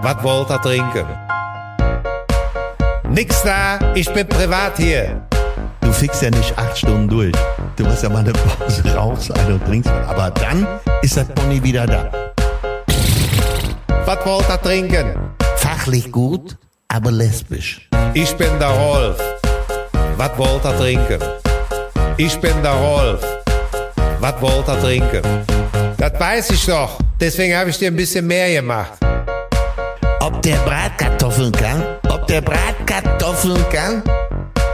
Was 0.00 0.22
wollt 0.22 0.50
ihr 0.50 0.60
trinken? 0.62 1.06
Nix 3.10 3.42
da, 3.42 3.78
ich 3.94 4.10
bin 4.14 4.26
privat 4.26 4.78
hier. 4.78 5.20
Du 5.82 5.92
fixst 5.92 6.22
ja 6.22 6.30
nicht 6.30 6.56
acht 6.56 6.78
Stunden 6.78 7.08
durch. 7.08 7.34
Du 7.76 7.84
musst 7.84 8.02
ja 8.02 8.08
mal 8.08 8.20
eine 8.20 8.32
Pause 8.32 8.94
raus 8.96 9.26
sein 9.26 9.52
und 9.52 9.64
trinkst. 9.66 9.90
was. 9.90 10.08
Aber 10.08 10.30
dann 10.30 10.66
ist 11.02 11.16
das 11.18 11.28
Pony 11.28 11.62
wieder 11.62 11.86
da. 11.86 12.10
Was 14.06 14.24
wollt 14.24 14.48
ihr 14.48 14.62
trinken? 14.62 15.14
Fachlich 15.56 16.10
gut, 16.10 16.56
aber 16.88 17.10
lesbisch. 17.10 17.87
Ich 18.14 18.36
bin 18.36 18.58
der 18.58 18.68
Rolf. 18.68 19.16
Was 20.16 20.36
wollt 20.36 20.64
ihr 20.64 20.76
trinken? 20.76 21.20
Ich 22.16 22.38
bin 22.40 22.62
der 22.62 22.72
Rolf. 22.72 23.20
Was 24.20 24.40
wollt 24.40 24.68
ihr 24.68 24.80
trinken? 24.80 25.22
Das 25.96 26.18
weiß 26.18 26.50
ich 26.50 26.66
doch. 26.66 26.98
Deswegen 27.20 27.56
habe 27.56 27.70
ich 27.70 27.78
dir 27.78 27.90
ein 27.90 27.96
bisschen 27.96 28.26
mehr 28.26 28.52
gemacht. 28.52 28.92
Ob 30.20 30.42
der 30.42 30.56
Bratkartoffeln 30.58 31.52
kann? 31.52 31.82
Ob 32.08 32.26
der 32.26 32.40
Bratkartoffeln 32.40 33.64
kann? 33.70 34.02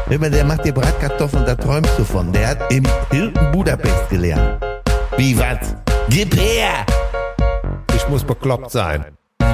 Hör 0.09 0.19
mal, 0.19 0.31
der 0.31 0.45
macht 0.45 0.65
dir 0.65 0.73
Bratkartoffeln, 0.73 1.47
da 1.47 1.55
träumst 1.55 1.99
du 1.99 2.05
von. 2.05 2.33
Der 2.33 2.49
hat 2.49 2.73
im 2.73 2.85
Hilton 3.11 3.53
Budapest 3.53 4.11
gelernt. 4.11 4.63
Wie 5.17 5.39
was? 5.39 5.75
Gib 6.09 6.35
her! 6.37 6.85
Ich 7.95 8.09
muss 8.09 8.23
bekloppt 8.23 8.71
sein. 8.71 9.05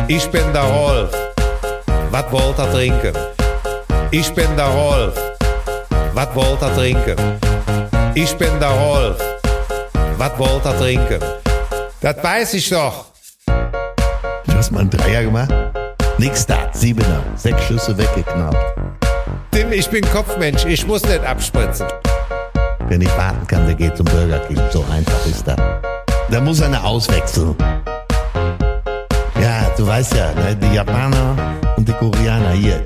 Ich 0.08 0.28
bin 0.30 0.52
der 0.52 0.62
Rolf. 0.62 1.10
Was 2.10 2.32
wollt 2.32 2.58
ihr 2.58 2.70
trinken? 2.72 3.12
Ich 4.12 4.34
bin 4.34 4.56
der 4.56 4.66
Rolf. 4.66 5.14
Was 6.14 6.34
wollt 6.34 6.60
ihr 6.60 6.74
trinken? 6.74 7.16
Ich 8.14 8.36
bin 8.36 8.58
der 8.58 8.70
Rolf. 8.70 9.16
Was 10.18 10.36
wollt 10.36 10.64
ihr 10.64 10.78
trinken? 10.78 11.20
Das 12.00 12.16
weiß 12.20 12.54
ich 12.54 12.68
doch. 12.70 13.04
Du 13.46 14.52
hast 14.52 14.72
mal 14.72 14.80
einen 14.80 14.90
Dreier 14.90 15.22
gemacht? 15.22 15.54
Nix 16.18 16.44
da, 16.44 16.56
Siebener. 16.72 17.22
Sechs 17.36 17.62
Schüsse 17.62 17.96
weggeknappt. 17.96 18.56
Tim, 19.52 19.70
ich 19.72 19.88
bin 19.88 20.04
Kopfmensch. 20.10 20.64
Ich 20.64 20.84
muss 20.84 21.04
nicht 21.04 21.24
abspritzen. 21.24 21.86
Wer 22.88 22.98
nicht 22.98 23.16
warten 23.16 23.46
kann, 23.46 23.64
der 23.66 23.76
geht 23.76 23.96
zum 23.96 24.06
Burger 24.06 24.40
King. 24.40 24.60
So 24.72 24.84
einfach 24.90 25.24
ist 25.26 25.46
das. 25.46 25.56
Da 26.28 26.40
muss 26.40 26.60
einer 26.60 26.84
auswechseln. 26.84 27.54
Ja, 29.40 29.70
du 29.76 29.86
weißt 29.86 30.14
ja, 30.16 30.32
ne, 30.32 30.56
die 30.56 30.74
Japaner 30.74 31.36
und 31.76 31.86
die 31.86 31.92
Koreaner 31.92 32.50
hier. 32.50 32.84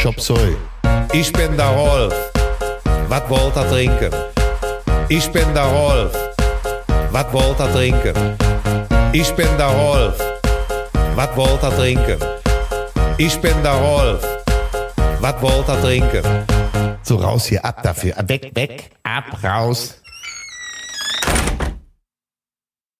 Chop 0.00 0.18
Soy. 0.18 0.56
Ich 1.12 1.30
bin 1.30 1.54
der 1.58 1.66
Rolf. 1.66 2.14
Was 3.08 3.28
wollt 3.28 3.54
ihr 3.54 3.68
trinken? 3.68 4.10
Ich 5.10 5.30
bin 5.30 5.52
der 5.52 5.64
Rolf. 5.64 6.12
Was 7.10 7.30
wollt 7.34 7.60
ihr 7.60 7.70
trinken? 7.70 8.14
Ich 9.12 9.30
bin 9.34 9.48
der 9.58 9.66
Rolf. 9.66 10.18
Was 11.14 11.36
wollt 11.36 11.62
ihr 11.62 11.76
trinken? 11.76 12.18
Ich 13.18 13.38
bin 13.42 13.62
der 13.62 13.74
Rolf. 13.74 14.26
Was 15.20 15.42
wollt 15.42 15.68
ihr 15.68 15.82
trinken? 15.82 16.46
So 17.02 17.16
raus 17.16 17.44
hier, 17.44 17.62
ab 17.62 17.82
dafür. 17.82 18.14
Weg, 18.26 18.52
weg, 18.54 18.92
ab, 19.02 19.24
raus. 19.44 19.99